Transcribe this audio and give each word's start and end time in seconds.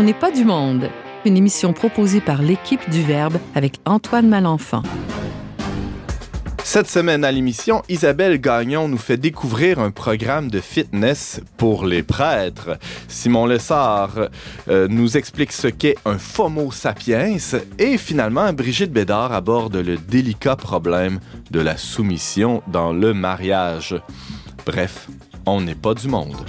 On 0.00 0.02
n'est 0.02 0.14
pas 0.14 0.30
du 0.30 0.46
monde, 0.46 0.88
une 1.26 1.36
émission 1.36 1.74
proposée 1.74 2.22
par 2.22 2.40
l'équipe 2.40 2.88
du 2.88 3.02
Verbe 3.02 3.36
avec 3.54 3.80
Antoine 3.84 4.30
Malenfant. 4.30 4.82
Cette 6.64 6.88
semaine 6.88 7.22
à 7.22 7.30
l'émission, 7.30 7.82
Isabelle 7.90 8.40
Gagnon 8.40 8.88
nous 8.88 8.96
fait 8.96 9.18
découvrir 9.18 9.78
un 9.78 9.90
programme 9.90 10.50
de 10.50 10.60
fitness 10.60 11.42
pour 11.58 11.84
les 11.84 12.02
prêtres. 12.02 12.78
Simon 13.08 13.44
Lessard 13.44 14.30
euh, 14.68 14.88
nous 14.88 15.18
explique 15.18 15.52
ce 15.52 15.68
qu'est 15.68 15.96
un 16.06 16.16
FOMO 16.16 16.72
sapiens 16.72 17.36
et 17.78 17.98
finalement, 17.98 18.54
Brigitte 18.54 18.92
Bédard 18.92 19.34
aborde 19.34 19.76
le 19.76 19.98
délicat 19.98 20.56
problème 20.56 21.20
de 21.50 21.60
la 21.60 21.76
soumission 21.76 22.62
dans 22.68 22.94
le 22.94 23.12
mariage. 23.12 23.94
Bref, 24.64 25.08
on 25.44 25.60
n'est 25.60 25.74
pas 25.74 25.92
du 25.92 26.08
monde. 26.08 26.46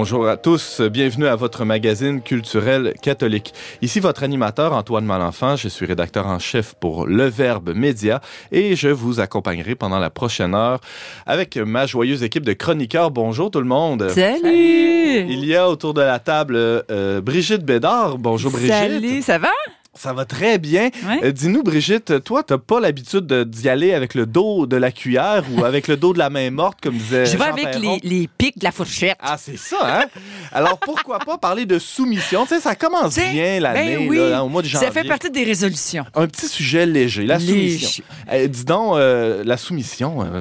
Bonjour 0.00 0.26
à 0.26 0.38
tous, 0.38 0.80
bienvenue 0.80 1.26
à 1.26 1.36
votre 1.36 1.66
magazine 1.66 2.22
culturel 2.22 2.94
catholique. 3.02 3.52
Ici 3.82 4.00
votre 4.00 4.22
animateur 4.22 4.72
Antoine 4.72 5.04
Malenfant, 5.04 5.56
je 5.56 5.68
suis 5.68 5.84
rédacteur 5.84 6.26
en 6.26 6.38
chef 6.38 6.72
pour 6.72 7.06
Le 7.06 7.24
Verbe 7.24 7.74
Média 7.74 8.22
et 8.50 8.76
je 8.76 8.88
vous 8.88 9.20
accompagnerai 9.20 9.74
pendant 9.74 9.98
la 9.98 10.08
prochaine 10.08 10.54
heure 10.54 10.80
avec 11.26 11.58
ma 11.58 11.84
joyeuse 11.84 12.22
équipe 12.22 12.44
de 12.44 12.54
chroniqueurs. 12.54 13.10
Bonjour 13.10 13.50
tout 13.50 13.60
le 13.60 13.66
monde. 13.66 14.08
Salut! 14.08 15.26
Il 15.28 15.44
y 15.44 15.54
a 15.54 15.68
autour 15.68 15.92
de 15.92 16.00
la 16.00 16.18
table 16.18 16.56
euh, 16.56 17.20
Brigitte 17.20 17.66
Bédard. 17.66 18.16
Bonjour 18.16 18.52
Brigitte. 18.52 18.72
Salut, 18.72 19.20
ça 19.20 19.36
va? 19.36 19.50
Ça 19.92 20.12
va 20.12 20.24
très 20.24 20.58
bien. 20.58 20.84
Ouais. 21.04 21.20
Euh, 21.24 21.32
Dis-nous, 21.32 21.64
Brigitte, 21.64 22.22
toi, 22.22 22.44
t'as 22.44 22.58
pas 22.58 22.78
l'habitude 22.78 23.26
de- 23.26 23.42
d'y 23.42 23.68
aller 23.68 23.92
avec 23.92 24.14
le 24.14 24.24
dos 24.24 24.66
de 24.66 24.76
la 24.76 24.92
cuillère 24.92 25.42
ou 25.52 25.64
avec 25.64 25.88
le 25.88 25.96
dos 25.96 26.12
de 26.12 26.18
la 26.18 26.30
main 26.30 26.48
morte, 26.52 26.78
comme 26.80 26.96
disait 26.96 27.26
Je 27.26 27.36
vais 27.36 27.44
Jean 27.44 27.50
avec 27.52 27.74
les, 27.80 27.98
les 28.04 28.28
pics 28.28 28.56
de 28.58 28.64
la 28.64 28.70
fourchette. 28.70 29.16
Ah, 29.20 29.36
c'est 29.36 29.58
ça, 29.58 29.76
hein? 29.82 30.04
Alors, 30.52 30.78
pourquoi 30.78 31.18
pas 31.18 31.38
parler 31.38 31.66
de 31.66 31.78
soumission? 31.80 32.44
Tu 32.46 32.54
sais, 32.54 32.60
ça 32.60 32.76
commence 32.76 33.16
bien 33.16 33.58
l'année, 33.58 33.96
ben 33.96 34.08
oui, 34.08 34.16
là, 34.30 34.44
au 34.44 34.48
mois 34.48 34.62
de 34.62 34.68
janvier. 34.68 34.86
Ça 34.86 34.92
fait 34.94 35.06
partie 35.06 35.30
des 35.30 35.42
résolutions. 35.44 36.04
Un 36.14 36.28
petit 36.28 36.46
sujet 36.46 36.86
léger, 36.86 37.26
la 37.26 37.38
Léger. 37.38 37.52
soumission. 37.78 38.04
Eh, 38.32 38.46
dis 38.48 38.64
donc, 38.64 38.96
euh, 38.96 39.42
la 39.44 39.56
soumission, 39.56 40.22
euh, 40.22 40.40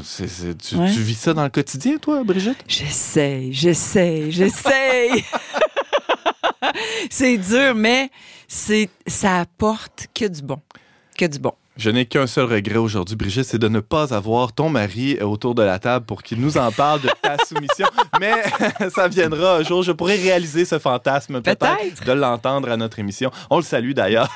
tu, 0.63 0.75
Ouais. 0.75 0.91
tu 0.93 0.99
vis 1.01 1.15
ça 1.19 1.33
dans 1.33 1.43
le 1.43 1.49
quotidien, 1.49 1.97
toi, 1.97 2.23
Brigitte? 2.23 2.57
J'essaie, 2.67 3.47
j'essaie, 3.51 4.25
j'essaie. 4.29 5.09
c'est 7.09 7.37
dur, 7.37 7.75
mais 7.75 8.09
c'est 8.47 8.89
ça 9.07 9.39
apporte 9.39 10.07
que 10.13 10.25
du 10.25 10.41
bon. 10.41 10.59
Que 11.17 11.25
du 11.25 11.39
bon. 11.39 11.53
Je 11.79 11.89
n'ai 11.89 12.05
qu'un 12.05 12.27
seul 12.27 12.43
regret 12.43 12.75
aujourd'hui, 12.75 13.15
Brigitte, 13.15 13.45
c'est 13.45 13.57
de 13.57 13.69
ne 13.69 13.79
pas 13.79 14.13
avoir 14.13 14.51
ton 14.51 14.67
mari 14.67 15.17
euh, 15.21 15.23
autour 15.23 15.55
de 15.55 15.63
la 15.63 15.79
table 15.79 16.05
pour 16.05 16.23
qu'il 16.23 16.41
nous 16.41 16.57
en 16.57 16.73
parle 16.73 16.99
de 16.99 17.09
ta 17.21 17.37
soumission. 17.47 17.87
Mais 18.19 18.33
ça 18.89 19.07
viendra 19.07 19.55
un 19.55 19.63
jour. 19.63 19.81
Je 19.81 19.93
pourrais 19.93 20.17
réaliser 20.17 20.65
ce 20.65 20.77
fantasme, 20.77 21.41
peut-être, 21.41 22.03
de 22.05 22.11
l'entendre 22.11 22.69
à 22.69 22.75
notre 22.75 22.99
émission. 22.99 23.31
On 23.49 23.55
le 23.57 23.63
salue 23.63 23.93
d'ailleurs. 23.93 24.29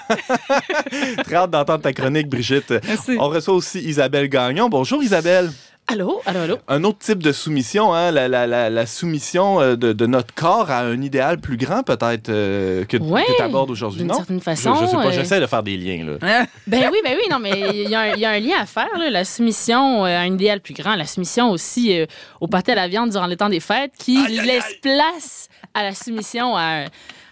Très 1.26 1.36
hâte 1.36 1.52
d'entendre 1.52 1.82
ta 1.82 1.92
chronique, 1.92 2.30
Brigitte. 2.30 2.74
Merci. 2.88 3.18
On 3.20 3.28
reçoit 3.28 3.56
aussi 3.56 3.80
Isabelle 3.80 4.30
Gagnon. 4.30 4.70
Bonjour, 4.70 5.04
Isabelle. 5.04 5.52
Allô, 5.88 6.22
allô, 6.26 6.40
allô? 6.40 6.58
Un 6.70 6.86
autre 6.86 7.00
type 7.00 7.22
de 7.22 7.34
soumission, 7.34 7.94
hein, 7.94 8.10
la, 8.12 8.30
la- 8.30 8.48
la- 8.48 8.70
la 8.70 8.86
soumission 8.86 9.60
euh, 9.60 9.76
de, 9.76 9.92
de 9.92 10.06
notre 10.06 10.34
corps 10.34 10.72
à 10.72 10.80
un 10.80 11.02
idéal 11.02 11.40
plus 11.40 11.58
grand, 11.58 11.84
peut-être, 11.84 12.30
euh, 12.30 12.86
que, 12.86 12.96
Ouais, 12.98 13.26
que 13.26 13.36
tu 13.36 13.42
abordes 13.42 13.70
aujourd'hui, 13.70 14.00
D'une 14.00 14.08
non? 14.08 14.16
certaine 14.16 14.40
Je, 14.40 14.44
façon. 14.44 14.76
je 14.76 14.86
sais 14.86 14.96
pas, 14.96 15.08
euh, 15.08 15.12
j'essaie 15.12 15.42
de 15.42 15.46
faire 15.46 15.62
des 15.62 15.76
liens, 15.76 16.06
là. 16.06 16.14
Hein? 16.22 16.46
Ben 16.68 16.90
oui, 16.92 17.00
ben 17.04 17.16
oui, 17.18 17.24
non, 17.30 17.38
mais 17.40 17.52
il 17.84 17.90
y, 17.90 17.96
a 17.96 18.00
un- 18.00 18.14
il 18.14 18.20
y 18.20 18.26
a 18.26 18.30
un 18.32 18.40
lien 18.40 18.56
à 18.62 18.66
faire. 18.66 18.98
là. 18.98 19.10
La 19.10 19.26
soumission 19.26 20.06
à 20.06 20.10
un 20.20 20.34
idéal 20.34 20.62
plus 20.62 20.74
grand, 20.74 20.96
la 20.96 21.06
soumission 21.06 21.52
aussi 21.52 22.00
euh, 22.00 22.06
au 22.40 22.48
pâté 22.48 22.72
à 22.72 22.76
la 22.76 22.88
viande 22.88 23.10
durant 23.10 23.28
les 23.28 23.38
temps 23.38 23.50
des 23.50 23.60
fêtes, 23.60 23.92
qui 24.00 24.18
Aïe, 24.26 24.40
aïe, 24.40 24.48
laisse 24.48 24.66
aïe. 24.66 24.80
place 24.82 25.50
à 25.74 25.84
la 25.84 25.94
soumission 25.94 26.56
à, 26.56 26.86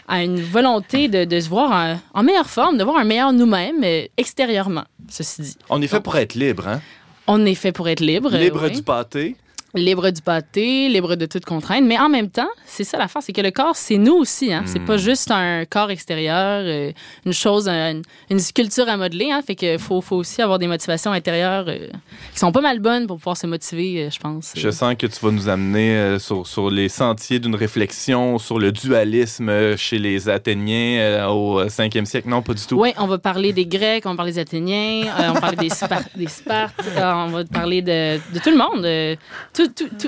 à 0.09 0.23
une 0.23 0.41
volonté 0.41 1.07
de, 1.07 1.23
de 1.23 1.39
se 1.39 1.47
voir 1.47 1.71
en, 1.71 2.19
en 2.19 2.23
meilleure 2.23 2.49
forme, 2.49 2.77
de 2.77 2.83
voir 2.83 2.97
un 2.97 3.05
meilleur 3.05 3.31
nous-mêmes 3.31 3.83
extérieurement, 4.17 4.83
ceci 5.09 5.41
dit. 5.41 5.57
On 5.69 5.81
est 5.81 5.87
fait 5.87 6.01
pour 6.01 6.17
être 6.17 6.35
libre, 6.35 6.67
hein? 6.67 6.81
On 7.27 7.45
est 7.45 7.55
fait 7.55 7.71
pour 7.71 7.87
être 7.89 7.99
libre. 7.99 8.31
Libre 8.35 8.63
oui. 8.63 8.71
du 8.71 8.83
pâté. 8.83 9.35
Libre 9.73 10.09
du 10.09 10.21
pâté, 10.21 10.89
libre 10.89 11.15
de 11.15 11.25
toute 11.25 11.45
contrainte. 11.45 11.83
Mais 11.83 11.97
en 11.99 12.09
même 12.09 12.29
temps, 12.29 12.49
c'est 12.65 12.83
ça 12.83 12.97
l'affaire, 12.97 13.21
c'est 13.23 13.33
que 13.33 13.41
le 13.41 13.51
corps, 13.51 13.75
c'est 13.75 13.97
nous 13.97 14.13
aussi. 14.15 14.51
Hein? 14.53 14.63
C'est 14.65 14.79
Hmm. 14.79 14.85
pas 14.85 14.97
juste 14.97 15.31
un 15.31 15.65
corps 15.65 15.91
extérieur, 15.91 16.63
euh, 16.65 16.91
une 17.25 17.33
chose, 17.33 17.67
une, 17.67 18.01
une 18.29 18.39
sculpture 18.39 18.87
à 18.89 18.97
modeler. 18.97 19.31
Hein? 19.31 19.41
Fait 19.45 19.55
que 19.55 19.77
faut, 19.77 20.01
faut 20.01 20.17
aussi 20.17 20.41
avoir 20.41 20.59
des 20.59 20.67
motivations 20.67 21.11
intérieures 21.11 21.65
euh, 21.67 21.87
qui 22.33 22.39
sont 22.39 22.51
pas 22.51 22.61
mal 22.61 22.79
bonnes 22.79 23.07
pour 23.07 23.17
pouvoir 23.17 23.37
se 23.37 23.47
motiver, 23.47 24.05
euh, 24.05 24.09
je 24.09 24.19
pense. 24.19 24.53
Je 24.55 24.69
sens 24.71 24.95
que 24.97 25.07
tu 25.07 25.19
vas 25.25 25.31
nous 25.31 25.47
amener 25.47 26.17
sur, 26.19 26.45
sur 26.47 26.69
les 26.69 26.89
sentiers 26.89 27.39
d'une 27.39 27.55
réflexion 27.55 28.37
sur 28.39 28.59
le 28.59 28.71
dualisme 28.71 29.77
chez 29.77 29.99
les 29.99 30.29
Athéniens 30.29 31.27
au 31.29 31.63
5e 31.65 32.05
siècle. 32.05 32.27
Non, 32.29 32.41
pas 32.41 32.53
du 32.53 32.65
tout. 32.65 32.79
Oui, 32.79 32.93
on 32.97 33.07
va 33.07 33.17
parler 33.17 33.53
des 33.53 33.65
Grecs, 33.65 34.05
on 34.05 34.11
va 34.11 34.15
parler 34.17 34.33
des 34.33 34.39
Athéniens, 34.39 35.05
on 35.29 35.33
va 35.33 35.41
parler 35.41 35.57
des, 35.57 35.69
Spar- 35.69 36.03
des 36.15 36.27
Spartes, 36.27 36.83
on 36.97 37.27
va 37.27 37.43
parler 37.45 37.81
de, 37.81 38.17
de 38.33 38.39
tout 38.39 38.49
le 38.49 38.57
monde. 38.57 39.17
tout- 39.53 39.60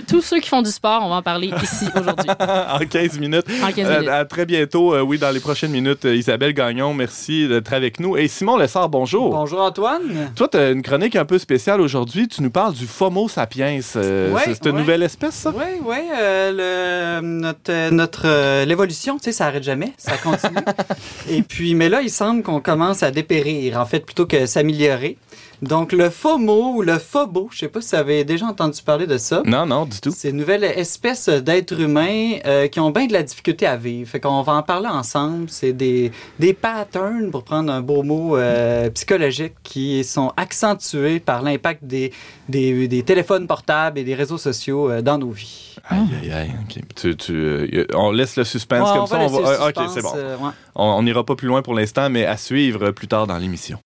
tous 0.08 0.22
ceux 0.22 0.40
qui 0.40 0.50
font 0.50 0.62
du 0.62 0.72
sport, 0.72 1.02
on 1.03 1.09
va 1.09 1.16
en 1.16 1.22
parler 1.22 1.52
ici 1.64 1.86
aujourd'hui. 1.96 2.30
en 2.40 2.80
15 2.80 3.19
minutes. 3.19 3.46
En 3.64 3.72
15 3.72 3.86
Euh, 3.90 3.94
minutes. 4.00 4.09
à 4.09 4.25
très 4.25 4.46
bientôt, 4.46 4.94
euh, 4.94 5.02
oui, 5.02 5.18
dans 5.18 5.31
les 5.31 5.40
prochaines 5.40 5.72
minutes. 5.72 6.06
Euh, 6.06 6.16
Isabelle 6.16 6.53
Gagnon, 6.53 6.94
merci 6.94 7.47
d'être 7.47 7.74
avec 7.74 8.00
nous. 8.00 8.18
Et 8.18 8.28
Simon 8.28 8.58
Lessard, 8.58 8.90
bonjour. 8.90 9.31
Bonjour 9.31 9.62
Antoine. 9.62 10.31
Toi, 10.36 10.47
tu 10.47 10.58
as 10.58 10.69
une 10.72 10.81
chronique 10.81 11.16
un 11.16 11.25
peu 11.25 11.38
spéciale 11.38 11.81
aujourd'hui. 11.81 12.28
Tu 12.28 12.41
nous 12.41 12.50
parles 12.52 12.74
du 12.74 12.86
FOMO 12.88 13.28
sapiens. 13.30 13.80
Euh, 13.96 14.31
Ouais, 14.34 14.41
c'est 14.46 14.66
une 14.66 14.74
ouais. 14.74 14.80
nouvelle 14.80 15.03
espèce, 15.03 15.34
ça? 15.36 15.52
Oui, 15.56 15.64
oui, 15.85 15.97
le, 16.12 17.20
notre, 17.22 17.72
euh, 17.72 17.91
notre 17.91 18.24
euh, 18.25 18.66
l'évolution, 18.66 19.18
tu 19.18 19.25
sais, 19.25 19.31
ça 19.31 19.47
arrête 19.47 19.64
jamais, 19.64 19.94
ça 19.97 20.18
continue. 20.18 20.56
Et 21.30 21.41
puis, 21.44 21.75
mais 21.75 21.90
là, 21.90 22.02
il 22.02 22.09
semble 22.09 22.44
qu'on 22.44 22.59
commence 22.59 23.03
à 23.03 23.12
dépérir, 23.12 23.80
en 23.80 23.85
fait, 23.85 24.00
plutôt 24.00 24.25
que 24.25 24.46
s'améliorer. 24.46 25.18
Donc, 25.63 25.94
le 25.94 26.09
FOMO 26.09 26.74
ou 26.75 26.81
le 26.81 27.00
FOBO, 27.00 27.47
je 27.51 27.59
sais 27.59 27.68
pas 27.69 27.79
si 27.79 27.90
vous 27.91 27.96
avez 27.96 28.24
déjà 28.25 28.46
entendu 28.47 28.81
parler 28.81 29.07
de 29.07 29.18
ça. 29.18 29.41
Non, 29.46 29.66
non, 29.66 29.85
du 29.85 30.00
tout. 30.01 30.12
C'est 30.16 30.31
une 30.31 30.38
nouvelle 30.38 30.63
espèce 30.66 31.29
d'êtres 31.29 31.79
humains 31.79 32.34
euh, 32.46 32.68
qui 32.68 32.79
ont 32.81 32.91
bien 32.91 33.06
de 33.07 33.13
la 33.13 33.24
difficulté 33.24 33.66
à 33.66 33.78
vivre. 33.78 34.09
Fait 34.09 34.19
qu'on 34.19 34.41
va 34.41 34.53
en 34.56 34.63
parler 34.63 34.90
ensemble. 34.90 35.46
C'est 35.50 35.72
des, 35.72 36.12
des 36.38 36.53
patterns, 36.53 37.31
pour 37.31 37.44
prendre 37.46 37.72
un 37.72 37.81
beau 37.81 38.03
mot 38.03 38.35
euh, 38.35 38.90
psychologique, 38.90 39.53
qui 39.63 40.03
sont 40.03 40.34
accentués 40.35 41.19
par 41.22 41.41
l'impact 41.41 41.84
des, 41.85 42.12
des, 42.50 42.88
des 42.90 43.03
téléphones 43.03 43.47
portables 43.47 43.97
et 44.00 44.03
des 44.03 44.16
réseaux 44.16 44.38
sociaux 44.38 44.91
euh, 44.91 45.02
dans 45.02 45.18
nos 45.18 45.31
vies. 45.31 45.75
Aïe, 45.88 46.00
aïe, 46.23 46.31
aïe. 46.31 46.52
ok. 46.63 46.81
Tu- 46.96 47.16
tu, 47.16 47.85
on 47.96 48.12
laisse 48.12 48.35
le 48.35 48.44
suspense 48.44 48.88
Ouais, 48.90 48.94
comme 48.96 49.03
on 49.03 49.07
ça. 49.07 49.18
va 49.18 49.23
on 49.23 49.28
laisser 49.29 49.41
va- 49.44 49.72
le 49.72 49.81
ok, 49.84 49.90
c'est 49.94 50.02
bon. 50.02 50.13
ouais. 50.13 50.52
On 50.75 51.02
n'ira 51.03 51.23
pas 51.25 51.35
plus 51.35 51.47
loin 51.47 51.62
pour 51.62 51.73
l'instant, 51.73 52.09
mais 52.09 52.25
à 52.25 52.35
suivre 52.38 52.91
plus 52.91 53.07
tard 53.07 53.28
dans 53.28 53.38
l'émission. 53.38 53.79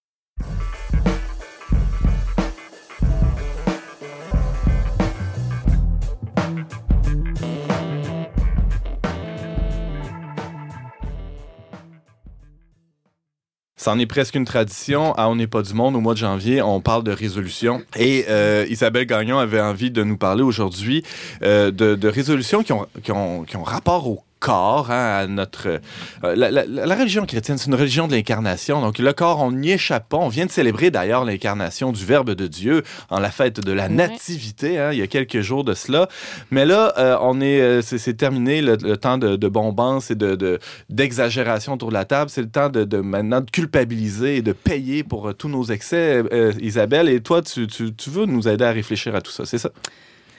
C'en 13.87 13.99
est 13.99 14.05
presque 14.05 14.35
une 14.35 14.43
tradition. 14.43 15.13
À 15.13 15.29
On 15.29 15.37
n'est 15.37 15.47
pas 15.47 15.61
du 15.61 15.73
monde, 15.73 15.95
au 15.95 16.01
mois 16.01 16.13
de 16.13 16.19
janvier, 16.19 16.61
on 16.61 16.81
parle 16.81 17.05
de 17.05 17.13
résolution. 17.13 17.83
Et 17.95 18.25
euh, 18.27 18.65
Isabelle 18.69 19.05
Gagnon 19.05 19.37
avait 19.37 19.61
envie 19.61 19.91
de 19.91 20.03
nous 20.03 20.17
parler 20.17 20.43
aujourd'hui 20.43 21.03
euh, 21.41 21.71
de, 21.71 21.95
de 21.95 22.07
résolutions 22.09 22.63
qui 22.63 22.73
ont, 22.73 22.85
qui, 23.01 23.13
ont, 23.13 23.45
qui 23.45 23.55
ont 23.55 23.63
rapport 23.63 24.05
au 24.09 24.25
corps, 24.39 24.91
hein, 24.91 25.17
à 25.19 25.27
notre... 25.27 25.67
euh, 25.67 26.35
la, 26.35 26.51
la- 26.51 26.65
la 26.65 26.95
religion 26.95 27.25
chrétienne, 27.25 27.57
c'est 27.57 27.67
une 27.67 27.75
religion 27.75 28.07
de 28.07 28.13
l'incarnation. 28.13 28.81
Donc 28.81 28.99
le 28.99 29.13
corps, 29.13 29.41
on 29.41 29.51
n'y 29.51 29.71
échappe 29.71 30.09
pas. 30.09 30.17
On 30.17 30.27
vient 30.29 30.45
de 30.45 30.51
célébrer 30.51 30.91
d'ailleurs 30.91 31.25
l'incarnation 31.25 31.91
du 31.91 32.05
Verbe 32.05 32.31
de 32.31 32.47
Dieu 32.47 32.83
en 33.09 33.19
la 33.19 33.31
fête 33.31 33.59
de 33.59 33.71
la 33.71 33.89
nativité, 33.89 34.79
hein, 34.79 34.91
il 34.91 34.99
y 34.99 35.01
a 35.01 35.07
quelques 35.07 35.41
jours 35.41 35.63
de 35.63 35.73
cela. 35.73 36.07
Mais 36.51 36.65
là, 36.65 36.93
euh, 36.97 37.17
on 37.21 37.41
est, 37.41 37.61
euh, 37.61 37.81
c'est, 37.81 38.13
terminé 38.15 38.61
le, 38.61 38.77
le 38.81 38.97
temps 38.97 39.17
de, 39.17 39.35
de 39.35 39.47
bombance 39.47 40.11
et 40.11 40.15
de, 40.15 40.35
de- 40.35 40.59
d'exagération 40.89 41.73
autour 41.73 41.89
de 41.89 41.93
la 41.95 42.05
table. 42.05 42.29
C'est 42.29 42.41
le 42.41 42.49
temps 42.49 42.69
de, 42.69 42.83
de 42.83 42.97
maintenant 42.97 43.41
de 43.41 43.49
culpabiliser 43.49 44.37
et 44.37 44.41
de 44.41 44.53
payer 44.53 45.03
pour 45.03 45.29
euh, 45.29 45.33
tous 45.33 45.49
nos 45.49 45.63
excès, 45.65 46.23
Isabelle. 46.61 47.09
Et 47.09 47.21
toi, 47.21 47.41
tu, 47.41 47.67
tu, 47.67 47.93
tu 47.93 48.09
veux 48.09 48.25
nous 48.25 48.47
aider 48.47 48.63
à 48.63 48.71
réfléchir 48.71 49.15
à 49.15 49.21
tout 49.21 49.31
ça, 49.31 49.45
c'est 49.45 49.57
ça? 49.57 49.69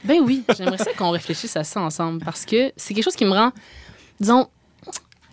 Ben 0.05 0.19
oui, 0.25 0.45
j'aimerais 0.57 0.79
ça 0.79 0.93
qu'on 0.97 1.11
réfléchisse 1.11 1.57
à 1.57 1.65
ça 1.65 1.81
ensemble 1.81 2.23
parce 2.25 2.45
que 2.45 2.71
c'est 2.77 2.95
quelque 2.95 3.05
chose 3.05 3.17
qui 3.17 3.25
me 3.25 3.33
rend, 3.33 3.51
disons, 4.21 4.49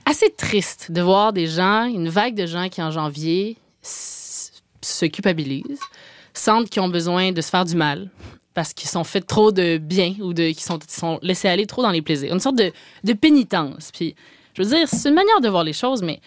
assez 0.05 0.31
triste 0.31 0.91
de 0.91 1.01
voir 1.01 1.33
des 1.33 1.47
gens, 1.47 1.85
une 1.85 2.09
vague 2.09 2.35
de 2.35 2.45
gens 2.45 2.69
qui 2.69 2.81
en 2.81 2.91
janvier 2.91 3.57
se 3.81 5.05
culpabilisent, 5.05 5.79
sentent 6.33 6.69
qu'ils 6.69 6.81
ont 6.81 6.89
besoin 6.89 7.31
de 7.31 7.41
se 7.41 7.49
faire 7.49 7.65
du 7.65 7.75
mal 7.75 8.09
parce 8.53 8.73
qu'ils 8.73 8.89
sont 8.89 9.03
fait 9.03 9.21
trop 9.21 9.51
de 9.51 9.77
bien 9.77 10.15
ou 10.21 10.33
qu'ils 10.33 10.59
sont, 10.59 10.79
sont 10.87 11.19
laissés 11.21 11.49
aller 11.49 11.65
trop 11.65 11.81
dans 11.81 11.91
les 11.91 12.01
plaisirs. 12.01 12.33
Une 12.33 12.39
sorte 12.39 12.55
de, 12.55 12.71
de 13.03 13.13
pénitence. 13.13 13.91
Puis, 13.91 14.15
je 14.53 14.63
veux 14.63 14.69
dire, 14.69 14.87
c'est 14.87 15.09
une 15.09 15.15
manière 15.15 15.41
de 15.41 15.49
voir 15.49 15.63
les 15.63 15.73
choses, 15.73 16.01
mais 16.01 16.21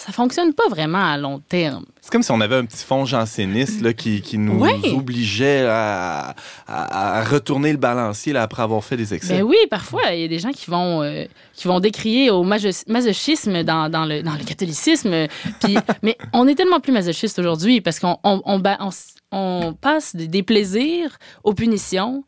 ça 0.00 0.12
fonctionne 0.12 0.54
pas 0.54 0.66
vraiment 0.70 1.04
à 1.04 1.18
long 1.18 1.40
terme. 1.46 1.84
C'est 2.00 2.10
comme 2.10 2.22
si 2.22 2.30
on 2.32 2.40
avait 2.40 2.56
un 2.56 2.64
petit 2.64 2.82
fond 2.84 3.04
janséniste 3.04 3.82
là, 3.82 3.92
qui, 3.92 4.22
qui 4.22 4.38
nous 4.38 4.58
obligeait 4.96 5.66
à, 5.68 6.34
à- 6.66 7.18
à 7.18 7.24
retourner 7.24 7.70
le 7.72 7.76
balancier 7.76 8.32
là, 8.32 8.42
après 8.42 8.62
avoir 8.62 8.82
fait 8.82 8.96
des 8.96 9.12
excès. 9.12 9.34
Ben 9.38 9.42
oui, 9.42 9.56
parfois, 9.68 10.12
il 10.12 10.22
y 10.22 10.24
a 10.24 10.28
des 10.28 10.38
gens 10.38 10.52
qui 10.52 10.70
vont, 10.70 11.02
euh, 11.02 11.24
qui 11.54 11.68
vont 11.68 11.80
décrier 11.80 12.30
au 12.30 12.42
maso- 12.42 12.84
masochisme 12.88 13.62
dans, 13.62 13.90
dans 13.90 14.06
le, 14.06 14.22
dans 14.22 14.32
le 14.32 14.44
catholicisme. 14.44 15.26
Puis, 15.62 15.76
mais 16.02 16.16
on 16.32 16.48
est 16.48 16.54
tellement 16.54 16.80
plus 16.80 16.92
masochiste 16.92 17.38
aujourd'hui 17.38 17.80
parce 17.82 18.00
qu'on 18.00 18.16
on, 18.24 18.40
on 18.46 18.58
ba- 18.58 18.78
on 18.80 18.88
s- 18.88 19.14
on 19.32 19.74
passe 19.78 20.16
des, 20.16 20.26
des 20.28 20.42
plaisirs 20.42 21.18
aux 21.44 21.52
punitions 21.54 22.24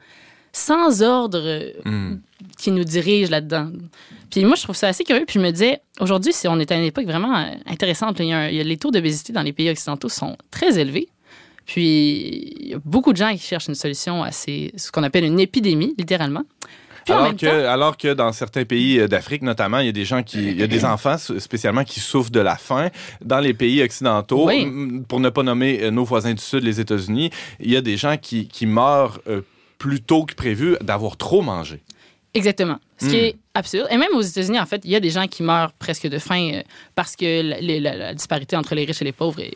sans 0.53 1.03
ordre 1.03 1.41
euh, 1.43 1.71
Hmm. 1.87 2.19
Qui 2.63 2.71
nous 2.71 2.85
dirige 2.85 3.29
là-dedans. 3.31 3.71
Puis 4.31 4.45
moi, 4.45 4.55
je 4.57 4.63
trouve 4.63 4.77
ça 4.77 4.89
assez 4.89 5.05
curieux. 5.05 5.25
Puis 5.27 5.39
je 5.41 5.45
me 5.45 5.51
disais, 5.51 5.81
aujourd'hui, 6.01 6.33
si 6.33 6.47
on 6.49 6.59
est 6.61 6.71
à 6.71 6.77
une 6.77 6.85
époque 6.85 7.05
vraiment 7.07 7.37
euh, 7.37 7.45
intéressante, 7.67 8.19
il 8.21 8.27
y 8.27 8.33
a 8.33 8.39
un- 8.39 8.49
il 8.49 8.57
y 8.57 8.61
a 8.61 8.65
les 8.65 8.77
taux 8.77 8.91
d'obésité 8.91 9.33
dans 9.33 9.43
les 9.43 9.53
pays 9.53 9.69
occidentaux 9.71 10.09
sont 10.09 10.37
très 10.51 10.79
élevés. 10.79 11.09
Puis 11.67 12.55
il 12.61 12.69
y 12.71 12.75
a 12.75 12.79
beaucoup 12.85 13.13
de 13.13 13.17
gens 13.19 13.33
qui 13.33 13.39
cherchent 13.39 13.69
une 13.69 13.75
solution 13.75 14.23
à 14.23 14.31
ces, 14.33 14.73
ce 14.77 14.91
qu'on 14.91 15.03
appelle 15.03 15.25
une 15.25 15.41
épidémie, 15.41 15.95
littéralement. 15.99 16.43
Puis 17.05 17.13
Alors 17.15 17.35
que, 17.37 17.47
temps- 17.47 17.69
alors 17.71 17.97
que 17.97 18.15
dans 18.15 18.33
certains 18.33 18.65
pays 18.65 19.01
euh, 19.01 19.09
d'Afrique, 19.09 19.43
notamment, 19.43 19.79
il 19.81 19.87
y 19.87 19.89
a 19.89 19.93
des 19.93 20.05
gens 20.05 20.23
qui, 20.23 20.39
il 20.53 20.59
y 20.61 20.63
a 20.63 20.69
des 20.69 20.85
enfants 20.85 21.17
spécialement 21.19 21.83
qui 21.85 21.99
souffrent 21.99 22.31
de 22.31 22.39
la 22.41 22.57
faim. 22.57 22.91
Dans 23.25 23.41
les 23.41 23.55
pays 23.55 23.83
occidentaux, 23.83 24.47
Oui. 24.47 24.69
pour 25.09 25.19
ne 25.19 25.29
pas 25.31 25.43
nommer 25.43 25.81
euh, 25.83 25.91
nos 25.91 26.05
voisins 26.05 26.33
du 26.33 26.41
Sud, 26.43 26.63
les 26.63 26.79
États-Unis, 26.79 27.31
il 27.59 27.71
y 27.73 27.77
a 27.77 27.81
des 27.81 27.97
gens 27.97 28.17
qui, 28.17 28.47
qui 28.47 28.67
meurent 28.67 29.19
euh, 29.27 29.41
plus 29.79 30.01
tôt 30.01 30.25
que 30.25 30.35
prévu 30.35 30.77
d'avoir 30.81 31.17
trop 31.17 31.43
mangé. 31.43 31.81
Exactement. 32.35 32.79
Ce 32.99 33.07
qui 33.09 33.17
Hmm. 33.17 33.25
est 33.25 33.37
absurde. 33.55 33.89
Et 33.91 33.97
même 33.99 34.09
aux 34.15 34.23
États-Unis, 34.23 34.59
en 34.59 34.67
fait, 34.67 34.81
il 34.85 34.91
y 34.91 34.97
a 34.97 35.01
des 35.01 35.11
gens 35.11 35.27
qui 35.27 35.43
meurent 35.43 35.73
presque 35.75 36.07
de 36.09 36.19
faim 36.19 36.51
euh, 36.55 36.63
parce 36.95 37.15
que 37.17 37.43
la, 37.43 37.61
la- 37.61 37.81
la- 37.81 37.97
la 37.97 38.15
disparité 38.15 38.57
entre 38.57 38.75
les 38.75 38.85
riches 38.85 39.03
et 39.03 39.05
les 39.05 39.13
pauvres 39.13 39.41
est 39.41 39.55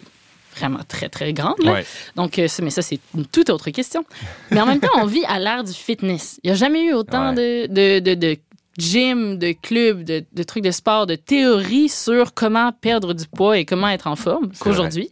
vraiment 0.57 0.81
très, 0.87 1.09
très 1.09 1.33
grande. 1.33 1.57
là. 1.63 1.73
Ouais. 1.75 1.87
Donc, 2.17 2.39
euh, 2.39 2.49
mais 2.63 2.71
ça, 2.71 2.83
c'est 2.83 2.99
une 3.15 3.27
toute 3.27 3.49
autre 3.51 3.71
question. 3.71 4.05
Mais 4.51 4.61
en 4.61 4.67
même 4.67 4.81
temps, 4.81 4.89
on 4.97 5.07
vit 5.07 5.25
à 5.27 5.39
l'ère 5.39 5.65
du 5.65 5.73
fitness. 5.73 6.39
Il 6.43 6.49
n'y 6.49 6.53
a 6.53 6.55
jamais 6.55 6.83
eu 6.85 6.93
autant 6.93 7.33
de, 7.33 7.67
de, 7.67 7.99
de, 8.01 8.15
de 8.15 8.37
gym, 8.79 9.39
de 9.39 9.53
clubs, 9.53 10.03
de, 10.05 10.25
de 10.33 10.43
trucs 10.43 10.65
de 10.65 10.71
sport, 10.71 11.07
de 11.07 11.15
théories 11.15 11.89
sur 11.89 12.35
comment 12.35 12.73
perdre 12.73 13.15
du 13.15 13.27
poids 13.27 13.59
et 13.59 13.65
comment 13.65 13.89
être 13.89 14.07
en 14.07 14.17
forme 14.17 14.51
qu'aujourd'hui. 14.59 15.11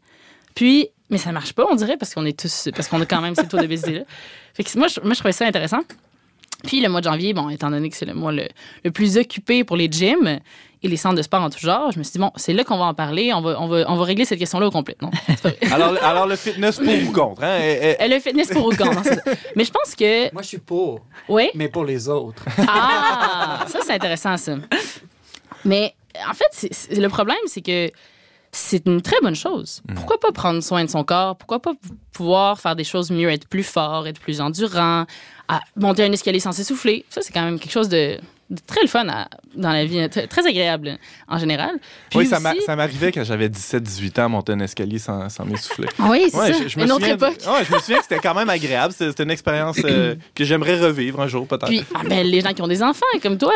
Puis, 0.55 0.89
mais 1.11 1.19
ça 1.19 1.33
marche 1.33 1.53
pas, 1.55 1.67
on 1.71 1.75
dirait, 1.75 1.97
parce 1.97 2.13
qu'on 2.15 2.27
est 2.27 2.39
tous, 2.39 2.69
parce 2.77 2.89
qu'on 2.89 3.01
a 3.01 3.07
quand 3.07 3.21
même 3.23 3.35
ces 3.35 3.47
taux 3.49 3.59
d'obésité-là. 3.59 4.03
Fait 4.55 4.65
que 4.65 4.79
moi, 4.79 4.89
je, 4.89 5.01
moi, 5.01 5.15
je 5.15 5.19
trouvais 5.19 5.33
ça 5.33 5.47
intéressant. 5.47 5.81
Puis 6.67 6.81
le 6.81 6.89
mois 6.89 7.01
de 7.01 7.05
janvier, 7.07 7.33
bon, 7.35 7.49
étant 7.51 7.71
donné 7.71 7.89
que 7.91 7.97
c'est 7.97 8.07
le 8.07 8.15
mois 8.15 8.33
le, 8.33 8.47
le 8.85 8.91
plus 8.91 9.17
occupé 9.19 9.65
pour 9.65 9.77
les 9.77 9.89
gyms 9.91 10.39
et 10.83 10.89
les 10.89 10.97
centres 10.99 11.15
de 11.17 11.23
sport 11.23 11.41
en 11.43 11.49
tout 11.49 11.59
genre, 11.61 11.93
je 11.93 11.99
me 11.99 12.03
suis 12.05 12.13
dit, 12.13 12.19
bon, 12.19 12.31
c'est 12.37 12.53
là 12.53 12.63
qu'on 12.63 12.77
va 12.77 12.85
en 12.85 12.95
parler, 12.95 13.33
on 13.33 13.41
va, 13.41 13.59
on 13.61 13.67
va, 13.69 13.85
on 13.89 13.97
va 13.97 14.05
régler 14.05 14.25
cette 14.27 14.39
question-là 14.39 14.67
au 14.67 14.71
complet. 14.71 14.97
Non. 15.01 15.11
Alors, 15.73 15.95
alors 16.05 16.27
le 16.27 16.37
fitness 16.37 16.77
pour 16.77 16.89
ou 17.09 17.13
contre, 17.13 17.43
hein? 17.43 17.59
Euh, 17.61 17.95
Le 18.01 18.21
fitness 18.21 18.49
pour 18.51 18.67
ou 18.67 18.71
contre, 18.71 18.95
non, 18.95 19.01
c'est 19.03 19.15
ça. 19.15 19.23
Mais 19.57 19.65
je 19.65 19.71
pense 19.71 19.95
que, 19.95 20.31
Moi, 20.35 20.43
je 20.43 20.49
suis 20.49 20.59
pour, 20.59 21.01
oui. 21.29 21.49
mais 21.55 21.69
pour 21.69 21.85
les 21.85 22.09
autres. 22.09 22.45
Ah, 22.69 23.65
ça, 23.67 23.79
c'est 23.85 23.95
intéressant, 23.95 24.37
ça. 24.37 24.57
Mais 25.65 25.95
en 26.29 26.35
fait, 26.35 26.69
le 26.95 27.09
problème, 27.09 27.37
c'est 27.47 27.63
que 27.63 27.91
c'est 28.53 28.87
une 28.87 29.01
très 29.03 29.17
bonne 29.23 29.35
chose. 29.35 29.83
Pourquoi 29.95 30.21
pas 30.21 30.31
prendre 30.33 30.63
soin 30.63 30.85
de 30.85 30.91
son 30.91 31.03
corps? 31.03 31.35
Pourquoi 31.37 31.61
pas 31.61 31.73
pouvoir 32.13 32.61
faire 32.61 32.77
des 32.77 32.85
choses 32.85 33.11
mieux, 33.11 33.29
être 33.31 33.49
plus 33.49 33.65
fort, 33.65 34.07
être 34.07 34.21
plus 34.21 34.41
endurant, 34.41 35.07
à 35.49 35.61
monter 35.77 36.05
un 36.05 36.13
escalier 36.13 36.41
sans 36.41 36.53
s'essouffler? 36.53 37.05
Ça, 37.11 37.21
c'est 37.23 37.33
quand 37.33 37.43
même 37.45 37.59
quelque 37.59 37.73
chose 37.73 37.89
de, 37.89 38.19
de 38.51 38.61
très 38.67 38.83
le 38.83 38.89
fun 38.89 39.07
à- 39.09 39.29
dans 39.57 39.71
la 39.71 39.85
vie, 39.85 40.09
très, 40.09 40.27
très 40.27 40.47
agréable 40.47 40.99
en 41.29 41.39
général. 41.39 41.71
Puis 42.11 42.21
oui, 42.21 42.27
ça 42.27 42.41
m'a- 42.41 42.53
aussi- 42.53 42.63
ça 42.63 42.75
m'arrivait 42.77 43.13
quand 43.13 43.23
j'avais 43.25 43.49
17-18 43.49 44.19
ans, 44.21 44.29
monter 44.29 44.53
un 44.53 44.61
escalier 44.61 44.99
sans, 44.99 45.29
sans 45.29 45.45
m'essouffler. 45.45 45.87
Oui, 46.01 46.25
c'est 46.29 46.37
Ouais, 46.37 46.53
ça. 46.53 46.59
je- 46.65 46.69
je 46.69 46.79
me 46.79 46.85
une 46.85 46.93
autre 46.93 47.01
souviens- 47.07 47.15
époque. 47.15 47.37
Ouais, 47.47 47.65
je 47.69 47.73
me 47.75 47.79
souviens 47.79 47.99
que 47.99 48.03
c'était 48.03 48.19
quand 48.19 48.35
même 48.35 48.51
agréable. 48.51 48.93
C'était 48.97 49.23
une 49.23 49.31
expérience 49.31 49.77
euh, 49.85 50.15
que 50.35 50.45
j'aimerais 50.45 50.79
revivre 50.81 51.21
un 51.21 51.29
jour, 51.29 51.47
peut-être. 51.47 51.67
Puis, 51.67 51.85
ah, 51.95 52.01
ben, 52.09 52.27
les 52.27 52.41
gens 52.41 52.53
qui 52.53 52.63
ont 52.63 52.67
des 52.69 52.83
enfants, 52.83 53.07
comme 53.23 53.39
toi, 53.39 53.53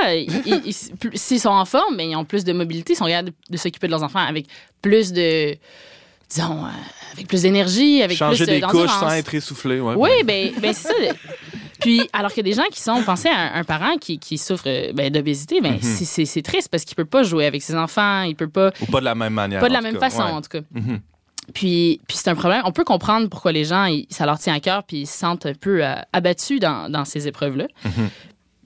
s'ils 1.14 1.41
sont 1.41 1.49
en 1.50 1.64
forme, 1.64 1.96
ben, 1.96 2.08
ils 2.08 2.17
ont 2.17 2.25
plus 2.25 2.44
de 2.44 2.52
mobilité, 2.52 2.93
ils 2.93 2.96
sont 2.96 3.06
capables 3.06 3.31
de, 3.31 3.34
de 3.50 3.56
s'occuper 3.56 3.87
de 3.88 3.93
leurs 3.93 4.02
enfants 4.02 4.20
avec 4.20 4.46
plus 4.81 5.12
de, 5.12 5.56
disons, 6.31 6.64
euh, 6.64 6.69
avec 7.12 7.26
plus 7.26 7.43
d'énergie, 7.43 8.02
avec 8.02 8.17
Changer 8.17 8.44
plus 8.44 8.52
des 8.55 8.61
de- 8.61 8.67
couches 8.67 8.73
d'endurance. 8.87 9.00
sans 9.00 9.11
être 9.14 9.34
essoufflé. 9.34 9.81
Ouais, 9.81 9.94
Oui, 9.96 10.11
ben, 10.25 10.52
ben 10.61 10.73
c'est 10.73 10.88
ça. 10.88 10.94
Puis, 11.81 12.09
alors 12.13 12.33
que 12.33 12.41
des 12.41 12.53
gens 12.55 12.65
qui 12.73 12.81
sont, 12.81 13.03
pensez 13.05 13.29
à 13.29 13.55
un, 13.57 13.61
un 13.61 13.65
parent 13.65 13.97
qui, 14.01 14.19
qui 14.19 14.37
souffre 14.39 14.65
euh, 14.67 14.93
ben, 14.93 15.13
d'obésité, 15.13 15.61
ben, 15.61 15.75
Mhm. 15.75 15.81
c'est- 15.83 16.43
triste 16.43 16.69
parce 16.71 16.85
qu'il 16.85 16.97
peut 16.97 17.05
pas 17.05 17.23
jouer 17.23 17.47
avec 17.47 17.63
ses 17.63 17.75
enfants, 17.77 18.23
il 18.23 18.35
peut 18.35 18.49
pas, 18.49 18.73
Ou 18.81 18.87
pas 18.87 19.01
de 19.01 19.05
la 19.05 19.15
même 19.15 19.33
manière. 19.35 19.61
pas 19.61 19.69
de 19.69 19.73
la 19.73 19.81
même 19.81 19.95
cas. 19.95 20.01
façon, 20.11 20.23
Ouais. 20.23 20.31
en 20.33 20.41
tout 20.43 20.49
cas. 20.51 20.61
Mhm. 20.73 21.01
Puis, 21.55 22.01
puis 22.07 22.17
c'est 22.17 22.29
un 22.31 22.35
problème. 22.35 22.63
On 22.67 22.73
peut 22.73 22.85
comprendre 22.85 23.29
pourquoi 23.29 23.53
les 23.53 23.65
gens, 23.65 23.85
ils- 23.87 24.07
ça 24.11 24.27
leur 24.27 24.39
tient 24.39 24.55
à 24.55 24.61
cœur, 24.61 24.83
puis 24.85 24.99
ils 25.03 25.07
se 25.07 25.17
sentent 25.17 25.47
un 25.47 25.55
peu 25.55 25.85
euh, 25.85 25.95
abattus 26.13 26.61
dans, 26.61 26.91
dans 26.91 27.05
ces 27.05 27.27
épreuves-là. 27.27 27.67
Mhm. 27.85 28.09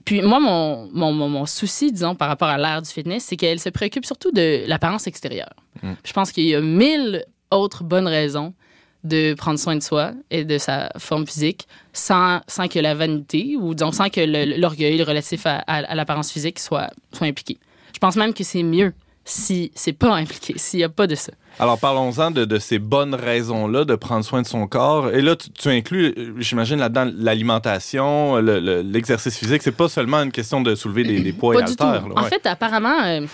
Puis 0.05 0.21
moi, 0.21 0.39
mon, 0.41 0.89
mon, 0.91 1.13
mon, 1.13 1.29
mon 1.29 1.45
souci, 1.45 1.91
disons, 1.91 2.13
par 2.15 2.27
rapport 2.27 2.49
à 2.49 2.57
l'ère 2.57 2.81
du 2.81 2.89
fitness, 2.89 3.23
c'est 3.23 3.37
qu'elle 3.37 3.59
se 3.59 3.69
préoccupe 3.69 4.05
surtout 4.05 4.31
de 4.31 4.63
l'apparence 4.67 5.07
extérieure. 5.07 5.53
Mm. 5.81 5.93
Je 6.03 6.11
pense 6.13 6.31
qu'il 6.33 6.43
y 6.43 6.55
a 6.55 6.59
mille 6.61 7.23
autres 7.51 7.85
bonnes 7.85 8.07
raisons 8.07 8.53
de 9.03 9.33
prendre 9.33 9.59
soin 9.59 9.75
de 9.75 9.81
soi 9.83 10.11
et 10.31 10.45
de 10.45 10.57
sa 10.57 10.89
forme 10.97 11.25
physique 11.27 11.67
sans, 11.91 12.39
sans 12.47 12.67
que 12.67 12.79
la 12.79 12.95
vanité 12.95 13.55
ou 13.59 13.73
disons 13.73 13.91
sans 13.91 14.09
que 14.09 14.21
l'orgueil 14.59 15.01
relatif 15.03 15.45
à, 15.45 15.57
à- 15.67 15.83
à 15.83 15.95
l'apparence 15.95 16.31
physique 16.31 16.59
soit, 16.59 16.89
soit 17.11 17.27
impliqué. 17.27 17.57
Je 17.93 17.99
pense 17.99 18.15
même 18.15 18.33
que 18.33 18.43
c'est 18.43 18.63
mieux 18.63 18.93
si 19.25 19.71
c'est 19.75 19.93
pas 19.93 20.15
impliqué, 20.15 20.53
s'il 20.57 20.79
n'y 20.79 20.83
a 20.83 20.89
pas 20.89 21.07
de 21.07 21.15
ça. 21.15 21.31
Alors, 21.59 21.77
parlons-en 21.79 22.31
de, 22.31 22.45
de 22.45 22.57
ces 22.57 22.79
bonnes 22.79 23.13
raisons-là 23.13 23.85
de 23.85 23.93
prendre 23.95 24.25
soin 24.25 24.41
de 24.41 24.47
son 24.47 24.65
corps. 24.67 25.11
Et 25.11 25.21
là, 25.21 25.35
tu, 25.35 25.51
tu 25.51 25.69
inclus, 25.69 26.13
euh, 26.17 26.33
j'imagine, 26.39 26.79
là-dedans 26.79 27.11
l'alimentation, 27.15 28.37
le- 28.37 28.59
le- 28.59 28.81
l'exercice 28.81 29.37
physique. 29.37 29.61
C'est 29.61 29.71
pas 29.71 29.87
seulement 29.87 30.23
une 30.23 30.31
question 30.31 30.61
de 30.61 30.73
soulever 30.75 31.03
des, 31.03 31.19
des 31.19 31.31
poids 31.31 31.53
Pas 31.53 31.59
et 31.59 31.63
haltères. 31.63 32.05
En 32.15 32.23
ouais. 32.23 32.29
fait, 32.29 32.45
apparemment, 32.47 33.03
euh, 33.05 33.25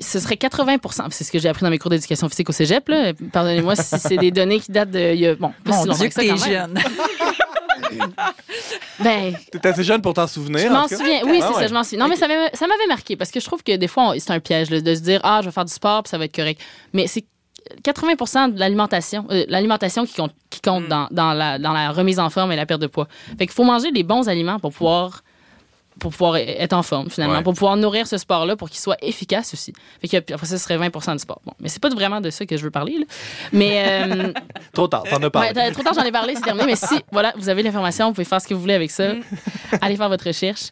ce 0.00 0.18
serait 0.18 0.36
80% 0.36 1.06
C'est 1.10 1.24
ce 1.24 1.30
que 1.32 1.38
j'ai 1.38 1.48
appris 1.48 1.62
dans 1.62 1.70
mes 1.70 1.78
cours 1.78 1.90
d'éducation 1.90 2.28
physique 2.28 2.48
au 2.48 2.52
cégep. 2.52 2.88
là. 2.88 3.12
Pardonnez-moi 3.32 3.76
si 3.76 3.98
c'est 3.98 4.16
des 4.16 4.30
données 4.30 4.60
qui 4.60 4.72
datent 4.72 4.90
de. 4.90 5.12
il 5.14 5.20
y 5.20 5.26
a- 5.26 5.34
bon, 5.34 5.52
pas 5.64 5.70
Mon 5.72 5.82
si 5.82 5.88
longtemps 5.88 5.98
Dieu, 6.00 6.08
que 6.08 6.14
que 6.14 6.20
t'es 6.20 6.50
jeune. 6.50 6.78
Ben, 9.02 9.34
T'es 9.50 9.66
assez 9.66 9.82
jeune 9.84 10.02
pour 10.02 10.14
t'en 10.14 10.26
souvenir. 10.26 10.60
je 10.60 10.68
en 10.68 10.72
m'en 10.82 10.88
souviens. 10.88 11.20
Oui, 11.24 11.40
Ah 11.42 11.46
c'est 11.48 11.54
ouais. 11.54 11.62
ça, 11.62 11.66
je 11.68 11.74
m'en 11.74 11.82
souviens. 11.82 12.00
Non, 12.00 12.08
mais 12.08 12.16
ça 12.16 12.28
m'avait 12.28 12.50
ça 12.52 12.66
m'avait 12.66 12.86
marqué 12.86 13.16
parce 13.16 13.30
que 13.30 13.40
je 13.40 13.44
trouve 13.46 13.62
que 13.62 13.74
des 13.76 13.88
fois, 13.88 14.10
on- 14.10 14.18
c'est 14.18 14.30
un 14.30 14.40
piège 14.40 14.70
là, 14.70 14.80
de 14.80 14.94
se 14.94 15.00
dire 15.00 15.20
Ah, 15.24 15.40
je 15.42 15.46
vais 15.46 15.52
faire 15.52 15.64
du 15.64 15.72
sport 15.72 16.02
puis 16.02 16.10
ça 16.10 16.18
va 16.18 16.26
être 16.26 16.34
correct. 16.36 16.60
Mais 16.92 17.06
c'est 17.06 17.24
80% 17.82 18.52
de 18.54 18.58
l'alimentation 18.60 19.26
euh, 19.30 19.44
l'alimentation 19.48 20.04
qui 20.06 20.14
compte, 20.14 20.32
qui 20.50 20.60
compte 20.60 20.84
Mm. 20.84 20.88
dans, 20.88 21.08
dans 21.10 21.32
la, 21.32 21.58
dans 21.58 21.72
la 21.72 21.90
remise 21.90 22.18
en 22.18 22.30
forme 22.30 22.52
et 22.52 22.56
la 22.56 22.66
perte 22.66 22.80
de 22.80 22.86
poids. 22.86 23.08
Fait 23.38 23.46
qu'il 23.46 23.50
faut 23.54 23.64
manger 23.64 23.90
les 23.90 24.02
bons 24.02 24.28
aliments 24.28 24.58
pour 24.58 24.72
pouvoir 24.72 25.22
pour 26.00 26.10
pouvoir 26.10 26.36
être 26.36 26.72
en 26.72 26.82
forme 26.82 27.08
finalement, 27.10 27.36
Ouais. 27.36 27.42
pour 27.44 27.54
pouvoir 27.54 27.76
nourrir 27.76 28.06
ce 28.08 28.18
sport-là 28.18 28.56
pour 28.56 28.68
qu'il 28.70 28.80
soit 28.80 28.96
efficace 29.02 29.54
aussi. 29.54 29.72
Fait 30.00 30.08
que 30.08 30.32
après 30.34 30.46
ça, 30.46 30.58
ce 30.58 30.64
serait 30.64 30.76
20 30.76 31.12
du 31.12 31.18
sport. 31.20 31.40
Bon, 31.46 31.52
mais 31.60 31.68
c'est 31.68 31.80
pas 31.80 31.88
vraiment 31.90 32.20
de 32.20 32.30
ça 32.30 32.44
que 32.46 32.56
je 32.56 32.62
veux 32.64 32.70
parler. 32.70 32.98
là. 32.98 33.04
Mais 33.52 33.84
euh, 33.86 34.32
Trop 34.72 34.88
tard, 34.88 35.04
t'en 35.08 35.22
as 35.22 35.30
parlé. 35.30 35.50
Ouais, 35.54 35.70
trop 35.70 35.82
tard, 35.84 35.94
j'en 35.94 36.02
ai 36.04 36.10
parlé, 36.12 36.34
c'est 36.34 36.40
terminé. 36.42 36.66
Mais 36.66 36.76
si, 36.76 36.96
voilà, 37.12 37.32
vous 37.36 37.48
avez 37.48 37.62
l'information, 37.62 38.08
vous 38.08 38.14
pouvez 38.14 38.24
faire 38.24 38.40
ce 38.40 38.48
que 38.48 38.54
vous 38.54 38.60
voulez 38.60 38.74
avec 38.74 38.90
ça. 38.90 39.12
Allez 39.80 39.96
faire 39.96 40.08
votre 40.08 40.26
recherche. 40.26 40.70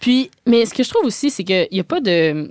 Puis, 0.00 0.30
mais 0.46 0.64
ce 0.64 0.72
que 0.72 0.82
je 0.82 0.88
trouve 0.88 1.04
aussi, 1.04 1.28
c'est 1.30 1.44
qu'il 1.44 1.68
n'y 1.72 1.80
a 1.80 1.84
pas 1.84 2.00
de 2.00 2.50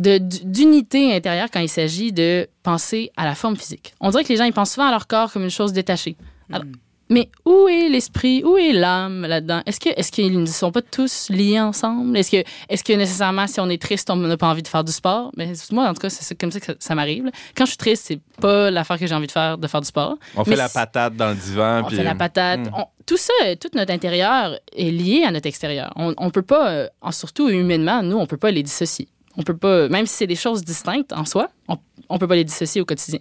de- 0.00 0.18
d'unité 0.18 1.14
intérieure 1.14 1.48
quand 1.52 1.60
il 1.60 1.68
s'agit 1.68 2.12
de 2.12 2.48
penser 2.64 3.12
à 3.16 3.24
la 3.24 3.34
forme 3.36 3.56
physique. 3.56 3.94
On 4.00 4.10
dirait 4.10 4.24
que 4.24 4.28
les 4.28 4.36
gens 4.36 4.44
ils 4.44 4.52
pensent 4.52 4.72
souvent 4.72 4.88
à 4.88 4.90
leur 4.90 5.06
corps 5.06 5.32
comme 5.32 5.44
une 5.44 5.50
chose 5.50 5.72
détachée. 5.72 6.16
Alors, 6.52 6.64
Mais 7.10 7.28
où 7.44 7.68
est 7.68 7.88
l'esprit, 7.88 8.42
où 8.44 8.56
est 8.56 8.72
l'âme 8.72 9.26
là-dedans? 9.26 9.62
Est-ce 9.66 9.78
que 9.78 9.90
est-ce 9.90 10.10
qu'ils 10.10 10.40
ne 10.40 10.46
sont 10.46 10.72
pas 10.72 10.80
tous 10.80 11.28
liés 11.28 11.60
ensemble? 11.60 12.16
Est-ce 12.16 12.30
que 12.30 12.48
est-ce 12.68 12.82
que 12.82 12.92
nécessairement 12.94 13.46
si 13.46 13.60
on 13.60 13.68
est 13.68 13.80
triste 13.80 14.08
on 14.10 14.16
n'a 14.16 14.36
pas 14.36 14.48
envie 14.48 14.62
de 14.62 14.68
faire 14.68 14.84
du 14.84 14.92
sport? 14.92 15.30
Mais 15.36 15.52
moi 15.70 15.88
en 15.88 15.92
tout 15.94 16.00
cas 16.00 16.08
c'est 16.10 16.34
comme 16.38 16.50
ça 16.50 16.60
que 16.60 16.66
ça, 16.66 16.74
ça 16.78 16.94
m'arrive. 16.94 17.30
Quand 17.54 17.66
je 17.66 17.70
suis 17.72 17.78
triste 17.78 18.04
c'est 18.06 18.20
pas 18.40 18.70
l'affaire 18.70 18.98
que 18.98 19.06
j'ai 19.06 19.14
envie 19.14 19.26
de 19.26 19.32
faire 19.32 19.58
de 19.58 19.66
faire 19.66 19.80
du 19.82 19.86
sport. 19.86 20.16
On 20.34 20.44
fait 20.44 20.56
la 20.56 20.68
patate 20.68 21.14
dans 21.16 21.28
le 21.28 21.34
divan. 21.34 21.82
On 21.84 21.88
puis, 21.88 21.96
fait 21.96 22.04
la 22.04 22.12
euh, 22.12 22.14
patate. 22.14 22.60
hmm. 22.60 22.74
On- 22.78 22.86
tout 23.06 23.18
ça, 23.18 23.32
tout 23.60 23.68
notre 23.74 23.92
intérieur 23.92 24.58
est 24.74 24.90
lié 24.90 25.24
à 25.26 25.30
notre 25.30 25.46
extérieur. 25.46 25.92
On, 25.96 26.14
on 26.16 26.30
peut 26.30 26.40
pas, 26.40 26.70
euh, 26.70 26.88
surtout 27.10 27.50
humainement, 27.50 28.02
nous, 28.02 28.16
on 28.16 28.26
peut 28.26 28.38
pas 28.38 28.50
les 28.50 28.62
dissocier. 28.62 29.08
On 29.36 29.42
peut 29.42 29.56
pas, 29.56 29.88
même 29.90 30.06
si 30.06 30.14
c'est 30.16 30.26
des 30.26 30.36
choses 30.36 30.64
distinctes 30.64 31.12
en 31.12 31.26
soi, 31.26 31.50
on, 31.68 31.76
on 32.08 32.18
peut 32.18 32.26
pas 32.28 32.36
les 32.36 32.44
dissocier 32.44 32.80
au 32.80 32.86
quotidien. 32.86 33.18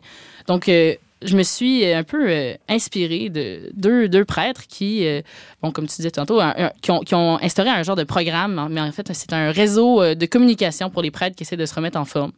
Donc, 0.48 0.70
euh, 0.70 0.96
je 1.26 1.36
me 1.36 1.44
suis 1.44 1.86
un 1.86 2.04
peu 2.04 2.30
euh, 2.30 2.54
inspirée 2.70 3.30
de 3.30 3.72
deux, 3.74 4.26
prêtres 4.26 4.68
qui, 4.68 5.06
euh, 5.06 5.22
bon, 5.62 5.72
comme 5.72 5.88
tu 5.88 5.96
disais 5.98 6.12
tantôt, 6.12 6.40
qui, 6.82 7.16
ont, 7.16 7.40
instauré 7.42 7.70
un 7.70 7.84
genre 7.84 7.96
de 7.96 8.04
programme, 8.04 8.68
mais 8.72 8.82
en 8.82 8.92
fait, 8.92 9.12
c'est 9.14 9.34
un 9.34 9.52
réseau 9.52 10.02
euh, 10.02 10.16
de 10.16 10.26
communication 10.26 10.90
pour 10.90 11.02
les 11.02 11.12
prêtres 11.12 11.36
qui 11.36 11.44
essaient 11.44 11.58
de 11.58 11.66
se 11.66 11.76
remettre 11.76 11.98
en 11.98 12.06
forme. 12.06 12.32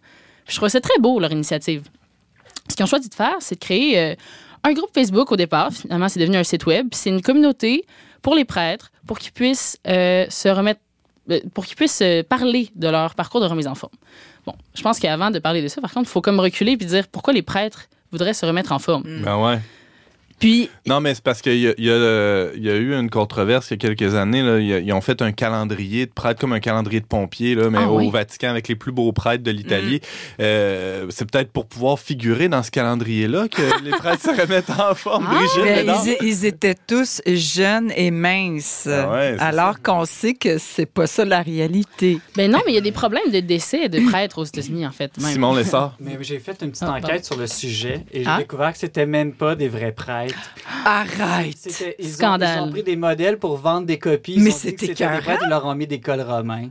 Je 0.47 0.55
trouvais 0.55 0.69
ça 0.69 0.81
très 0.81 0.99
beau, 0.99 1.19
leur 1.19 1.31
initiative. 1.31 1.83
Ce 2.69 2.75
qu'ils 2.75 2.83
ont 2.83 2.87
choisi 2.87 3.09
de 3.09 3.13
faire, 3.13 3.35
c'est 3.39 3.55
de 3.55 3.59
créer 3.59 3.99
euh, 3.99 4.15
un 4.63 4.73
groupe 4.73 4.89
Facebook 4.93 5.31
au 5.31 5.35
départ. 5.35 5.71
Finalement, 5.71 6.09
c'est 6.09 6.19
devenu 6.19 6.37
un 6.37 6.43
site 6.43 6.65
web. 6.65 6.87
C'est 6.91 7.09
une 7.09 7.21
communauté 7.21 7.85
pour 8.21 8.35
les 8.35 8.45
prêtres, 8.45 8.91
pour 9.05 9.19
qu'ils 9.19 9.31
puissent 9.31 9.77
euh, 9.87 10.25
se 10.29 10.49
remettre, 10.49 10.81
euh, 11.29 11.39
pour 11.53 11.65
qu'ils 11.65 11.75
puissent 11.75 12.01
euh, 12.01 12.23
parler 12.23 12.69
de 12.75 12.87
leur 12.87 13.13
parcours 13.13 13.39
de 13.41 13.45
remise 13.45 13.67
en 13.67 13.75
forme. 13.75 13.93
Bon, 14.45 14.55
je 14.73 14.81
pense 14.81 14.99
qu'avant 14.99 15.29
de 15.29 15.39
parler 15.39 15.61
de 15.61 15.67
ça, 15.67 15.81
par 15.81 15.93
contre, 15.93 16.09
il 16.09 16.11
faut 16.11 16.21
comme 16.21 16.39
reculer 16.39 16.77
puis 16.77 16.87
dire 16.87 17.07
pourquoi 17.07 17.33
les 17.33 17.43
prêtres 17.43 17.87
voudraient 18.11 18.33
se 18.33 18.45
remettre 18.45 18.71
en 18.71 18.79
forme. 18.79 19.03
Ben 19.23 19.37
ouais. 19.37 19.59
Puis, 20.39 20.69
Non, 20.85 20.99
mais 20.99 21.15
c'est 21.15 21.23
parce 21.23 21.41
qu'il 21.41 21.57
y 21.59 21.67
a, 21.67 21.73
y, 21.77 22.59
y 22.59 22.69
eu 22.69 22.93
une 22.93 23.09
controverse 23.09 23.67
il 23.69 23.73
y 23.73 23.73
a 23.75 23.77
quelques 23.95 24.15
années. 24.15 24.41
Là. 24.41 24.59
Ils, 24.59 24.91
ont 24.93 25.01
fait 25.01 25.21
un 25.21 25.31
calendrier 25.31 26.05
de 26.05 26.11
prêtres, 26.11 26.39
comme 26.41 26.53
un 26.53 26.59
calendrier 26.59 26.99
de 26.99 27.05
pompiers, 27.05 27.55
là, 27.55 27.69
mais 27.69 27.79
Ah 27.81 27.89
au 27.89 27.99
oui. 27.99 28.09
Vatican 28.09 28.49
avec 28.49 28.67
les 28.67 28.75
plus 28.75 28.91
beaux 28.91 29.11
prêtres 29.13 29.43
de 29.43 29.51
l'Italie. 29.51 30.01
Euh, 30.39 31.05
c'est 31.09 31.29
peut-être 31.29 31.51
pour 31.51 31.65
pouvoir 31.67 31.99
figurer 31.99 32.49
dans 32.49 32.63
ce 32.63 32.71
calendrier-là 32.71 33.47
que 33.47 33.61
les 33.83 33.91
prêtres 33.91 34.21
se 34.23 34.41
remettent 34.41 34.69
en 34.69 34.93
forme, 34.93 35.25
Ah, 35.29 35.35
Brigitte. 35.35 35.85
Mais 35.85 36.15
ils, 36.21 36.27
ils 36.27 36.45
étaient 36.45 36.75
tous 36.87 37.21
jeunes 37.25 37.91
et 37.95 38.11
minces. 38.11 38.87
Ah 38.91 39.09
ouais, 39.11 39.35
alors 39.39 39.81
qu'on 39.81 40.05
sait 40.05 40.33
que 40.33 40.57
c'est 40.57 40.85
pas 40.85 41.07
ça 41.07 41.23
la 41.25 41.41
réalité. 41.41 42.19
ben 42.35 42.51
non, 42.51 42.59
mais 42.65 42.73
il 42.73 42.75
y 42.75 42.79
a 42.79 42.81
des 42.81 42.91
problèmes 42.91 43.31
de 43.31 43.39
décès 43.39 43.89
de 43.89 43.99
prêtres 44.09 44.37
aux 44.39 44.43
États-Unis, 44.45 44.85
en 44.85 44.91
fait. 44.91 45.17
Même. 45.19 45.31
Simon 45.31 45.53
Lessard. 45.55 45.95
Mais 45.99 46.17
j'ai 46.21 46.39
fait 46.39 46.61
une 46.61 46.71
petite 46.71 46.83
Ah, 46.87 46.97
enquête 46.97 47.25
sur 47.25 47.37
le 47.37 47.47
sujet 47.47 48.05
et 48.11 48.23
j'ai 48.23 48.29
Ah. 48.29 48.37
découvert 48.37 48.71
que 48.73 48.77
c'était 48.79 49.05
même 49.05 49.31
pas 49.33 49.55
des 49.55 49.67
vrais 49.69 49.91
prêtres. 49.93 50.34
Arrête! 50.85 51.55
C'était- 51.57 51.95
Ils 51.99 52.07
ont, 52.07 52.13
Scandale. 52.13 52.57
ils 52.59 52.67
ont 52.67 52.71
pris 52.71 52.83
des 52.83 52.95
modèles 52.95 53.37
pour 53.39 53.57
vendre 53.57 53.85
des 53.87 53.97
copies. 53.99 54.33
Ils 54.35 54.43
Mais 54.43 54.53
ont 54.53 54.57
dit 54.57 54.75
que 54.75 54.85
c'était 54.85 54.91
écœurant. 54.93 55.37
ils 55.43 55.49
leur 55.49 55.65
ont 55.65 55.75
mis 55.75 55.87
des 55.87 55.99
cols 55.99 56.21
romains. 56.21 56.69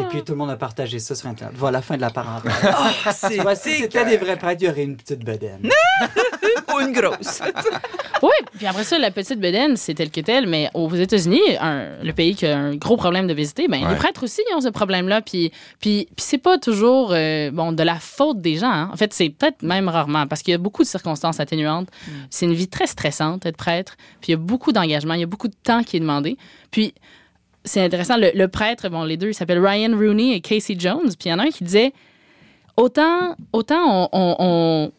Et 0.00 0.04
puis 0.10 0.22
tout 0.24 0.32
le 0.32 0.38
monde 0.38 0.50
a 0.50 0.56
partagé 0.56 0.98
ça 0.98 1.14
sur 1.14 1.28
Internet. 1.28 1.54
Voilà, 1.56 1.80
fin 1.82 1.96
de 1.96 2.00
la 2.00 2.10
parenthèse. 2.10 2.52
C'est 3.14 3.36
Tu 3.36 3.40
vois, 3.42 3.54
si 3.54 3.70
c'était 3.74 4.04
des 4.04 4.16
vrais 4.16 4.36
prêtres, 4.36 4.62
il 4.62 4.66
y 4.66 4.70
aurait 4.70 4.82
une 4.84 4.96
petite 4.96 5.24
bedaine. 5.24 5.68
ou 6.74 6.80
une 6.80 6.92
grosse. 6.92 7.40
Oui, 8.22 8.30
puis 8.56 8.66
après 8.66 8.84
ça, 8.84 8.98
la 8.98 9.10
petite 9.10 9.38
bedaine, 9.38 9.76
c'est 9.76 9.92
tel 9.92 10.10
que 10.10 10.22
tel, 10.22 10.46
mais 10.46 10.70
aux 10.72 10.88
États-Unis, 10.94 11.42
un- 11.60 12.02
le 12.02 12.12
pays 12.14 12.34
qui 12.34 12.46
a 12.46 12.56
un 12.56 12.74
gros 12.74 12.96
problème 12.96 13.26
d'obésité, 13.26 13.68
ben, 13.68 13.82
Ouais. 13.84 13.90
les 13.90 13.96
prêtres 13.96 14.22
aussi 14.24 14.40
ils 14.50 14.54
ont 14.56 14.62
ce 14.62 14.70
problème-là, 14.70 15.20
puis, 15.20 15.52
puis, 15.78 16.06
puis 16.06 16.24
c'est 16.24 16.38
pas 16.38 16.56
toujours 16.56 17.10
euh, 17.12 17.50
bon, 17.50 17.72
de 17.72 17.82
la 17.82 17.96
faute 17.96 18.40
des 18.40 18.56
gens. 18.56 18.70
hein. 18.70 18.88
En 18.90 18.96
fait, 18.96 19.12
c'est 19.12 19.28
peut-être 19.28 19.60
même 19.62 19.90
rarement, 19.90 20.26
parce 20.26 20.40
qu'il 20.42 20.52
y 20.52 20.54
a 20.54 20.58
beaucoup 20.58 20.84
de 20.84 20.88
circonstances 20.88 21.38
atténuantes. 21.38 21.88
C'est 22.30 22.46
une 22.46 22.54
vie 22.54 22.68
très 22.68 22.86
stressante, 22.86 23.44
être 23.44 23.58
prêtre, 23.58 23.96
puis 24.22 24.28
il 24.28 24.30
y 24.30 24.34
a 24.34 24.38
beaucoup 24.38 24.72
d'engagement, 24.72 25.12
il 25.12 25.20
y 25.20 25.24
a 25.24 25.26
beaucoup 25.26 25.48
de 25.48 25.56
temps 25.62 25.82
qui 25.82 25.98
est 25.98 26.00
demandé. 26.00 26.38
Puis 26.70 26.94
c'est 27.64 27.80
intéressant, 27.82 28.16
le, 28.16 28.30
le 28.34 28.48
prêtre, 28.48 28.88
bon, 28.88 29.04
les 29.04 29.16
deux, 29.16 29.28
ils 29.30 29.34
s'appellent 29.34 29.64
Ryan 29.64 29.96
Rooney 29.96 30.32
et 30.34 30.40
Casey 30.40 30.76
Jones, 30.78 31.08
puis 31.18 31.26
il 31.26 31.30
y 31.30 31.32
en 31.32 31.38
a 31.38 31.44
un 31.44 31.50
qui 31.50 31.64
disait 31.64 31.92
autant, 32.76 33.36
autant 33.52 34.08
on- 34.12 34.18
on- 34.18 34.36
on 34.38 34.92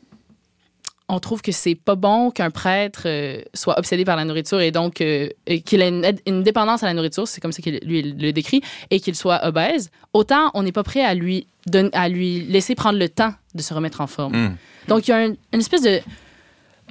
on 1.07 1.19
trouve 1.19 1.43
que 1.43 1.51
c'est 1.51 1.75
pas 1.75 1.93
bon 1.93 2.31
qu'un 2.31 2.49
prêtre 2.49 3.03
euh, 3.05 3.39
soit 3.53 3.77
obsédé 3.77 4.03
par 4.05 4.15
la 4.15 4.25
nourriture 4.25 4.59
et 4.59 4.71
donc 4.71 5.01
euh, 5.01 5.29
qu'il 5.63 5.83
ait 5.83 6.15
une, 6.25 6.41
dépendance 6.41 6.81
à 6.81 6.87
la 6.87 6.95
nourriture, 6.95 7.27
c'est 7.27 7.39
comme 7.39 7.51
ça 7.51 7.61
qu'il 7.61 7.79
lui 7.83 8.01
le 8.01 8.31
décrit, 8.33 8.61
et 8.89 8.99
qu'il 8.99 9.13
soit 9.13 9.45
obèse, 9.45 9.91
autant 10.13 10.49
on 10.55 10.63
n'est 10.63 10.71
pas 10.71 10.81
prêt 10.81 11.03
à 11.03 11.13
lui, 11.13 11.45
à 11.93 12.09
lui 12.09 12.39
laisser 12.45 12.73
prendre 12.73 12.97
le 12.97 13.07
temps 13.07 13.35
de 13.53 13.61
se 13.61 13.71
remettre 13.75 14.01
en 14.01 14.07
forme. 14.07 14.35
Hmm. 14.35 14.55
Donc 14.87 15.07
il 15.07 15.11
y 15.11 15.13
a 15.13 15.17
un- 15.17 15.35
une 15.53 15.59
espèce 15.59 15.83
de 15.83 15.99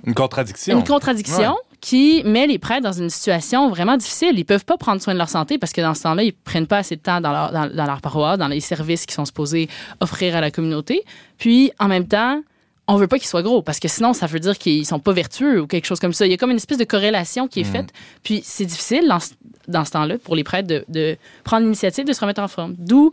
Une 0.07 0.15
contradiction. 0.15 0.79
une 0.79 0.85
contradiction 0.85 1.57
qui 1.85 2.23
met 2.25 2.47
les 2.47 2.59
prêtres 2.59 2.83
dans 2.83 2.93
une 2.93 3.11
situation 3.11 3.69
vraiment 3.69 3.99
difficile. 3.99 4.39
Ils 4.39 4.47
peuvent 4.47 4.65
pas 4.65 4.79
prendre 4.79 5.03
soin 5.03 5.13
de 5.13 5.19
leur 5.19 5.29
santé 5.29 5.59
parce 5.59 5.71
que 5.75 5.83
dans 5.83 5.93
ce 5.93 6.03
temps-là, 6.05 6.23
ils 6.23 6.33
prennent 6.33 6.67
pas 6.67 6.79
assez 6.79 6.97
de 6.97 7.03
temps 7.03 7.21
dans 7.21 7.31
leur, 7.31 7.53
dans, 7.53 7.67
dans 7.67 7.85
leur 7.85 8.01
paroisse, 8.01 8.39
dans 8.39 8.49
les 8.49 8.61
services 8.61 9.05
qu'ils 9.05 9.13
sont 9.15 9.27
supposés 9.27 9.69
offrir 10.01 10.35
à 10.35 10.41
la 10.41 10.51
communauté. 10.51 11.03
Puis, 11.37 11.73
en 11.79 11.89
même 11.89 12.07
temps, 12.09 12.41
on 12.87 12.97
veut 12.97 13.07
pas 13.07 13.19
qu'ils 13.19 13.29
soient 13.29 13.43
gros 13.43 13.61
parce 13.61 13.81
que 13.81 13.89
sinon, 13.89 14.15
ça 14.15 14.27
veut 14.27 14.41
dire 14.41 14.57
qu'ils 14.57 14.87
sont 14.87 14.99
pas 14.99 15.13
vertueux 15.13 15.61
ou 15.61 15.67
quelque 15.67 15.85
chose 15.85 16.01
comme 16.01 16.15
ça. 16.15 16.25
Il 16.25 16.31
y 16.31 16.35
a 16.35 16.39
comme 16.39 16.51
une 16.53 16.57
espèce 16.57 16.79
de 16.79 16.85
corrélation 16.85 17.49
qui 17.49 17.61
est 17.61 17.65
faite. 17.73 17.91
Puis, 18.23 18.41
c'est 18.43 18.65
difficile 18.65 19.07
dans, 19.07 19.21
ce- 19.21 19.33
dans 19.69 19.85
ce 19.85 19.91
temps-là 19.91 20.17
pour 20.17 20.37
les 20.37 20.45
prêtres 20.45 20.69
de, 20.69 20.87
de 20.89 21.19
prendre 21.45 21.65
l'initiative 21.65 22.07
de 22.07 22.15
se 22.15 22.21
remettre 22.21 22.41
en 22.41 22.49
forme. 22.49 22.77
D'où 22.79 23.13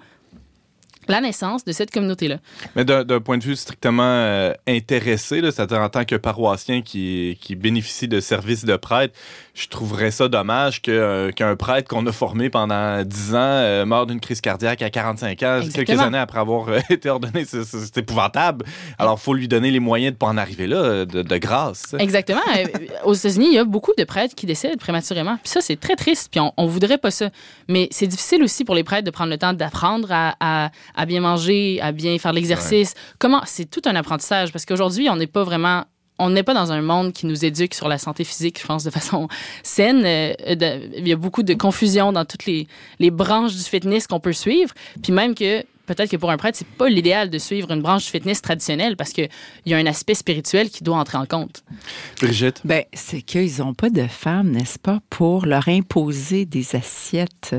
la 1.12 1.22
naissance 1.22 1.63
de 1.65 1.72
cette 1.72 1.91
communauté-là. 1.91 2.38
Mais 2.75 2.86
d'un 2.86 3.20
point 3.20 3.38
de 3.38 3.44
vue 3.44 3.56
strictement 3.56 4.03
euh, 4.03 4.53
intéressé, 4.68 5.41
c'est-à-dire 5.41 5.80
en 5.80 5.89
tant 5.89 6.06
que 6.06 6.15
paroissien 6.15 6.82
qui, 6.82 7.38
qui 7.41 7.56
bénéficie 7.56 8.08
de 8.08 8.20
services 8.20 8.65
de 8.65 8.75
prêtre, 8.75 9.13
je 9.53 9.67
trouverais 9.67 10.12
ça 10.12 10.27
dommage 10.29 10.81
que, 10.81 10.91
euh, 10.91 11.31
qu'un 11.31 11.55
prêtre 11.58 11.89
qu'on 11.89 12.05
a 12.08 12.12
formé 12.12 12.50
pendant 12.50 13.03
10 13.03 13.36
ans 13.36 13.38
euh, 13.38 13.86
meure 13.86 14.08
d'une 14.08 14.20
crise 14.22 14.39
cardiaque 14.39 14.81
à 14.81 14.89
45 14.89 15.43
ans, 15.43 15.60
quelques 15.74 15.89
années 16.00 16.17
après 16.17 16.39
avoir 16.39 16.70
euh, 16.70 16.79
été 16.89 17.10
ordonné. 17.10 17.43
C'est, 17.46 17.98
épouvantable. 17.98 18.65
Alors, 18.98 19.17
il 19.20 19.22
faut 19.24 19.34
lui 19.34 19.48
donner 19.50 19.70
les 19.72 19.79
moyens 19.81 20.13
de 20.13 20.17
pas 20.17 20.27
en 20.27 20.38
arriver 20.38 20.67
là, 20.67 20.77
euh, 20.77 21.05
de, 21.05 21.22
de 21.22 21.38
grâce. 21.38 21.96
Exactement. 22.00 22.39
Aux 23.03 23.13
États-Unis, 23.13 23.48
il 23.51 23.53
y 23.55 23.58
a 23.60 23.65
beaucoup 23.65 23.91
de 23.98 24.03
prêtres 24.05 24.36
qui 24.36 24.46
décèdent 24.46 24.79
prématurément. 24.79 25.38
Puis 25.43 25.51
ça, 25.51 25.60
c'est 25.62 25.79
très 25.79 25.96
triste. 25.96 26.29
Puis 26.31 26.39
on, 26.39 26.53
on 26.55 26.65
voudrait 26.67 26.98
pas 26.98 27.12
ça. 27.12 27.29
Mais 27.67 27.89
c'est 27.91 28.08
difficile 28.08 28.43
aussi 28.43 28.63
pour 28.63 28.74
les 28.75 28.84
prêtres 28.86 29.05
de 29.05 29.12
prendre 29.12 29.29
le 29.31 29.38
temps 29.38 29.53
d'apprendre 29.53 30.08
à, 30.12 30.36
à- 30.39 30.70
à 30.96 31.05
bien 31.05 31.20
manger, 31.22 31.79
à 31.81 31.91
bien 31.91 32.17
faire 32.20 32.31
l'exercice. 32.34 32.93
Comment 33.20 33.41
C'est 33.46 33.70
tout 33.70 33.81
un 33.86 33.96
apprentissage 33.96 34.51
parce 34.53 34.65
qu'aujourd'hui, 34.65 35.10
on 35.10 35.17
n'est 35.17 35.27
pas 35.27 35.43
vraiment. 35.43 35.84
On 36.24 36.30
n'est 36.30 36.44
pas 36.44 36.54
dans 36.54 36.72
un 36.72 36.82
monde 36.82 37.13
qui 37.13 37.25
nous 37.25 37.44
éduque 37.46 37.74
sur 37.74 37.88
la 37.88 37.98
santé 37.98 38.24
physique, 38.24 38.60
je 38.62 38.66
pense, 38.68 38.84
de 38.84 38.90
façon 38.92 39.28
saine. 39.63 40.04
Euh, 40.06 40.34
de- 40.56 40.98
il 40.98 41.08
y 41.08 41.12
a 41.12 41.16
beaucoup 41.16 41.44
de 41.44 41.54
confusion 41.54 42.12
dans 42.13 42.25
toutes 42.25 42.46
les, 42.46 42.68
les 43.00 43.10
branches 43.12 43.54
du 43.56 43.63
fitness 43.63 44.08
qu'on 44.08 44.20
peut 44.20 44.34
suivre. 44.34 44.74
Puis 45.01 45.12
même 45.12 45.34
que 45.36 45.62
peut-être 45.88 46.10
que 46.12 46.18
pour 46.18 46.30
un 46.32 46.38
prêtre, 46.38 46.58
c'est 46.58 46.68
pas 46.68 46.88
l'idéal 46.88 47.30
de 47.30 47.38
suivre 47.38 47.72
une 47.72 47.82
branche 47.82 48.06
du 48.06 48.12
fitness 48.12 48.42
traditionnelle 48.42 48.96
parce 48.96 49.12
qu'il 49.12 49.28
y 49.66 49.74
a 49.74 49.78
un 49.78 49.86
aspect 49.88 50.13
spirituel 50.13 50.70
qui 50.70 50.84
doit 50.84 50.98
entrer 50.98 51.18
en 51.18 51.25
compte. 51.25 51.63
Brigitte? 52.22 52.62
Ben, 52.63 52.84
c'est 52.94 53.22
qu'ils 53.22 53.58
n'ont 53.58 53.74
pas 53.74 53.90
de 53.90 54.06
femmes, 54.08 54.51
n'est-ce 54.51 54.80
pas, 54.80 55.00
pour 55.10 55.46
leur 55.46 55.68
imposer 55.68 56.46
des 56.46 56.75
assiettes. 56.75 57.56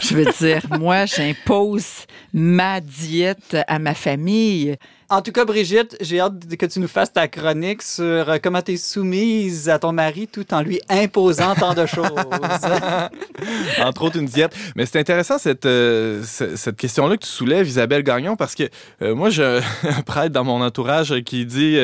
Je 0.00 0.14
veux 0.14 0.26
dire, 0.38 0.62
moi, 0.78 1.04
j'impose 1.06 2.06
ma 2.32 2.80
diète 2.80 3.56
à 3.66 3.78
ma 3.78 3.94
famille. 3.94 4.76
En 5.08 5.22
tout 5.22 5.30
cas, 5.30 5.44
Brigitte, 5.44 5.96
j'ai 6.00 6.18
hâte 6.18 6.56
que 6.56 6.66
tu 6.66 6.80
nous 6.80 6.88
fasses 6.88 7.12
ta 7.12 7.28
chronique 7.28 7.80
sur 7.82 8.04
euh, 8.04 8.38
comment 8.42 8.60
tu 8.60 8.72
es 8.72 8.76
soumise 8.76 9.68
à 9.68 9.78
ton 9.78 9.92
mari 9.92 10.26
tout 10.26 10.52
en 10.52 10.62
lui 10.62 10.80
imposant 10.88 11.54
tant 11.54 11.74
de 11.74 11.86
choses. 11.86 12.10
entre 13.84 14.02
autres 14.02 14.18
une 14.18 14.26
diète. 14.26 14.52
Mais 14.74 14.84
c'est 14.84 14.98
intéressant 14.98 15.38
cette, 15.38 15.64
euh, 15.64 16.24
ce- 16.24 16.56
cette 16.56 16.76
question-là 16.76 17.16
que 17.16 17.22
tu 17.22 17.28
soulèves, 17.28 17.68
Isabelle 17.68 18.02
Gagnon, 18.02 18.34
parce 18.34 18.56
que 18.56 18.64
euh, 19.00 19.14
moi, 19.14 19.30
j'ai 19.30 19.44
un 19.44 20.02
prêtre 20.06 20.32
dans 20.32 20.42
mon 20.42 20.60
entourage 20.60 21.14
qui 21.20 21.46
dit 21.46 21.78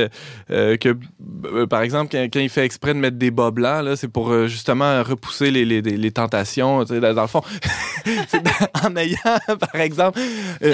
que, 0.49 0.97
par 1.67 1.83
exemple, 1.83 2.11
quand, 2.11 2.41
il 2.41 2.49
fait 2.49 2.65
exprès 2.65 2.93
de 2.93 2.99
mettre 2.99 3.19
des 3.19 3.31
bas 3.31 3.53
blancs, 3.53 3.87
c'est 3.97 4.09
pour 4.09 4.49
justement 4.49 5.01
repousser 5.05 5.53
les, 5.53 6.11
tentations. 6.11 6.83
Dans 6.83 7.23
le 7.23 7.27
fond, 7.29 7.43
en 8.85 8.97
ayant, 8.97 9.39
par 9.73 9.81
exemple, 9.81 10.19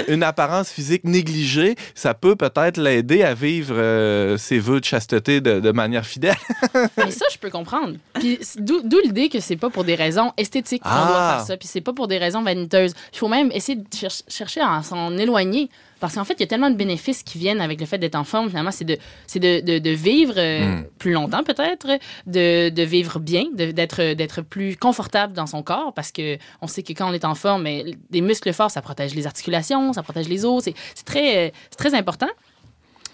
une 0.07 0.23
apparence 0.23 0.71
physique 0.71 1.03
négligée, 1.03 1.75
ça 1.93 2.15
peut 2.15 2.35
peut-être 2.39 2.77
l'aider 2.77 3.21
à 3.23 3.35
vivre 3.35 3.75
euh, 3.77 4.37
ses 4.37 4.57
vœux 4.57 4.79
de 4.79 4.85
chasteté 4.85 5.41
de, 5.41 5.59
de 5.59 5.71
manière 5.71 6.05
fidèle. 6.05 6.35
Mais 6.97 7.11
ça, 7.11 7.25
je 7.31 7.37
peux 7.37 7.49
comprendre. 7.51 7.93
Puis 8.13 8.39
d'où 8.57 8.81
d'où 8.83 8.97
l'idée 9.03 9.29
que 9.29 9.39
c'est 9.39 9.57
pas 9.57 9.69
pour 9.69 9.83
des 9.83 9.93
raisons 9.95 10.31
esthétiques 10.37 10.81
qu'on 10.81 10.89
Ah. 10.91 11.07
doit 11.07 11.35
faire 11.37 11.45
ça, 11.45 11.57
puis 11.57 11.67
c'est 11.67 11.81
pas 11.81 11.93
pour 11.93 12.07
des 12.07 12.17
raisons 12.17 12.41
vaniteuses. 12.41 12.93
Il 13.13 13.17
faut 13.19 13.27
même 13.27 13.51
essayer 13.51 13.75
de 13.77 13.85
cher- 13.95 14.09
chercher 14.27 14.61
à 14.61 14.81
s'en 14.81 15.15
éloigner. 15.17 15.69
Parce 15.99 16.15
qu'en 16.15 16.23
fait, 16.23 16.33
il 16.35 16.39
y 16.39 16.43
a 16.43 16.47
tellement 16.47 16.69
de 16.69 16.75
bénéfices 16.75 17.23
qui 17.23 17.37
viennent 17.37 17.61
avec 17.61 17.79
le 17.79 17.85
fait 17.85 17.97
d'être 17.97 18.15
en 18.15 18.23
forme. 18.23 18.47
Finalement, 18.49 18.71
c'est 18.71 18.85
de, 18.85 18.97
c'est 19.27 19.39
de, 19.39 19.59
de, 19.59 19.79
de 19.79 19.89
vivre 19.89 20.33
euh, 20.37 20.59
Mm. 20.79 20.85
plus 20.97 21.11
longtemps, 21.11 21.43
peut-être, 21.43 21.87
de, 22.25 22.69
de 22.69 22.83
vivre 22.83 23.19
bien, 23.19 23.45
de- 23.53 23.71
d'être, 23.71 24.13
d'être 24.13 24.41
plus 24.41 24.77
confortable 24.77 25.33
dans 25.33 25.47
son 25.47 25.61
corps. 25.63 25.93
Parce 25.93 26.11
que 26.11 26.37
on 26.61 26.67
sait 26.67 26.83
que 26.83 26.93
quand 26.93 27.09
on 27.09 27.13
est 27.13 27.25
en 27.25 27.35
forme, 27.35 27.63
mais 27.63 27.83
des 28.09 28.21
muscles 28.21 28.53
forts, 28.53 28.71
ça 28.71 28.81
protège 28.81 29.13
les 29.15 29.27
articulations, 29.27 29.91
ça 29.93 30.03
protège 30.03 30.27
les 30.29 30.45
os. 30.45 30.63
C'est, 30.63 30.73
c'est 30.95 31.05
très, 31.05 31.47
euh, 31.47 31.51
c'est 31.69 31.77
très 31.77 31.93
important. 31.95 32.29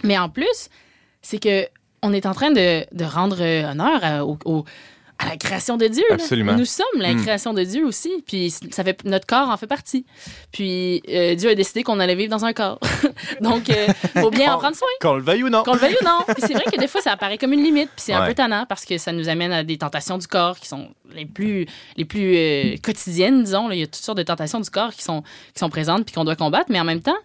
Mais 0.04 0.18
en 0.18 0.30
plus, 0.30 0.70
c'est 1.22 1.39
que 1.39 1.68
on 2.04 2.13
est 2.13 2.27
en 2.27 2.34
train 2.34 2.51
de, 2.51 2.86
de 2.96 3.04
rendre 3.04 3.38
euh, 3.42 3.72
honneur 3.72 4.00
à, 4.04 4.25
au- 4.25 4.38
au- 4.46 4.65
à 5.17 5.27
la 5.29 5.38
création 5.38 5.77
de 5.77 5.88
Dieu. 5.88 6.03
là. 6.10 6.15
Absolument. 6.15 6.55
Nous 6.55 6.65
sommes 6.65 6.86
la 7.00 7.13
Mm. 7.13 7.22
création 7.22 7.53
de 7.53 7.63
Dieu 7.63 7.86
aussi. 7.86 8.12
Puis 8.27 8.51
ça 8.72 8.84
fait, 8.84 9.03
notre 9.05 9.25
corps 9.25 9.50
en 9.50 9.55
fait 9.57 9.67
partie. 9.67 10.05
Puis 10.51 11.01
euh, 11.10 11.36
Dieu 11.36 11.50
a 11.51 11.55
décidé 11.55 11.84
qu'on 11.84 12.00
allait 12.00 12.15
vivre 12.15 12.29
dans 12.31 12.43
un 12.45 12.51
corps. 12.53 12.79
Donc, 13.41 13.69
il 13.69 14.22
faut 14.22 14.29
bien 14.29 14.53
en 14.53 14.57
prendre 14.57 14.75
soin. 14.75 14.88
Qu'on 15.01 15.15
le 15.15 15.22
veuille 15.24 15.43
ou 15.43 15.50
non. 15.50 15.63
Qu'on 15.63 15.74
le 15.74 15.79
veuille 15.79 15.95
ou 16.01 16.05
non. 16.05 16.19
Puis 16.27 16.43
c'est 16.45 16.53
vrai 16.53 16.65
que 16.65 16.77
des 16.77 16.88
fois, 16.88 17.01
ça 17.01 17.12
apparaît 17.13 17.38
comme 17.38 17.53
une 17.53 17.63
limite. 17.63 17.89
Puis 17.95 18.03
c'est 18.05 18.13
un 18.13 18.25
peu 18.27 18.34
tannant 18.34 18.65
parce 18.67 18.84
que 18.86 18.98
ça 18.98 19.12
nous 19.12 19.29
amène 19.29 19.51
à 19.53 19.63
des 19.63 19.77
tentations 19.77 20.17
du 20.17 20.27
corps 20.27 20.60
qui 20.60 20.67
sont 20.67 20.89
les 21.13 21.25
plus, 21.25 21.65
les 21.98 22.05
plus 22.05 22.36
euh, 22.36 22.75
quotidiennes, 22.84 23.43
disons. 23.43 23.67
là. 23.69 23.75
Il 23.75 23.79
y 23.79 23.84
a 23.84 23.88
toutes 23.88 23.95
sortes 23.95 24.17
de 24.17 24.24
tentations 24.24 24.60
du 24.60 24.69
corps 24.69 24.93
qui 24.93 25.03
sont, 25.03 25.22
qui 25.53 25.60
sont 25.60 25.69
présentes 25.69 26.05
puis 26.05 26.13
qu'on 26.13 26.25
doit 26.25 26.36
combattre. 26.36 26.65
Mais 26.69 26.79
en 26.79 26.84
même 26.86 27.01
temps, 27.01 27.15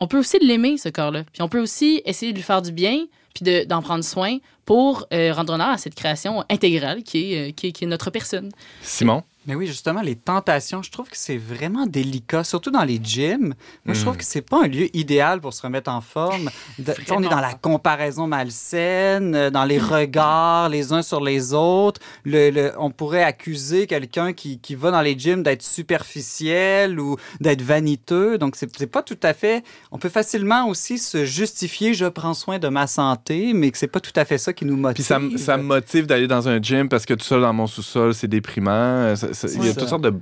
on 0.00 0.06
peut 0.06 0.18
aussi 0.18 0.38
l'aimer, 0.40 0.78
ce 0.78 0.88
corps-là. 0.88 1.24
Puis 1.32 1.42
on 1.42 1.48
peut 1.48 1.60
aussi 1.60 2.02
essayer 2.04 2.32
de 2.32 2.36
lui 2.36 2.42
faire 2.44 2.62
du 2.62 2.72
bien 2.72 3.04
puis 3.34 3.44
de- 3.44 3.64
d'en 3.64 3.82
prendre 3.82 4.04
soin 4.04 4.38
pour 4.64 5.06
euh, 5.12 5.32
rendre 5.32 5.52
honneur 5.54 5.68
à 5.70 5.78
cette 5.78 5.94
création 5.94 6.44
intégrale 6.50 7.02
qui 7.02 7.32
est, 7.34 7.48
euh, 7.48 7.52
qui 7.52 7.66
est 7.68 7.86
notre 7.86 8.10
personne. 8.10 8.50
Simon? 8.82 9.22
Mais 9.46 9.54
oui, 9.56 9.66
justement, 9.66 10.02
les 10.02 10.14
tentations, 10.14 10.82
je 10.82 10.90
trouve 10.92 11.08
que 11.08 11.16
c'est 11.16 11.36
vraiment 11.36 11.86
délicat, 11.86 12.44
surtout 12.44 12.70
dans 12.70 12.84
les 12.84 13.00
gyms. 13.02 13.54
Moi, 13.84 13.94
je 13.94 14.00
trouve 14.00 14.14
Mm. 14.14 14.18
que 14.18 14.24
c'est 14.24 14.42
pas 14.48 14.62
un 14.64 14.68
lieu 14.68 14.94
idéal 14.96 15.40
pour 15.40 15.52
se 15.52 15.62
remettre 15.62 15.90
en 15.90 16.00
forme. 16.00 16.48
De- 16.78 16.94
on 17.10 17.22
est 17.22 17.28
dans 17.28 17.40
la 17.40 17.54
comparaison 17.54 18.28
malsaine, 18.28 19.34
euh, 19.34 19.50
dans 19.50 19.64
les 19.64 19.78
regards 19.80 20.68
les 20.68 20.92
uns 20.92 21.02
sur 21.02 21.20
les 21.20 21.54
autres. 21.54 22.00
Le, 22.24 22.50
le- 22.50 22.72
on 22.78 22.90
pourrait 22.90 23.24
accuser 23.24 23.86
quelqu'un 23.88 24.32
qui, 24.32 24.58
qui 24.60 24.74
va 24.76 24.90
dans 24.92 25.00
les 25.00 25.18
gyms 25.18 25.42
d'être 25.42 25.62
superficiel 25.62 27.00
ou 27.00 27.16
d'être 27.40 27.62
vaniteux. 27.62 28.38
Donc, 28.38 28.56
c'est 28.56 28.86
pas 28.86 29.02
tout 29.02 29.18
à 29.22 29.34
fait. 29.34 29.64
On 29.90 29.98
peut 29.98 30.08
facilement 30.08 30.68
aussi 30.68 30.98
se 30.98 31.24
justifier, 31.24 31.94
je 31.94 32.06
prends 32.06 32.34
soin 32.34 32.58
de 32.58 32.68
ma 32.68 32.86
santé, 32.86 33.52
mais 33.54 33.70
que 33.70 33.78
c'est 33.78 33.86
pas 33.88 34.00
tout 34.00 34.12
à 34.16 34.24
fait 34.24 34.38
ça 34.38 34.52
qui 34.52 34.64
nous 34.64 34.76
motive. 34.76 35.04
Puis 35.04 35.38
ça, 35.38 35.56
me 35.56 35.62
motive 35.62 36.06
d'aller 36.06 36.26
dans 36.26 36.48
un 36.48 36.60
gym 36.60 36.88
parce 36.88 37.06
que 37.06 37.14
tout 37.14 37.24
seul 37.24 37.40
dans 37.40 37.52
mon 37.52 37.66
sous-sol, 37.66 38.14
c'est 38.14 38.28
déprimant. 38.28 38.70
Euh, 38.72 39.16
ça- 39.16 39.31
Il 39.54 39.64
y 39.64 39.68
a 39.68 39.74
toutes 39.74 39.88
sortes 39.88 40.02
de 40.02 40.14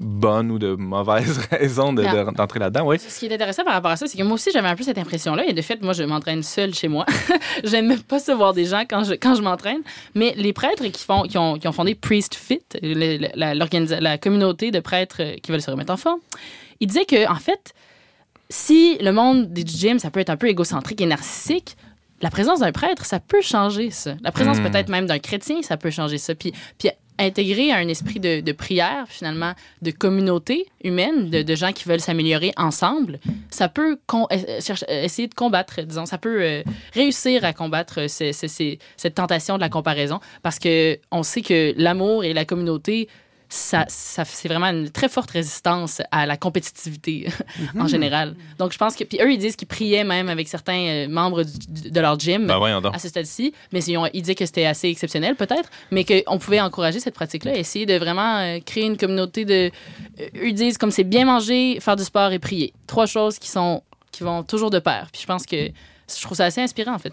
bonnes 0.00 0.50
ou 0.52 0.58
de 0.60 0.74
mauvaises 0.76 1.38
raisons 1.50 1.92
de- 1.92 2.02
de- 2.02 2.34
d'entrer 2.36 2.60
là-dedans. 2.60 2.86
Oui. 2.86 2.98
Ce 3.00 3.18
qui 3.18 3.26
est 3.26 3.34
intéressant 3.34 3.64
par 3.64 3.72
rapport 3.74 3.90
à 3.90 3.96
ça, 3.96 4.06
c'est 4.06 4.16
que 4.16 4.22
moi 4.22 4.34
aussi, 4.34 4.50
j'avais 4.52 4.68
un 4.68 4.76
peu 4.76 4.84
cette 4.84 4.98
impression-là. 4.98 5.44
Et 5.46 5.52
de 5.52 5.62
fait, 5.62 5.82
moi, 5.82 5.92
je 5.92 6.04
m'entraîne 6.04 6.42
seule 6.44 6.72
chez 6.72 6.86
moi. 6.88 7.04
J'aime 7.64 7.98
pas 8.02 8.20
se 8.20 8.30
voir 8.30 8.54
des 8.54 8.64
gens 8.66 8.82
quand 8.88 9.02
je, 9.04 9.14
quand 9.14 9.34
je 9.34 9.42
m'entraîne. 9.42 9.80
Mais 10.14 10.34
les 10.36 10.52
prêtres 10.52 10.86
qui, 10.86 11.02
font, 11.04 11.22
qui, 11.22 11.36
ont, 11.36 11.58
qui 11.58 11.66
ont 11.66 11.72
fondé 11.72 11.94
Priest 11.96 12.34
Fit, 12.36 12.60
le- 12.80 13.28
la, 14.00 14.18
communauté 14.18 14.70
de 14.70 14.78
prêtres 14.80 15.22
qui 15.42 15.50
veulent 15.50 15.62
se 15.62 15.70
remettre 15.70 15.92
en 15.92 15.96
forme, 15.96 16.20
ils 16.80 16.86
disaient 16.86 17.06
que, 17.06 17.28
en 17.28 17.36
fait, 17.36 17.72
si 18.50 18.98
le 19.00 19.10
monde 19.10 19.52
des 19.52 19.64
gyms, 19.66 19.98
ça 19.98 20.10
peut 20.10 20.20
être 20.20 20.30
un 20.30 20.36
peu 20.36 20.48
égocentrique 20.48 21.00
et 21.00 21.06
narcissique, 21.06 21.76
la 22.22 22.30
présence 22.30 22.60
d'un 22.60 22.72
prêtre, 22.72 23.04
ça 23.04 23.20
peut 23.20 23.42
changer 23.42 23.90
ça. 23.90 24.14
La 24.22 24.32
présence 24.32 24.58
Mm. 24.58 24.70
peut-être 24.70 24.88
même 24.88 25.06
d'un 25.06 25.18
chrétien, 25.18 25.62
ça 25.62 25.76
peut 25.76 25.90
changer 25.90 26.18
ça. 26.18 26.34
Puis, 26.34 26.52
puis 26.78 26.88
intégrer 27.18 27.72
un 27.72 27.88
esprit 27.88 28.20
de, 28.20 28.52
prière, 28.52 29.06
finalement, 29.08 29.52
de 29.82 29.90
communauté 29.90 30.66
humaine, 30.84 31.30
de, 31.30 31.54
gens 31.54 31.72
qui 31.72 31.88
veulent 31.88 32.00
s'améliorer 32.00 32.52
ensemble, 32.56 33.18
ça 33.50 33.68
peut 33.68 33.98
euh, 34.14 34.26
euh, 34.30 35.02
essayer 35.02 35.28
de 35.28 35.34
combattre, 35.34 35.82
disons, 35.82 36.06
ça 36.06 36.18
peut 36.18 36.40
euh, 36.40 36.62
réussir 36.94 37.44
à 37.44 37.52
combattre 37.52 38.06
cette 38.08 39.14
tentation 39.14 39.56
de 39.56 39.60
la 39.60 39.68
comparaison 39.68 40.20
parce 40.42 40.58
que 40.58 40.98
on 41.10 41.22
sait 41.22 41.42
que 41.42 41.74
l'amour 41.76 42.24
et 42.24 42.32
la 42.32 42.44
communauté, 42.44 43.08
ça, 43.48 43.84
ça 43.88 44.24
c'est 44.24 44.48
vraiment 44.48 44.66
une 44.66 44.90
très 44.90 45.08
forte 45.08 45.30
résistance 45.30 46.02
à 46.10 46.26
la 46.26 46.36
compétitivité 46.36 47.28
en 47.78 47.86
général. 47.86 48.34
Donc, 48.58 48.72
je 48.72 48.78
pense 48.78 48.94
que. 48.94 49.04
Puis 49.04 49.18
eux, 49.22 49.32
ils 49.32 49.38
disent 49.38 49.56
qu'ils 49.56 49.68
priaient 49.68 50.04
même 50.04 50.28
avec 50.28 50.48
certains 50.48 50.78
euh, 50.86 51.08
membres 51.08 51.44
du- 51.44 51.90
de 51.90 52.00
leur 52.00 52.18
gym 52.18 52.46
Ben 52.46 52.54
à 52.92 52.98
ce 52.98 53.08
stade-ci, 53.08 53.54
mais 53.72 53.82
ils, 53.84 53.96
ont- 53.96 54.06
ils 54.12 54.20
disaient 54.22 54.34
que 54.34 54.44
c'était 54.46 54.66
assez 54.66 54.88
exceptionnel 54.88 55.34
peut-être, 55.34 55.70
mais 55.90 56.04
qu'on 56.04 56.38
pouvait 56.38 56.60
encourager 56.60 57.00
cette 57.00 57.14
pratique-là, 57.14 57.56
essayer 57.56 57.86
de 57.86 57.94
vraiment 57.94 58.38
euh, 58.38 58.58
créer 58.64 58.84
une 58.84 58.96
communauté 58.98 59.44
de... 59.44 59.70
euh, 60.20 60.26
eux 60.44 60.52
disent 60.52 60.76
comme 60.78 60.90
c'est 60.90 61.04
bien 61.04 61.24
manger, 61.24 61.78
faire 61.80 61.96
du 61.96 62.04
sport 62.04 62.32
et 62.32 62.38
prier. 62.38 62.72
Trois 62.86 63.06
choses 63.06 63.38
qui 63.38 63.48
sont 63.48 63.82
qui 64.12 64.24
vont 64.24 64.42
toujours 64.42 64.70
de 64.70 64.78
pair. 64.78 65.08
Puis 65.12 65.22
je 65.22 65.26
pense 65.26 65.46
que 65.46 65.70
je 66.16 66.22
trouve 66.22 66.36
ça 66.36 66.44
assez 66.46 66.60
inspirant 66.60 66.94
en 66.94 66.98
fait. 66.98 67.12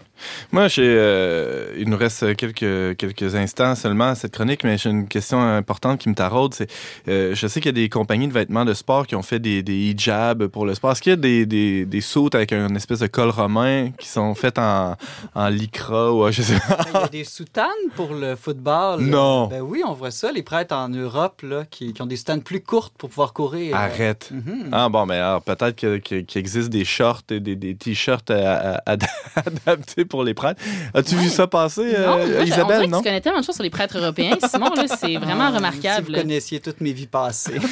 Moi, 0.52 0.68
j'ai, 0.68 0.82
euh, 0.86 1.74
il 1.78 1.88
nous 1.88 1.96
reste 1.96 2.34
quelques, 2.36 2.96
quelques 2.96 3.34
instants 3.34 3.74
seulement 3.74 4.08
à 4.08 4.14
cette 4.14 4.32
chronique, 4.32 4.64
mais 4.64 4.78
j'ai 4.78 4.90
une 4.90 5.06
question 5.08 5.40
importante 5.40 6.00
qui 6.00 6.08
me 6.08 6.14
taraude. 6.14 6.54
C'est, 6.54 6.70
euh, 7.08 7.34
je 7.34 7.46
sais 7.46 7.60
qu'il 7.60 7.68
y 7.68 7.74
a 7.78 7.80
des 7.82 7.88
compagnies 7.88 8.28
de 8.28 8.32
vêtements 8.32 8.64
de 8.64 8.74
sport 8.74 9.06
qui 9.06 9.14
ont 9.14 9.22
fait 9.22 9.38
des, 9.38 9.62
des 9.62 9.74
hijabs 9.90 10.46
pour 10.46 10.64
le 10.66 10.74
sport. 10.74 10.92
Est-ce 10.92 11.02
qu'il 11.02 11.10
y 11.10 11.12
a 11.12 11.16
des, 11.16 11.46
des, 11.46 11.84
des 11.84 12.00
sautes 12.00 12.34
avec 12.34 12.52
une 12.52 12.76
espèce 12.76 13.00
de 13.00 13.06
col 13.06 13.30
romain 13.30 13.90
qui 13.98 14.08
sont 14.08 14.34
faites 14.34 14.58
en, 14.58 14.96
en 15.34 15.48
lycra 15.48 16.12
ou 16.12 16.24
euh, 16.24 16.32
je 16.32 16.42
sais 16.42 16.58
pas? 16.66 16.76
Ben, 16.78 16.84
Il 16.94 17.00
y 17.00 17.04
a 17.04 17.08
des 17.08 17.24
soutanes 17.24 17.66
pour 17.94 18.14
le 18.14 18.34
football. 18.36 19.00
Non. 19.02 19.46
Ben 19.48 19.60
oui, 19.60 19.82
on 19.86 19.92
voit 19.92 20.10
ça, 20.10 20.32
les 20.32 20.42
prêtres 20.42 20.74
en 20.74 20.88
Europe 20.88 21.42
là, 21.42 21.64
qui, 21.70 21.92
qui 21.92 22.02
ont 22.02 22.06
des 22.06 22.16
soutanes 22.16 22.42
plus 22.42 22.60
courtes 22.62 22.94
pour 22.96 23.10
pouvoir 23.10 23.32
courir. 23.32 23.76
Arrête. 23.76 24.30
Mhm. 24.32 24.68
Ah 24.72 24.88
bon, 24.88 25.06
mais 25.06 25.16
alors, 25.16 25.42
peut-être 25.42 25.76
que- 25.76 25.96
qu'il 25.98 26.24
existe 26.38 26.68
des 26.70 26.84
shorts 26.84 27.22
et 27.30 27.40
des, 27.40 27.56
des 27.56 27.74
t-shirts 27.74 28.30
à- 28.30 28.76
à- 28.76 28.82
ad- 28.86 29.04
adaptés 29.36 30.04
pour 30.04 30.24
les 30.24 30.32
prêtres. 30.34 30.62
As-tu 30.94 31.16
vu 31.16 31.28
ça 31.28 31.46
passer, 31.46 31.94
euh, 31.94 32.06
non, 32.06 32.16
moi, 32.16 32.26
je- 32.26 32.32
on 32.40 32.44
Isabelle, 32.44 32.82
que 32.82 32.86
non? 32.90 32.98
tu 32.98 33.04
connais 33.04 33.20
tellement 33.20 33.40
de 33.40 33.44
choses 33.44 33.56
sur 33.56 33.64
les 33.64 33.70
prêtres 33.70 33.98
européens. 33.98 34.36
Simon, 34.50 34.70
c'est 34.98 35.16
vraiment 35.18 35.44
Ah, 35.44 35.56
remarquable. 35.56 36.06
Si 36.06 36.12
vous 36.12 36.18
connaissiez 36.18 36.60
toutes 36.60 36.80
mes 36.80 36.92
vies 36.92 37.06
passées. 37.08 37.58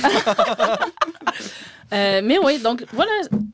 Euh, 1.93 2.23
mais 2.25 2.39
oui, 2.39 2.59
donc 2.59 2.85
voilà, 2.93 3.11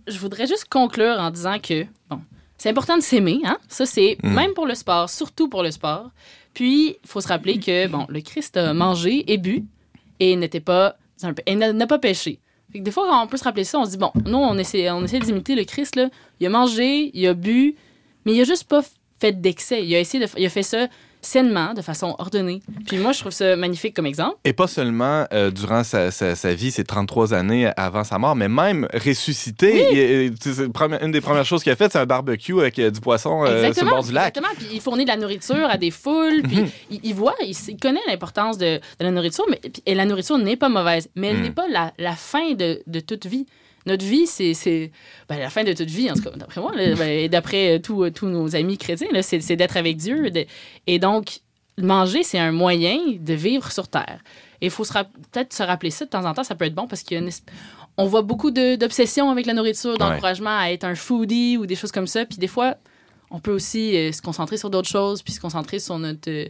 je 0.06 0.16
voudrais 0.18 0.46
juste 0.46 0.66
conclure 0.70 1.16
en 1.18 1.30
disant 1.30 1.58
que, 1.58 1.84
bon, 2.08 2.20
c'est 2.56 2.70
important 2.70 2.96
de 2.96 3.02
s'aimer, 3.02 3.40
hein? 3.44 3.58
Ça, 3.68 3.84
c'est 3.86 4.16
Mm. 4.22 4.32
même 4.34 4.54
pour 4.54 4.66
le 4.66 4.74
sport, 4.74 5.10
surtout 5.10 5.48
pour 5.48 5.62
le 5.62 5.70
sport. 5.70 6.10
Puis, 6.54 6.96
il 7.02 7.08
faut 7.08 7.20
se 7.20 7.28
rappeler 7.28 7.58
que, 7.58 7.86
bon, 7.88 8.06
le 8.08 8.20
Christ 8.20 8.56
a 8.56 8.72
mangé 8.72 9.30
et 9.30 9.36
bu 9.36 9.64
et 10.20 10.36
n'était 10.36 10.60
pas, 10.60 10.96
un 11.22 11.34
peu- 11.34 11.42
et 11.44 11.54
n'a 11.56 11.72
n'a 11.72 11.86
pas 11.86 11.98
péché. 11.98 12.38
Des 12.74 12.90
fois, 12.90 13.06
quand 13.08 13.22
on 13.22 13.26
peut 13.26 13.36
se 13.36 13.44
rappeler 13.44 13.64
ça, 13.64 13.78
on 13.78 13.84
se 13.84 13.90
dit, 13.90 13.98
bon, 13.98 14.12
nous, 14.26 14.38
on 14.38 14.56
essaie, 14.58 14.90
on 14.90 15.04
essaie 15.04 15.18
d'imiter 15.18 15.54
le 15.54 15.64
Christ, 15.64 15.96
là. 15.96 16.08
Il 16.38 16.46
a 16.46 16.50
mangé, 16.50 17.10
il 17.14 17.26
a 17.26 17.34
bu, 17.34 17.74
mais 18.24 18.32
il 18.32 18.40
a 18.40 18.44
juste 18.44 18.64
pas 18.64 18.82
fait 19.18 19.40
d'excès. 19.40 19.84
Il 19.84 19.94
a 19.94 20.00
essayé 20.00 20.24
de, 20.24 20.30
il 20.36 20.46
a 20.46 20.48
fait 20.48 20.62
ça 20.62 20.88
sainement, 21.22 21.74
de 21.74 21.82
façon 21.82 22.14
ordonnée. 22.18 22.62
Puis 22.86 22.98
moi, 22.98 23.12
je 23.12 23.20
trouve 23.20 23.32
ça 23.32 23.56
magnifique 23.56 23.94
comme 23.94 24.06
exemple. 24.06 24.36
Et 24.44 24.52
pas 24.52 24.66
seulement 24.66 25.26
euh, 25.32 25.50
durant 25.50 25.84
sa, 25.84 26.10
sa- 26.10 26.34
sa 26.34 26.54
vie, 26.54 26.70
ses 26.70 26.84
33 26.84 27.34
années 27.34 27.70
avant 27.76 28.04
sa 28.04 28.18
mort, 28.18 28.34
mais 28.36 28.48
même 28.48 28.88
ressuscité. 28.92 30.30
Première- 30.72 31.02
une 31.02 31.12
des 31.12 31.20
premières 31.20 31.44
choses 31.44 31.62
qu'il 31.62 31.72
a 31.72 31.76
fait, 31.76 31.92
c'est 31.92 31.98
un 31.98 32.06
barbecue 32.06 32.58
avec 32.60 32.78
euh, 32.78 32.90
du 32.90 33.00
poisson 33.00 33.44
euh, 33.44 33.72
sur 33.72 33.84
le 33.84 33.90
bord 33.90 34.02
du 34.04 34.12
lac. 34.12 34.36
Exactement. 34.36 34.54
Puis 34.56 34.68
il 34.76 34.80
fournit 34.80 35.04
de 35.04 35.10
la 35.10 35.16
nourriture 35.16 35.68
à 35.68 35.76
des 35.76 35.90
foules. 35.90 36.42
Puis 36.42 36.56
Mhm. 36.60 36.68
il, 36.90 37.00
il 37.04 37.14
voit, 37.14 37.34
il, 37.44 37.54
connaît 37.80 38.00
l'importance 38.06 38.58
de, 38.58 38.76
de 38.78 39.04
la 39.04 39.10
nourriture. 39.10 39.44
Mais, 39.50 39.60
et 39.86 39.94
la 39.94 40.04
nourriture 40.04 40.38
n'est 40.38 40.56
pas 40.56 40.68
mauvaise. 40.68 41.08
Mais 41.16 41.28
elle 41.28 41.36
Mhm. 41.36 41.42
n'est 41.42 41.50
pas 41.50 41.68
la, 41.68 41.92
la 41.98 42.12
fin 42.16 42.52
de, 42.52 42.82
de 42.86 43.00
toute 43.00 43.26
vie. 43.26 43.46
Notre 43.86 44.04
vie, 44.04 44.26
c'est 44.26 44.52
c'est- 44.54 44.90
ben, 45.28 45.38
la 45.38 45.48
fin 45.50 45.64
de 45.64 45.72
toute 45.72 45.88
vie, 45.88 46.10
en 46.10 46.14
tout 46.14 46.22
cas, 46.22 46.30
d'après 46.36 46.60
moi, 46.60 46.72
là, 46.76 46.94
ben, 46.96 47.08
et 47.08 47.28
d'après 47.28 47.76
euh, 47.76 47.78
tous 47.78 48.04
euh, 48.04 48.10
tous 48.10 48.26
nos 48.26 48.54
amis 48.54 48.76
chrétiens, 48.78 49.08
c'est 49.22 49.56
d'être 49.56 49.76
avec 49.76 49.96
Dieu. 49.96 50.30
de- 50.30 50.44
et 50.86 50.98
donc, 50.98 51.40
manger, 51.78 52.22
c'est 52.22 52.38
un 52.38 52.52
moyen 52.52 52.98
de 53.18 53.32
vivre 53.34 53.72
sur 53.72 53.88
Terre. 53.88 54.20
Et 54.60 54.66
il 54.66 54.70
faut 54.70 54.84
peut-être 54.84 55.54
se 55.54 55.62
rappeler 55.62 55.90
ça 55.90 56.04
de 56.04 56.10
temps 56.10 56.24
en 56.26 56.34
temps, 56.34 56.44
ça 56.44 56.54
peut 56.54 56.66
être 56.66 56.74
bon 56.74 56.86
parce 56.86 57.02
qu'il 57.02 57.14
y 57.16 57.20
a 57.20 57.22
une 57.22 57.30
esp- 57.30 57.44
on 57.96 58.04
voit 58.06 58.20
beaucoup 58.22 58.50
de- 58.50 58.76
d'obsessions 58.76 59.30
avec 59.30 59.46
la 59.46 59.54
nourriture, 59.54 59.96
d'encouragement 59.98 60.58
à 60.58 60.70
être 60.70 60.84
un 60.84 60.94
foodie 60.94 61.56
ou 61.56 61.64
des 61.66 61.74
choses 61.76 61.92
comme 61.92 62.06
ça. 62.06 62.26
Puis 62.26 62.36
des 62.38 62.46
fois, 62.48 62.76
on 63.30 63.40
peut 63.40 63.52
aussi 63.52 63.96
euh, 63.96 64.12
se 64.12 64.20
concentrer 64.20 64.58
sur 64.58 64.68
d'autres 64.68 64.88
choses, 64.88 65.22
puis 65.22 65.32
se 65.32 65.40
concentrer 65.40 65.78
sur 65.78 65.98
notre, 65.98 66.28
euh, 66.30 66.46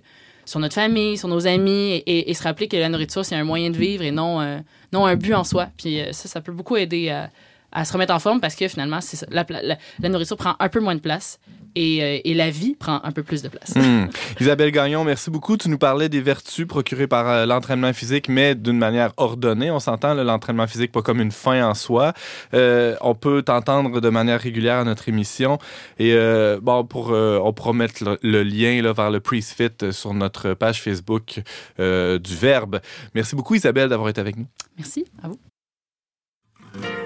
sur 0.50 0.58
notre 0.58 0.74
famille, 0.74 1.16
sur 1.16 1.28
nos 1.28 1.46
amis, 1.46 2.02
et, 2.06 2.30
et- 2.30 2.34
se 2.34 2.42
rappeler 2.42 2.66
que 2.66 2.76
la 2.76 2.88
nourriture, 2.88 3.24
c'est 3.24 3.36
un 3.36 3.44
moyen 3.44 3.70
de 3.70 3.76
vivre 3.76 4.02
et 4.02 4.10
non, 4.10 4.40
euh, 4.40 4.58
non 4.92 5.06
un 5.06 5.14
but 5.14 5.32
en 5.34 5.44
soi. 5.44 5.68
Puis 5.76 6.00
euh, 6.00 6.12
ça, 6.12 6.28
ça 6.28 6.40
peut 6.40 6.52
beaucoup 6.52 6.76
aider 6.76 7.08
à, 7.10 7.30
à 7.72 7.84
se 7.84 7.92
remettre 7.92 8.14
en 8.14 8.18
forme 8.18 8.40
parce 8.40 8.54
que 8.56 8.66
finalement, 8.68 9.00
ça, 9.00 9.26
la, 9.30 9.44
pla- 9.44 9.62
la- 9.62 9.78
la 10.00 10.08
nourriture 10.08 10.36
prend 10.36 10.54
un 10.58 10.68
peu 10.68 10.80
moins 10.80 10.94
de 10.94 11.00
place 11.00 11.38
et, 11.76 12.02
euh, 12.02 12.18
et 12.24 12.34
la 12.34 12.50
vie 12.50 12.74
prend 12.74 13.00
un 13.04 13.12
peu 13.12 13.22
plus 13.22 13.42
de 13.42 13.48
place. 13.48 13.74
Hmm. 13.76 14.06
Isabelle 14.40 14.72
Gagnon, 14.72 15.04
merci 15.04 15.30
beaucoup. 15.30 15.56
Tu 15.56 15.68
nous 15.68 15.78
parlais 15.78 16.08
des 16.08 16.20
vertus 16.20 16.66
procurées 16.66 17.06
par 17.06 17.28
euh, 17.28 17.46
l'entraînement 17.46 17.92
physique, 17.92 18.28
mais 18.28 18.54
d'une 18.56 18.78
manière 18.78 19.12
ordonnée. 19.18 19.70
On 19.70 19.78
s'entend, 19.78 20.14
l'entraînement 20.14 20.66
physique 20.66 20.90
pas 20.90 21.02
comme 21.02 21.20
une 21.20 21.30
fin 21.30 21.64
en 21.68 21.74
soi. 21.74 22.12
Euh, 22.54 22.96
on 23.02 23.14
peut 23.14 23.42
t'entendre 23.42 24.00
de 24.00 24.08
manière 24.08 24.40
régulière 24.40 24.78
à 24.78 24.84
notre 24.84 25.08
émission. 25.08 25.58
Et 25.98 26.16
bon, 26.60 26.84
pour, 26.84 27.10
on 27.10 27.52
pourra 27.52 27.72
mettre 27.72 28.02
le, 28.04 28.18
le 28.22 28.42
lien 28.42 28.82
là, 28.82 28.92
vers 28.92 29.10
le 29.10 29.20
Priest 29.20 29.52
Fit 29.52 29.92
sur 29.92 30.12
notre 30.14 30.54
page 30.54 30.82
Facebook 30.82 31.40
du 31.78 32.34
Verbe. 32.36 32.80
Merci 33.14 33.36
beaucoup, 33.36 33.54
Isabelle, 33.54 33.88
d'avoir 33.88 34.08
été 34.08 34.20
avec 34.20 34.36
nous. 34.36 34.46
Merci, 34.76 35.04
à 35.22 35.28
vous. 35.28 35.38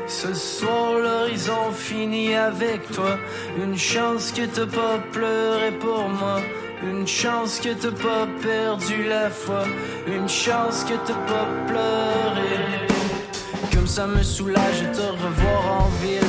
Ce 0.06 0.34
soir 0.34 0.98
l'horizon 0.98 1.72
finit 1.72 2.34
avec 2.34 2.90
toi. 2.90 3.18
Une 3.62 3.76
chance 3.76 4.32
que 4.32 4.44
t'as 4.44 4.66
pas 4.66 4.98
pleuré 5.12 5.70
pour 5.80 6.08
moi. 6.08 6.40
Une 6.82 7.06
chance 7.06 7.58
que 7.58 7.70
t'as 7.70 7.90
pas 7.90 8.26
perdu 8.42 9.04
la 9.08 9.30
foi. 9.30 9.64
Une 10.06 10.28
chance 10.28 10.84
que 10.84 10.94
t'as 11.06 11.14
pas 11.14 11.46
pleuré. 11.66 12.86
Comme 13.72 13.86
ça 13.86 14.06
me 14.06 14.22
soulage 14.22 14.82
de 14.82 14.94
te 14.94 15.02
revoir 15.02 15.84
en 15.84 15.88
ville. 16.04 16.20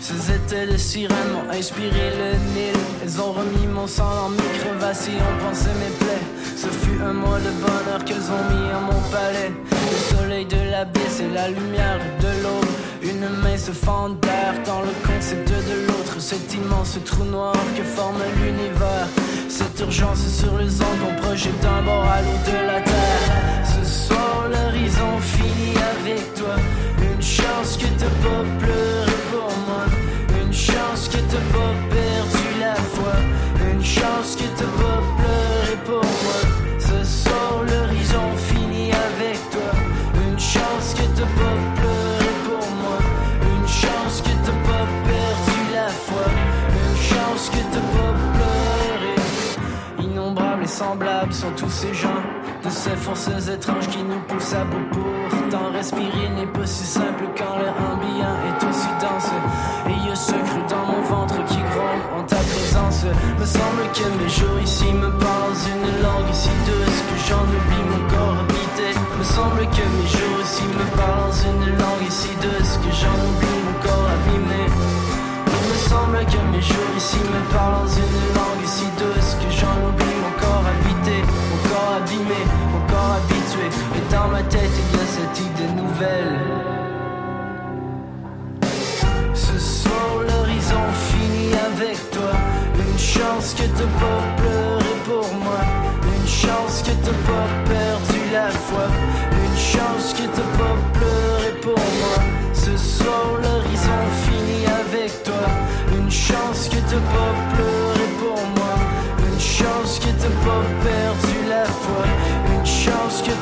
Ces 0.00 0.32
étés 0.32 0.72
de 0.72 0.78
sirènes 0.78 1.32
m'ont 1.34 1.52
inspiré 1.52 2.10
le 2.16 2.32
Nil. 2.54 2.80
Elles 3.02 3.20
ont 3.20 3.32
remis 3.32 3.66
mon 3.66 3.86
sang 3.86 4.08
dans 4.08 4.28
mes 4.30 4.58
crevasses 4.58 5.06
et 5.08 5.16
ont 5.16 5.46
pensé 5.46 5.68
mes 5.80 5.94
plaies. 5.98 6.56
Ce 6.56 6.68
fut 6.68 6.98
un 7.02 7.12
mois 7.12 7.38
de 7.40 7.50
bonheur 7.60 8.04
qu'elles 8.06 8.16
ont 8.16 8.54
mis 8.54 8.70
à 8.70 8.80
mon 8.80 9.00
palais. 9.10 9.52
Le 9.70 10.16
soleil 10.16 10.46
de 10.46 10.70
l'abysse 10.70 11.20
et 11.20 11.34
la 11.34 11.48
lumière 11.48 12.00
de 12.20 12.42
l'aube 12.42 12.87
une 13.10 13.28
main 13.42 13.56
se 13.56 13.72
fend 13.72 14.10
d'air 14.10 14.54
dans 14.66 14.82
le 14.82 14.92
concept 15.06 15.48
de 15.48 15.86
l'autre. 15.86 16.20
Cet 16.20 16.54
immense 16.54 16.98
trou 17.04 17.24
noir 17.24 17.54
que 17.76 17.82
forme 17.82 18.22
l'univers. 18.40 19.08
Cette 19.48 19.80
urgence 19.80 20.26
sur 20.26 20.56
les 20.58 20.80
ondes 20.80 20.98
qu'on 21.00 21.22
projette 21.22 21.58
d'un 21.60 21.82
bord 21.82 22.04
à 22.04 22.20
l'autre 22.22 22.44
de 22.46 22.66
la 22.66 22.80
terre. 22.80 23.24
Ce 23.64 24.06
soir 24.06 24.48
l'horizon 24.50 25.18
finit 25.20 25.76
avec 25.94 26.34
toi. 26.34 26.56
Une 27.00 27.22
chance 27.22 27.76
que 27.76 27.86
t'as 27.98 28.14
pas 28.24 28.44
pleuré 28.58 28.97
semblables 50.78 51.32
sont 51.32 51.50
tous 51.56 51.70
ces 51.70 51.92
gens. 51.92 52.22
De 52.62 52.70
ces 52.70 52.94
forces 52.94 53.48
étranges 53.48 53.88
qui 53.88 53.98
nous 53.98 54.20
poussent 54.28 54.54
à 54.54 54.64
bout 54.64 54.86
pourtant 54.94 55.72
respirer 55.72 56.28
n'est 56.36 56.52
pas 56.56 56.66
si 56.66 56.84
simple 56.84 57.24
quand 57.36 57.58
l'air 57.58 57.74
ambiant 57.90 58.36
est 58.48 58.60
aussi 58.62 58.92
dense. 59.02 59.30
Et 59.88 59.94
il 59.98 60.08
y 60.08 60.10
a 60.10 60.14
ce 60.14 60.38
cru 60.46 60.62
dans 60.70 60.86
mon 60.90 61.02
ventre 61.02 61.38
qui 61.50 61.58
gronde 61.72 62.04
en 62.16 62.22
ta 62.22 62.36
présence. 62.36 63.02
Me 63.40 63.46
semble 63.46 63.84
que 63.96 64.06
mes 64.22 64.30
jours 64.30 64.60
ici 64.62 64.92
me 64.92 65.10
parlent 65.18 65.62
une 65.74 66.02
langue 66.06 66.32
si 66.32 66.54
douce 66.68 67.00
que 67.08 67.16
j'en 67.26 67.44
oublie 67.56 67.84
mon 67.90 68.02
corps 68.12 68.38
habité. 68.42 68.88
Me 69.18 69.24
semble 69.24 69.62
que 69.74 69.84
mes 69.96 70.08
jours 70.14 70.38
ici 70.46 70.66
me 70.78 70.86
parlent 70.96 71.38
une 71.50 71.66
langue 71.82 72.10
si 72.10 72.30
douce 72.44 72.74
que 72.84 72.92
j'en 73.00 73.18
oublie 73.26 73.60
mon 73.66 73.76
corps 73.82 74.10
abîmé. 74.14 74.62
Il 75.58 75.64
me 75.70 75.78
semble 75.90 76.20
que 76.32 76.40
mes 76.52 76.62
jours 76.62 76.92
ici 76.96 77.18
me 77.18 77.42
parlent 77.52 77.90
une 78.06 78.20
langue 78.38 78.66
si 78.66 78.86
douce 79.00 79.32
que 79.42 79.50
j'en 79.58 79.74
oublie 79.88 80.17
dans 84.28 84.32
ma 84.32 84.42
tête 84.42 84.70
il 84.76 84.98
y 84.98 85.00
a 85.00 85.06
cette 85.06 85.40
idée 85.40 85.72
nouvelle. 85.72 86.38
Ce 89.34 89.58
soir 89.58 90.10
l'horizon 90.28 90.84
finit 91.08 91.54
avec 91.54 92.10
toi. 92.10 92.32
Une 92.74 92.98
chance 92.98 93.54
que 93.54 93.62
t'as 93.62 93.92
pas 94.02 94.22
pleuré 94.36 94.94
pour 95.04 95.34
moi. 95.34 95.60
Une 96.02 96.28
chance 96.28 96.82
que 96.82 96.92
t'as 97.04 97.20
pas 97.30 97.48
perdu 97.72 98.20
la 98.32 98.50
foi. 98.50 98.86
Une 99.32 99.58
chance 99.58 100.14
que 100.14 100.26
t'as 100.34 100.58
pas 100.58 100.76
pleuré 100.92 101.27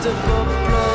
chance 0.06 0.70
que 0.70 0.85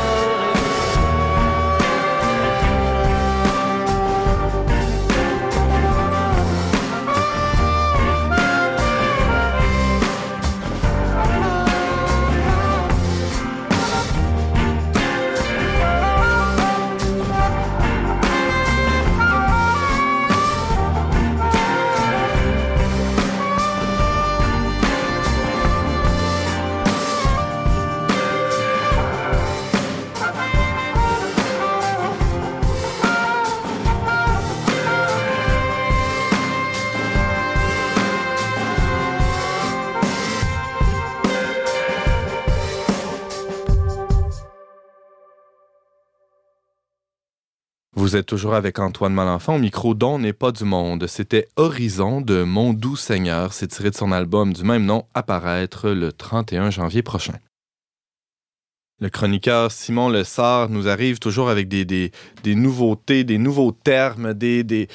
Vous 48.12 48.17
êtes 48.17 48.26
toujours 48.26 48.56
avec 48.56 48.78
Antoine 48.78 49.13
Malenfant 49.13 49.56
au 49.56 49.58
micro 49.58 49.93
dont 49.93 50.19
n'est 50.19 50.34
pas 50.34 50.52
du 50.52 50.65
monde. 50.65 51.08
C'était 51.08 51.47
Horizon 51.56 52.19
de 52.19 52.43
Mon 52.43 52.74
doux 52.74 52.97
Seigneur. 52.97 53.54
C'est 53.54 53.69
tiré 53.69 53.89
de 53.89 53.95
son 53.95 54.12
album 54.12 54.52
du 54.52 54.65
même 54.65 54.84
nom, 54.84 55.06
apparaître 55.13 55.91
le 55.91 56.12
31 56.12 56.71
janvier 56.71 57.04
prochain. 57.04 57.36
Le 59.00 59.10
chroniqueur 59.10 59.71
Simon 59.71 60.10
Lessard 60.10 60.67
nous 60.67 60.89
arrive 60.89 61.19
toujours 61.19 61.50
avec 61.50 61.69
des, 61.69 62.12
nouveautés, 62.45 63.24
des 63.24 63.38
nouveaux 63.38 63.71
termes, 63.71 64.34
des, 64.34 64.89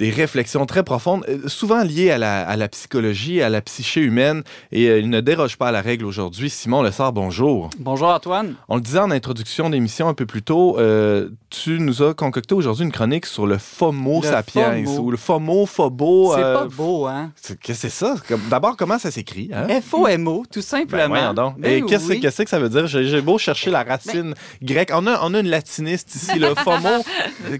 des 0.00 0.08
réflexions 0.10 0.64
très 0.64 0.82
profondes, 0.82 1.26
euh, 1.28 1.46
souvent 1.46 1.82
liées 1.82 2.10
à 2.10 2.16
la, 2.16 2.40
à 2.48 2.56
la 2.56 2.68
psychologie, 2.68 3.42
à 3.42 3.50
la 3.50 3.60
psyché 3.60 4.00
humaine, 4.00 4.42
et 4.72 4.88
euh, 4.88 4.98
il 4.98 5.10
ne 5.10 5.20
déroge 5.20 5.58
pas 5.58 5.68
à 5.68 5.72
la 5.72 5.82
règle 5.82 6.06
aujourd'hui. 6.06 6.48
Simon 6.48 6.80
Lessard, 6.82 7.12
bonjour. 7.12 7.68
Bonjour 7.78 8.08
Antoine. 8.08 8.54
On 8.70 8.76
le 8.76 8.80
disait 8.80 8.98
en 8.98 9.10
introduction 9.10 9.68
d'émission 9.68 10.08
un 10.08 10.14
peu 10.14 10.24
plus 10.24 10.40
tôt, 10.42 10.78
euh, 10.78 11.28
tu 11.50 11.78
nous 11.80 12.02
as 12.02 12.14
concocté 12.14 12.54
aujourd'hui 12.54 12.86
une 12.86 12.92
chronique 12.92 13.26
sur 13.26 13.46
le 13.46 13.58
FOMO 13.58 14.22
Le 14.22 14.26
sapiens, 14.28 14.72
FOMO. 14.86 14.98
ou 15.00 15.10
le 15.10 15.16
FOMO, 15.18 15.66
FOBO. 15.66 16.32
C'est 16.34 16.42
euh, 16.44 16.54
pas 16.54 16.64
beau, 16.64 17.06
hein? 17.06 17.32
Qu'est-ce 17.42 17.54
que 17.58 17.74
c'est 17.74 17.90
ça? 17.90 18.14
D'abord, 18.48 18.78
comment 18.78 18.98
ça 18.98 19.10
s'écrit? 19.10 19.50
Hein? 19.52 19.66
F-O-M-O, 19.82 20.44
tout 20.50 20.60
Ben, 20.60 20.62
simplement. 20.62 21.08
voyons 21.08 21.34
donc. 21.34 21.60
Ben 21.60 21.72
Et 21.72 21.82
qu'est-ce 21.82 22.06
oui. 22.08 22.20
qu'est-ce 22.20 22.40
que 22.40 22.48
ça 22.48 22.58
veut 22.58 22.70
dire? 22.70 22.86
J'ai 22.86 23.20
beau 23.20 23.36
chercher 23.36 23.70
la 23.70 23.82
racine 23.82 24.32
grecque. 24.62 24.92
On 24.94 25.06
a, 25.06 25.20
on 25.22 25.34
a 25.34 25.40
une 25.40 25.48
latiniste 25.50 26.14
ici, 26.14 26.38
le 26.38 26.54
FOMO. 26.54 27.04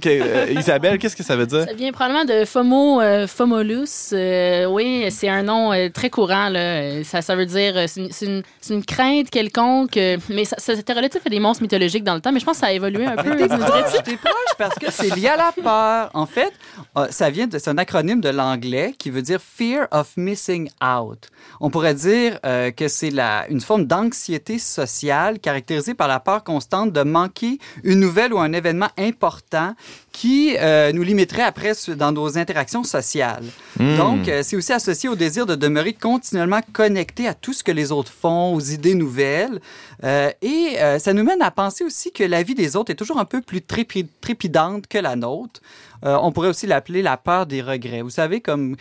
Euh, 0.07 0.47
Isabelle, 0.59 0.99
qu'est-ce 0.99 1.17
que 1.17 1.23
ça 1.23 1.37
veut 1.37 1.47
dire? 1.47 1.65
Ça 1.65 1.75
vient 1.75 1.93
probablement 1.93 2.25
de 2.31 2.45
FOMO, 2.45 3.01
euh, 3.01 3.27
FOMOLUS. 3.27 4.11
Euh, 4.13 4.67
oui, 4.67 5.07
c'est 5.11 5.29
un 5.29 5.43
nom 5.43 5.73
euh, 5.73 5.89
très 5.89 6.11
courant. 6.11 6.49
Là. 6.49 7.03
Ça, 7.03 7.23
ça 7.23 7.35
veut 7.35 7.47
dire, 7.47 7.75
c'est 7.89 8.43
une, 8.71 8.85
crainte 8.85 9.31
quelconque, 9.31 9.99
mais 10.29 10.45
ça, 10.45 10.57
ça- 10.59 10.77
c'était 10.77 10.93
relatif 10.93 11.23
à 11.27 11.29
des 11.29 11.41
monstres 11.41 11.63
mythologiques 11.63 12.05
dans 12.05 12.15
le 12.15 12.21
temps, 12.21 12.31
mais 12.31 12.39
je 12.41 12.45
pense 12.45 12.55
que 12.57 12.61
ça 12.61 12.67
a 12.69 12.73
évolué 12.73 13.05
un 13.05 13.17
peu. 13.17 13.37
T'es 13.37 13.49
proche, 13.49 14.03
t'es 14.05 14.17
proche 14.17 14.55
parce 14.59 14.75
que 14.77 14.91
c'est 14.91 15.15
lié 15.17 15.29
à 15.29 15.37
la 15.37 15.53
peur. 15.61 16.11
En 16.15 16.27
fait, 16.27 16.53
euh, 16.97 17.09
ça 17.11 17.31
vient 17.31 17.47
de, 17.49 17.59
c'est 17.59 17.71
un 17.71 17.79
acronyme 17.79 18.21
de 18.21 18.29
l'anglais 18.29 18.95
qui 18.97 19.11
veut 19.11 19.23
dire 19.23 19.41
Fear 19.41 19.89
of 19.91 20.17
Missing 20.17 20.71
Out. 20.83 21.29
On 21.61 21.71
pourrait 21.71 21.95
dire 21.95 22.39
que 22.43 22.89
c'est 22.89 23.11
la, 23.11 23.47
une 23.49 23.61
forme 23.61 23.85
d'anxiété 23.87 24.59
sociale 24.59 25.39
caractérisée 25.41 25.95
par 25.95 26.09
la 26.09 26.21
peur 26.21 26.45
constante 26.45 26.93
de 26.93 27.03
manquer 27.03 27.59
une 27.83 28.01
nouvelle 28.01 28.33
ou 28.33 28.39
un 28.39 28.53
événement 28.53 28.89
important 28.99 29.75
qui 30.13 30.57
euh, 30.59 30.93
nous 30.93 31.03
limiterait 31.03 31.43
après 31.43 31.73
dans 31.97 32.13
nos 32.13 32.37
interactions 32.37 32.85
sociales. 32.85 33.45
Hmm. 33.79 33.97
Donc, 33.97 34.29
euh, 34.29 34.43
c'est 34.43 34.57
aussi 34.57 34.73
associé 34.73 35.09
au 35.09 35.15
désir 35.15 35.47
de 35.47 35.55
demeurer 35.55 35.93
continuellement 35.93 36.61
connecté 36.73 37.29
à 37.29 37.35
tout 37.35 37.53
ce 37.53 37.63
que 37.63 37.73
les 37.73 37.93
autres 37.93 38.13
font, 38.13 38.55
aux 38.55 38.61
idées 38.61 38.95
nouvelles. 38.95 39.61
Euh, 40.03 40.31
et 40.41 40.77
euh, 40.81 40.99
ça 40.99 41.13
nous 41.13 41.25
mène 41.25 41.43
à 41.43 41.51
penser 41.51 41.85
aussi 41.85 42.11
que 42.11 42.25
la 42.25 42.43
vie 42.43 42.55
des 42.55 42.75
autres 42.77 42.91
est 42.91 42.95
toujours 42.97 43.19
un 43.19 43.25
peu 43.27 43.43
plus 43.43 43.59
trépi- 43.61 44.07
trépidante 44.21 44.87
que 44.87 44.97
la 44.99 45.15
nôtre. 45.17 45.61
Euh, 46.03 46.17
on 46.23 46.33
pourrait 46.33 46.49
aussi 46.49 46.67
l'appeler 46.67 47.03
la 47.03 47.19
peur 47.19 47.45
des 47.45 47.61
regrets. 47.61 48.01
Vous 48.01 48.09
savez, 48.09 48.41
comme 48.41 48.77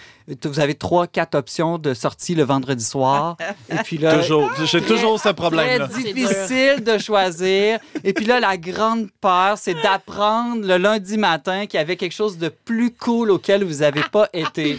vous 0.45 0.59
avez 0.61 0.75
trois, 0.75 1.05
quatre 1.07 1.35
options 1.35 1.77
de 1.77 1.93
sortie 1.93 2.33
le 2.35 2.43
vendredi 2.43 2.85
soir. 2.85 3.35
et 3.69 3.75
puis 3.83 3.97
là, 3.97 4.17
Toujours. 4.19 4.49
J'ai 4.63 4.81
toujours 4.81 5.19
ce 5.19 5.27
problème-là. 5.27 5.89
Très 5.89 6.03
difficile 6.13 6.81
de 6.85 6.97
choisir. 6.97 7.79
Et 8.05 8.13
puis 8.13 8.23
là, 8.23 8.39
la 8.39 8.55
grande 8.55 9.09
peur, 9.19 9.57
c'est 9.57 9.73
d'apprendre 9.73 10.65
le 10.65 10.77
lundi 10.77 11.17
matin 11.17 11.65
qu'il 11.65 11.77
y 11.77 11.81
avait 11.81 11.97
quelque 11.97 12.13
chose 12.15 12.37
de 12.37 12.47
plus 12.47 12.91
cool 12.93 13.31
auquel 13.31 13.65
vous 13.65 13.79
n'avez 13.79 14.03
pas 14.09 14.29
été. 14.31 14.77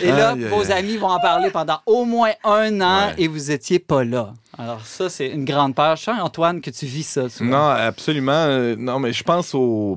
Et 0.00 0.12
là, 0.12 0.30
Aïe, 0.30 0.44
aïe, 0.44 0.50
vos 0.50 0.70
amis 0.70 0.96
vont 0.96 1.08
en 1.10 1.18
parler 1.18 1.50
pendant 1.50 1.80
au 1.86 2.04
moins 2.04 2.30
un 2.44 2.80
an 2.80 3.08
Ouais. 3.08 3.14
et 3.18 3.26
vous 3.26 3.50
étiez 3.50 3.80
pas 3.80 4.04
là. 4.04 4.32
Alors 4.58 4.84
ça, 4.84 5.08
c'est 5.08 5.28
une 5.28 5.44
grande 5.44 5.74
peur. 5.74 5.96
Je 5.96 6.02
sens, 6.04 6.20
Antoine, 6.20 6.60
que 6.60 6.70
tu 6.70 6.86
vis 6.86 7.02
ça. 7.04 7.22
Non, 7.40 7.68
absolument. 7.68 8.32
Euh, 8.32 8.76
Non, 8.76 8.98
mais 8.98 9.12
je 9.12 9.22
pense 9.24 9.54
au. 9.54 9.96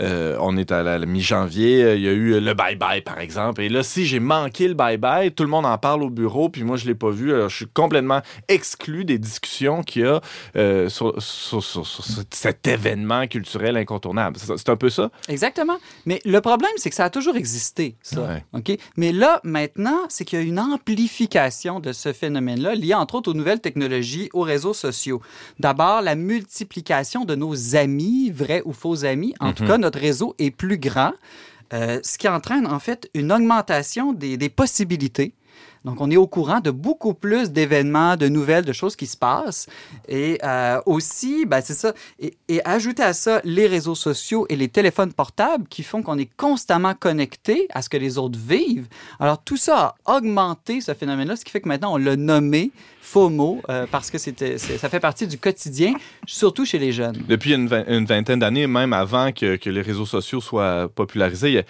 Euh, 0.00 0.36
on 0.40 0.56
est 0.56 0.70
à 0.72 0.82
la, 0.82 0.98
la 0.98 1.06
mi-janvier, 1.06 1.82
euh, 1.82 1.96
il 1.96 2.02
y 2.02 2.08
a 2.08 2.12
eu 2.12 2.40
le 2.40 2.54
bye-bye, 2.54 3.02
par 3.02 3.18
exemple. 3.18 3.62
Et 3.62 3.68
là, 3.68 3.82
si 3.82 4.06
j'ai 4.06 4.20
manqué 4.20 4.68
le 4.68 4.74
bye-bye, 4.74 5.32
tout 5.32 5.42
le 5.42 5.48
monde 5.48 5.66
en 5.66 5.76
parle 5.78 6.02
au 6.02 6.10
bureau, 6.10 6.48
puis 6.48 6.62
moi, 6.64 6.76
je 6.76 6.86
l'ai 6.86 6.94
pas 6.94 7.10
vu. 7.10 7.32
Alors, 7.34 7.48
je 7.48 7.56
suis 7.56 7.66
complètement 7.66 8.20
exclu 8.48 9.04
des 9.04 9.18
discussions 9.18 9.82
qu'il 9.82 10.02
y 10.02 10.06
a 10.06 10.20
euh, 10.56 10.88
sur, 10.88 11.20
sur- 11.22 11.62
sur- 11.64 11.86
sur 11.86 12.04
ce- 12.04 12.20
cet 12.30 12.66
événement 12.66 13.26
culturel 13.26 13.76
incontournable. 13.76 14.36
C'est 14.38 14.68
un 14.68 14.76
peu 14.76 14.90
ça? 14.90 15.10
Exactement. 15.28 15.78
Mais 16.06 16.20
le 16.24 16.40
problème, 16.40 16.70
c'est 16.76 16.90
que 16.90 16.96
ça 16.96 17.04
a 17.04 17.10
toujours 17.10 17.36
existé, 17.36 17.96
ça. 18.02 18.20
Ouais. 18.22 18.44
OK? 18.52 18.78
Mais 18.96 19.12
là, 19.12 19.40
maintenant, 19.44 19.98
c'est 20.08 20.24
qu'il 20.24 20.38
y 20.38 20.42
a 20.42 20.44
une 20.44 20.60
amplification 20.60 21.80
de 21.80 21.92
ce 21.92 22.12
phénomène-là, 22.12 22.74
lié 22.74 22.94
entre 22.94 23.16
autres 23.16 23.30
aux 23.30 23.34
nouvelles 23.34 23.60
technologies, 23.60 24.28
aux 24.32 24.42
réseaux 24.42 24.74
sociaux. 24.74 25.20
D'abord, 25.58 26.02
la 26.02 26.14
multiplication 26.14 27.24
de 27.24 27.34
nos 27.34 27.76
amis, 27.76 28.30
vrais 28.30 28.62
ou 28.64 28.72
faux 28.72 29.04
amis. 29.04 29.34
En 29.40 29.52
tout 29.52 29.64
cas, 29.66 29.78
notre 29.88 30.00
réseau 30.00 30.34
est 30.38 30.50
plus 30.50 30.76
grand, 30.76 31.12
euh, 31.72 31.98
ce 32.02 32.18
qui 32.18 32.28
entraîne 32.28 32.66
en 32.66 32.78
fait 32.78 33.08
une 33.14 33.32
augmentation 33.32 34.12
des, 34.12 34.36
des 34.36 34.50
possibilités. 34.50 35.32
Donc, 35.84 36.00
on 36.00 36.10
est 36.10 36.16
au 36.16 36.26
courant 36.26 36.60
de 36.60 36.70
beaucoup 36.70 37.14
plus 37.14 37.50
d'événements, 37.50 38.16
de 38.16 38.28
nouvelles, 38.28 38.64
de 38.64 38.72
choses 38.72 38.96
qui 38.96 39.06
se 39.06 39.16
passent. 39.16 39.66
Et 40.08 40.38
euh, 40.44 40.80
aussi, 40.86 41.46
ben, 41.46 41.60
c'est 41.62 41.74
ça. 41.74 41.92
Et, 42.18 42.34
ajouter 42.64 43.02
à 43.02 43.12
ça 43.12 43.40
les 43.44 43.66
réseaux 43.66 43.94
sociaux 43.94 44.46
et 44.48 44.56
les 44.56 44.68
téléphones 44.68 45.12
portables 45.12 45.66
qui 45.68 45.82
font 45.82 46.02
qu'on 46.02 46.18
est 46.18 46.30
constamment 46.36 46.94
connecté 46.94 47.66
à 47.72 47.82
ce 47.82 47.88
que 47.88 47.96
les 47.96 48.18
autres 48.18 48.38
vivent. 48.38 48.88
Alors, 49.20 49.42
tout 49.42 49.56
ça 49.56 49.94
a 50.04 50.16
augmenté 50.16 50.80
ce 50.80 50.92
phénomène-là, 50.92 51.36
ce 51.36 51.44
qui 51.44 51.50
fait 51.50 51.60
que 51.60 51.68
maintenant, 51.68 51.94
on 51.94 51.96
l'a 51.96 52.16
nommé 52.16 52.70
FOMO 53.00 53.62
euh, 53.70 53.86
parce 53.90 54.10
que 54.10 54.18
c'était, 54.18 54.58
ça 54.58 54.88
fait 54.88 55.00
partie 55.00 55.26
du 55.26 55.38
quotidien, 55.38 55.94
surtout 56.26 56.66
chez 56.66 56.78
les 56.78 56.92
jeunes. 56.92 57.16
Depuis 57.28 57.54
une, 57.54 57.68
vingt- 57.68 57.84
une 57.88 58.04
vingtaine 58.04 58.40
d'années, 58.40 58.66
même 58.66 58.92
avant 58.92 59.32
que, 59.32 59.56
que 59.56 59.70
les 59.70 59.80
réseaux 59.82 60.04
sociaux 60.06 60.40
soient 60.40 60.88
popularisés, 60.94 61.48
il 61.48 61.54
y 61.54 61.58
a, 61.58 61.62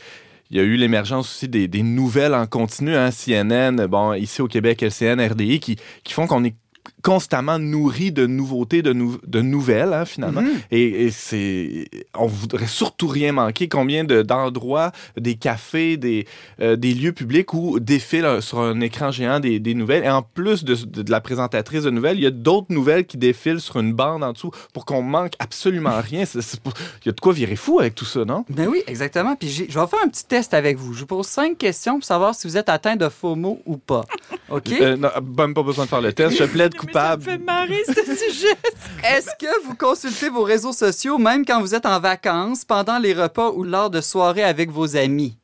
il 0.51 0.57
y 0.57 0.61
a 0.61 0.63
eu 0.63 0.77
l'émergence 0.77 1.29
aussi 1.31 1.49
des, 1.49 1.83
nouvelles 1.83 2.35
en 2.35 2.47
continu, 2.47 2.97
hein, 2.97 3.11
CNN, 3.11 3.87
bon, 3.87 4.15
ici 4.15 4.41
au 4.41 4.49
Québec, 4.49 4.83
LCN, 4.83 5.21
RDI, 5.21 5.61
qui, 5.61 5.77
qui 6.05 6.13
font 6.13 6.27
qu'on 6.27 6.45
est 6.45 6.55
constamment 7.03 7.59
nourri 7.59 8.11
de 8.13 8.27
nouveautés, 8.27 8.83
de, 8.83 8.93
nou- 8.93 9.19
de 9.27 9.41
nouvelles, 9.41 9.93
hein, 9.93 10.05
finalement. 10.05 10.43
Et, 10.71 11.05
et 11.07 11.11
c'est, 11.11 11.89
on 12.17 12.27
voudrait 12.27 12.67
surtout 12.67 13.07
rien 13.09 13.33
manquer. 13.33 13.69
Combien 13.69 14.05
de, 14.05 14.23
d'endroits, 14.23 14.93
des 15.17 15.37
cafés, 15.37 15.97
des, 15.97 16.27
euh, 16.61 16.77
des 16.77 16.95
lieux 16.95 17.13
publics 17.13 17.55
où 17.55 17.79
défilent 17.81 18.25
euh, 18.25 18.41
sur 18.41 18.61
un 18.61 18.81
écran 18.81 19.11
géant 19.11 19.39
des, 19.41 19.61
des 19.61 19.75
nouvelles. 19.75 20.05
Et 20.05 20.11
en 20.11 20.23
plus 20.23 20.65
de, 20.65 20.75
de, 20.75 21.03
de 21.03 21.11
la 21.11 21.21
présentatrice 21.21 21.85
de 21.85 21.91
nouvelles, 21.91 22.17
il 22.19 22.23
y 22.25 22.27
a 22.27 22.31
d'autres 22.31 22.67
nouvelles 22.73 23.05
qui 23.07 23.17
défilent 23.17 23.61
sur 23.61 23.77
une 23.79 23.93
bande 23.93 24.25
en 24.25 24.33
dessous 24.33 24.51
pour 24.75 24.85
qu'on 24.85 25.03
manque 25.03 25.35
absolument 25.39 26.01
rien. 26.01 26.25
Pour- 26.65 26.73
Il 27.05 27.07
y 27.07 27.09
a 27.11 27.13
de 27.13 27.21
quoi 27.21 27.33
virer 27.33 27.57
fou 27.57 27.79
avec 27.81 27.95
tout 27.95 28.05
ça, 28.05 28.25
non? 28.25 28.45
Ben 28.51 28.67
oui, 28.69 28.83
exactement. 28.87 29.37
Puis 29.37 29.49
je 29.49 29.65
vais 29.65 29.87
faire 29.87 30.01
un 30.05 30.09
petit 30.09 30.25
test 30.27 30.53
avec 30.55 30.77
vous. 30.77 30.95
Je 30.95 31.01
vous 31.01 31.07
pose 31.07 31.27
cinq 31.27 31.57
questions 31.59 31.95
pour 31.99 32.05
savoir 32.05 32.35
si 32.35 32.47
vous 32.49 32.57
êtes 32.57 32.69
atteint 32.69 32.97
de 32.97 33.09
FOMO 33.09 33.61
ou 33.67 33.77
pas. 33.77 34.05
OK? 34.51 34.73
Euh, 34.81 34.97
non, 34.97 35.09
même 35.39 35.55
pas 35.55 35.63
besoin 35.63 35.85
de 35.85 35.89
faire 35.91 36.01
le 36.01 36.13
test. 36.13 36.37
Je 36.37 36.45
plaide 36.45 36.75
Mais 36.89 36.93
ça 36.93 37.17
me 37.17 37.17
coupable. 37.17 37.23
fait 37.23 37.39
marrer, 37.39 37.83
ce 37.87 37.93
sujet. 38.33 38.57
Est-ce 39.05 39.31
que 39.39 39.65
vous 39.65 39.75
consultez 39.77 40.29
vos 40.29 40.43
réseaux 40.43 40.73
sociaux 40.73 41.19
même 41.19 41.45
quand 41.47 41.61
vous 41.61 41.75
êtes 41.75 41.87
en 41.87 42.01
vacances, 42.01 42.65
pendant 42.65 42.99
les 42.99 43.15
repas 43.15 43.51
ou 43.51 43.63
lors 43.65 43.91
de 43.91 44.01
soirées 44.01 44.43
avec 44.45 44.71
vos 44.71 44.97
amis? 44.97 45.37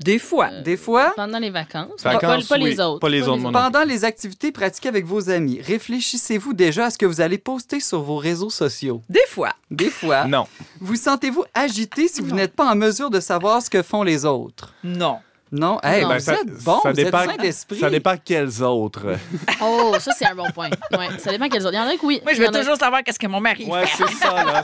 Des 0.00 0.20
fois. 0.20 0.50
Des 0.62 0.76
fois, 0.76 1.12
Pendant 1.16 1.40
les 1.40 1.50
vacances. 1.50 2.00
Vacances, 2.04 2.46
pas, 2.46 2.54
pas 2.54 2.62
oui. 2.62 2.70
les 2.70 2.78
autres. 2.80 3.00
Pas 3.00 3.08
les 3.08 3.26
autres, 3.26 3.50
pendant 3.50 3.82
les 3.82 4.04
activités 4.04 4.52
pratiquées 4.52 4.88
avec 4.88 5.04
vos 5.04 5.28
amis, 5.28 5.60
réfléchissez-vous 5.60 6.54
déjà 6.54 6.84
à 6.86 6.90
ce 6.90 6.98
que 6.98 7.04
vous 7.06 7.20
allez 7.20 7.36
poster 7.36 7.80
sur 7.80 8.02
vos 8.02 8.16
réseaux 8.16 8.48
sociaux? 8.50 9.02
Des 9.08 9.26
fois. 9.28 9.54
Des 9.72 9.90
fois, 9.90 10.24
Non. 10.26 10.46
vous 10.80 10.94
sentez-vous 10.94 11.44
agité 11.52 12.06
si 12.06 12.20
vous 12.20 12.32
n'êtes 12.32 12.54
pas 12.54 12.70
en 12.70 12.76
mesure 12.76 13.10
de 13.10 13.18
savoir 13.18 13.60
ce 13.60 13.70
que 13.70 13.82
font 13.82 14.04
les 14.04 14.24
autres? 14.24 14.72
Non. 14.84 15.18
Non? 15.50 15.78
Hey, 15.82 16.02
Non. 16.02 16.08
vous 16.08 16.14
Ben, 16.14 16.20
ça- 16.20 16.34
êtes 16.34 16.62
bon, 16.64 16.80
ça 16.82 16.90
vous 16.90 16.94
dépend- 16.96 17.20
êtes 17.22 17.30
sain 17.30 17.36
d'esprit. 17.36 17.78
Ça 17.80 17.90
dépend 17.90 18.14
quels 18.22 18.62
autres. 18.62 19.06
Oh, 19.62 19.94
ça, 19.98 20.12
c'est 20.16 20.26
un 20.26 20.34
bon 20.34 20.48
point. 20.54 20.70
Ouais, 20.92 21.08
ça 21.18 21.30
dépend 21.30 21.48
quels 21.48 21.62
autres. 21.62 21.74
Il 21.74 21.76
y 21.76 21.80
en 21.80 21.86
a 21.88 21.96
que 21.96 22.06
oui. 22.06 22.20
Moi, 22.22 22.32
je 22.34 22.38
veux 22.40 22.48
a- 22.48 22.52
toujours 22.52 22.76
savoir 22.76 23.02
qu'est-ce 23.02 23.18
que 23.18 23.26
mon 23.26 23.40
mari 23.40 23.64
Ouais, 23.66 23.86
fait. 23.86 24.04
c'est 24.06 24.14
ça, 24.14 24.44
là. 24.44 24.62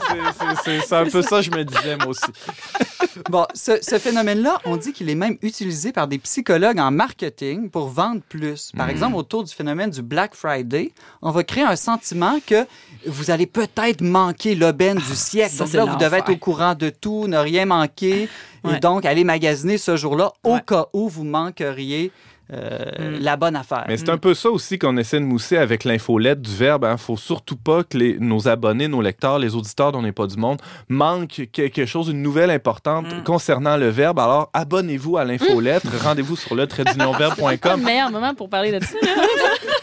C'est- 0.63 0.93
un 0.93 1.05
peu 1.09 1.21
ça, 1.21 1.41
je 1.41 1.51
me 1.51 1.63
disais, 1.63 1.97
moi 1.97 2.07
aussi. 2.07 2.21
Bon, 3.29 3.45
ce, 3.53 3.81
ce 3.81 3.97
phénomène-là, 3.97 4.59
on 4.65 4.75
dit 4.77 4.91
qu'il 4.91 5.09
est 5.09 5.15
même 5.15 5.37
utilisé 5.41 5.91
par 5.93 6.07
des 6.07 6.17
psychologues 6.19 6.79
en 6.79 6.91
marketing 6.91 7.69
pour 7.69 7.87
vendre 7.87 8.21
plus. 8.27 8.71
Hmm. 8.73 8.77
Par 8.77 8.89
exemple, 8.89 9.15
autour 9.15 9.43
du 9.43 9.53
phénomène 9.53 9.89
du 9.89 10.01
Black 10.01 10.35
Friday, 10.35 10.91
on 11.21 11.31
va 11.31 11.43
créer 11.43 11.63
un 11.63 11.75
sentiment 11.77 12.39
que 12.45 12.65
vous 13.07 13.31
allez 13.31 13.45
peut-être 13.45 14.01
manquer 14.01 14.55
l'aubaine 14.55 14.97
du 14.97 15.15
siècle. 15.15 15.51
ça, 15.53 15.63
donc 15.63 15.71
c'est 15.71 15.77
là, 15.77 15.85
vous 15.85 15.97
devez 15.97 16.17
être 16.17 16.31
au 16.31 16.37
courant 16.37 16.75
de 16.75 16.89
tout, 16.89 17.27
ne 17.27 17.37
rien 17.37 17.65
manquer. 17.65 18.29
Et 18.67 18.79
donc, 18.79 19.05
aller 19.05 19.23
magasiner 19.23 19.77
ce 19.77 19.95
jour-là 19.95 20.31
au 20.43 20.53
Ouais. 20.55 20.61
cas 20.65 20.85
où 20.93 21.07
vous 21.07 21.23
manqueriez 21.23 22.11
euh, 22.53 22.77
Mm. 22.99 23.23
la 23.23 23.37
bonne 23.37 23.55
affaire. 23.55 23.85
Mais 23.87 23.97
c'est 23.97 24.09
un 24.09 24.19
peu 24.19 24.35
ça 24.35 24.51
aussi 24.51 24.77
qu'on 24.77 24.97
essaie 24.97 25.19
de 25.19 25.25
mousser 25.25 25.57
avec 25.57 25.83
l'infolette 25.83 26.43
du 26.43 26.55
verbe. 26.55 26.87
Il 26.91 26.97
faut 26.99 27.17
surtout 27.17 27.55
pas 27.55 27.83
que 27.83 27.97
les- 27.97 28.19
nos 28.19 28.47
abonnés, 28.47 28.87
nos 28.87 29.01
lecteurs, 29.01 29.39
les 29.39 29.55
auditeurs 29.55 29.91
dont 29.91 29.97
on 29.97 30.01
n'est 30.03 30.11
pas 30.11 30.27
du 30.27 30.37
monde 30.37 30.61
manquent 30.87 31.47
quelque 31.51 31.87
chose, 31.87 32.07
une 32.09 32.21
nouvelle 32.21 32.51
importante 32.51 33.07
Mm. 33.07 33.23
concernant 33.23 33.77
le 33.77 33.89
verbe. 33.89 34.19
Alors, 34.19 34.51
abonnez-vous 34.53 35.17
à 35.17 35.25
l'infolettre. 35.25 35.87
Rendez-vous 36.03 36.35
sur 36.35 36.53
le 36.53 36.67
C'est 36.69 36.83
pas 37.59 37.75
le 37.77 37.83
meilleur 37.83 38.11
moment 38.11 38.35
pour 38.35 38.47
parler 38.47 38.71
de 38.71 38.83
ça. 38.85 38.93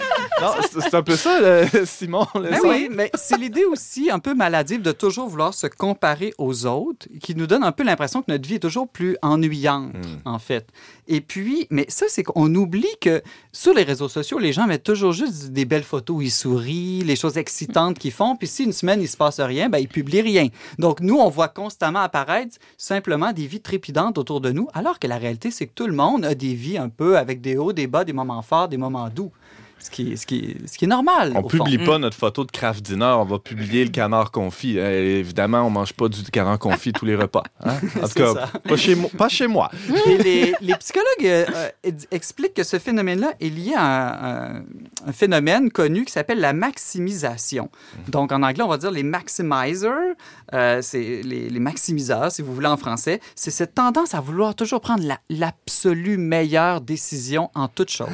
Non, 0.42 0.80
c'est 0.80 0.94
un 0.94 1.02
peu 1.02 1.16
ça, 1.16 1.40
le- 1.40 1.66
Simon. 1.86 2.26
le 2.34 2.50
Ben 2.50 2.58
son. 2.60 2.68
oui, 2.68 2.88
mais 2.90 3.10
c'est 3.14 3.38
l'idée 3.38 3.64
aussi 3.64 4.10
un 4.10 4.18
peu 4.18 4.34
maladive 4.34 4.82
de 4.82 4.92
toujours 4.92 5.28
vouloir 5.28 5.54
se 5.54 5.66
comparer 5.66 6.34
aux 6.38 6.66
autres, 6.66 7.06
qui 7.20 7.34
nous 7.34 7.46
donne 7.46 7.64
un 7.64 7.72
peu 7.72 7.82
l'impression 7.84 8.22
que 8.22 8.30
notre 8.30 8.48
vie 8.48 8.56
est 8.56 8.58
toujours 8.60 8.88
plus 8.88 9.16
ennuyante, 9.22 9.92
en 10.24 10.38
fait. 10.38 10.66
Et 11.08 11.20
puis, 11.20 11.66
mais 11.70 11.86
ça, 11.88 12.06
c'est 12.08 12.22
qu'on 12.22 12.54
oublie 12.54 12.86
que 13.00 13.22
sur 13.52 13.74
les 13.74 13.82
réseaux 13.82 14.08
sociaux, 14.08 14.38
les 14.38 14.52
gens 14.52 14.66
mettent 14.66 14.84
toujours 14.84 15.12
juste 15.12 15.50
des 15.52 15.64
belles 15.64 15.82
photos 15.82 16.16
où 16.16 16.22
ils 16.22 16.30
sourient, 16.30 17.02
les 17.04 17.16
choses 17.16 17.36
excitantes 17.38 17.98
qu'ils 17.98 18.12
font, 18.12 18.36
puis 18.36 18.46
si 18.48 18.64
une 18.64 18.72
semaine, 18.72 19.00
il 19.00 19.08
se 19.08 19.16
passe 19.16 19.40
rien, 19.40 19.68
ben, 19.68 19.78
ils 19.78 19.88
publient 19.88 20.20
rien. 20.22 20.48
Donc, 20.78 21.00
nous, 21.00 21.16
on 21.18 21.28
voit 21.28 21.48
constamment 21.48 22.00
apparaître 22.00 22.56
simplement 22.78 23.32
des 23.32 23.46
vies 23.46 23.60
trépidantes 23.60 24.18
autour 24.18 24.40
de 24.40 24.50
nous, 24.50 24.68
alors 24.74 24.98
que 24.98 25.06
la 25.06 25.18
réalité, 25.18 25.50
c'est 25.50 25.66
que 25.66 25.72
tout 25.74 25.86
le 25.86 25.92
monde 25.94 26.24
a 26.24 26.34
des 26.34 26.54
vies 26.54 26.78
un 26.78 26.88
peu 26.88 27.18
avec 27.18 27.40
des 27.40 27.56
hauts, 27.56 27.72
des 27.72 27.86
bas, 27.86 28.04
des 28.04 28.12
moments 28.12 28.42
forts, 28.42 28.68
des 28.68 28.76
moments 28.76 29.08
doux. 29.08 29.32
Ce 29.82 29.90
qui, 29.90 30.16
ce 30.16 30.26
qui, 30.26 30.56
ce 30.66 30.78
qui 30.78 30.84
est 30.84 30.88
normal. 30.88 31.32
On 31.34 31.42
fond. 31.42 31.48
publie 31.48 31.78
pas 31.78 31.98
notre 31.98 32.16
photo 32.16 32.44
de 32.44 32.52
craft 32.52 32.82
dinner, 32.84 33.14
on 33.18 33.24
va 33.24 33.38
publier 33.40 33.84
le 33.84 33.90
canard 33.90 34.30
confit. 34.30 34.78
Euh, 34.78 35.18
évidemment, 35.18 35.62
on 35.62 35.70
mange 35.70 35.92
pas 35.92 36.08
du 36.08 36.22
canard 36.30 36.58
confit 36.58 36.92
tous 36.92 37.04
les 37.04 37.16
repas. 37.16 37.42
hein? 37.64 37.74
En 38.02 38.06
tout 38.06 38.14
cas, 38.14 38.32
ça. 38.34 38.46
pas 38.60 38.76
chez, 38.76 38.94
moi, 38.94 39.10
pas 39.18 39.28
chez 39.28 39.46
moi. 39.48 39.70
Et 40.06 40.18
les, 40.18 40.54
les 40.60 40.74
psychologues 40.76 41.06
euh, 41.24 41.44
euh, 41.54 41.68
ex- 41.82 42.06
expliquent 42.12 42.54
que 42.54 42.62
ce 42.62 42.78
phénomène-là 42.78 43.32
est 43.40 43.48
lié 43.48 43.72
à 43.76 44.54
un, 44.54 44.62
un 45.06 45.12
phénomène 45.12 45.70
connu 45.70 46.04
qui 46.04 46.12
s'appelle 46.12 46.38
la 46.40 46.52
maximisation. 46.52 47.68
Donc, 48.08 48.30
en 48.32 48.42
anglais, 48.42 48.62
on 48.62 48.68
va 48.68 48.78
dire 48.78 48.90
les 48.92 49.02
maximizers, 49.02 50.14
euh, 50.54 50.78
c'est 50.82 51.22
les, 51.24 51.48
les 51.50 51.60
maximiseurs, 51.60 52.30
si 52.30 52.42
vous 52.42 52.54
voulez 52.54 52.66
en 52.68 52.76
français. 52.76 53.20
C'est 53.34 53.50
cette 53.50 53.74
tendance 53.74 54.14
à 54.14 54.20
vouloir 54.20 54.54
toujours 54.54 54.80
prendre 54.80 55.04
la- 55.04 55.18
l'absolue 55.28 56.18
meilleure 56.18 56.80
décision 56.80 57.50
en 57.54 57.68
toute 57.68 57.90
chose. 57.90 58.08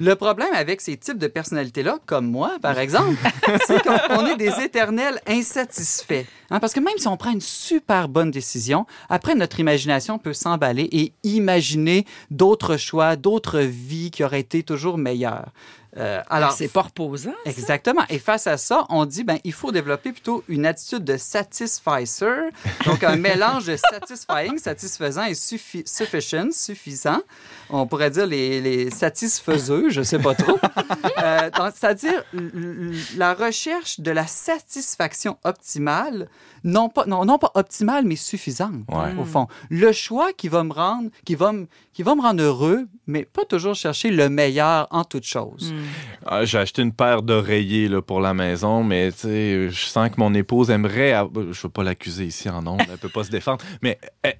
Le 0.00 0.14
problème 0.14 0.48
avec 0.54 0.80
ces 0.80 0.89
types 0.96 1.18
de 1.18 1.26
personnalités-là, 1.26 1.98
comme 2.06 2.26
moi, 2.26 2.52
par 2.60 2.78
exemple, 2.78 3.16
c'est 3.66 3.82
qu'on 3.82 3.96
on 4.10 4.26
est 4.26 4.36
des 4.36 4.60
éternels 4.60 5.20
insatisfaits. 5.26 6.24
Hein, 6.50 6.60
parce 6.60 6.72
que 6.72 6.80
même 6.80 6.96
si 6.98 7.06
on 7.06 7.16
prend 7.16 7.30
une 7.30 7.40
super 7.40 8.08
bonne 8.08 8.30
décision, 8.30 8.86
après, 9.08 9.34
notre 9.34 9.60
imagination 9.60 10.18
peut 10.18 10.32
s'emballer 10.32 10.88
et 10.92 11.12
imaginer 11.22 12.06
d'autres 12.30 12.76
choix, 12.76 13.16
d'autres 13.16 13.60
vies 13.60 14.10
qui 14.10 14.24
auraient 14.24 14.40
été 14.40 14.62
toujours 14.62 14.98
meilleures. 14.98 15.52
Euh, 15.96 16.22
alors, 16.30 16.52
c'est 16.52 16.68
pas 16.68 16.82
reposant. 16.82 17.34
Exactement. 17.44 18.02
Et 18.08 18.18
face 18.20 18.46
à 18.46 18.56
ça, 18.56 18.86
on 18.90 19.06
dit 19.06 19.24
ben 19.24 19.38
il 19.44 19.52
faut 19.52 19.72
développer 19.72 20.12
plutôt 20.12 20.44
une 20.48 20.64
attitude 20.64 21.02
de 21.04 21.16
satisficer, 21.16 22.50
donc 22.86 23.02
un 23.02 23.16
mélange 23.16 23.66
de 23.66 23.76
satisfying, 23.76 24.56
satisfaisant 24.58 25.24
et 25.24 25.32
suffi- 25.32 25.86
sufficient, 25.86 26.48
suffisant. 26.52 27.20
On 27.70 27.86
pourrait 27.86 28.10
dire 28.10 28.26
les, 28.26 28.60
les 28.60 28.90
satisfaiseux, 28.90 29.90
je 29.90 30.02
sais 30.02 30.18
pas 30.18 30.34
trop. 30.34 30.58
Euh, 31.22 31.50
C'est-à-dire 31.74 32.24
la 33.16 33.34
recherche 33.34 34.00
de 34.00 34.10
la 34.10 34.26
satisfaction 34.26 35.38
optimale, 35.44 36.28
non 36.64 36.88
pas 36.88 37.06
non, 37.06 37.24
non 37.24 37.38
pas 37.38 37.50
optimale 37.54 38.04
mais 38.04 38.16
suffisante 38.16 38.72
Ouais. 38.88 39.14
au 39.18 39.24
fond. 39.24 39.46
Le 39.70 39.92
choix 39.92 40.32
qui 40.32 40.48
va 40.48 40.62
me 40.64 40.72
rendre, 40.72 41.10
qui 41.24 41.34
va 41.34 41.52
me, 41.52 41.66
qui 41.92 42.02
va 42.02 42.14
me 42.14 42.22
rendre 42.22 42.42
heureux, 42.42 42.86
mais 43.06 43.24
pas 43.24 43.44
toujours 43.44 43.74
chercher 43.74 44.10
le 44.10 44.28
meilleur 44.28 44.86
en 44.90 45.04
toute 45.04 45.24
chose. 45.24 45.72
Mm. 45.80 46.09
Ah, 46.26 46.44
J'ai 46.44 46.58
acheté 46.58 46.82
une 46.82 46.92
paire 46.92 47.22
d'oreillers 47.22 47.88
là, 47.88 48.02
pour 48.02 48.20
la 48.20 48.34
maison, 48.34 48.82
mais 48.84 49.10
je 49.10 49.70
sens 49.74 50.08
que 50.10 50.14
mon 50.18 50.34
épouse 50.34 50.70
aimerait. 50.70 51.12
av- 51.12 51.30
Je 51.34 51.40
ne 51.40 51.52
veux 51.62 51.68
pas 51.68 51.82
l'accuser 51.82 52.24
ici 52.24 52.48
en 52.48 52.66
ondes, 52.66 52.80
elle 52.90 52.98
peut 52.98 53.08
pas 53.08 53.24
se 53.24 53.30
défendre. 53.30 53.64
Mais 53.82 53.98
euh, 54.26 54.30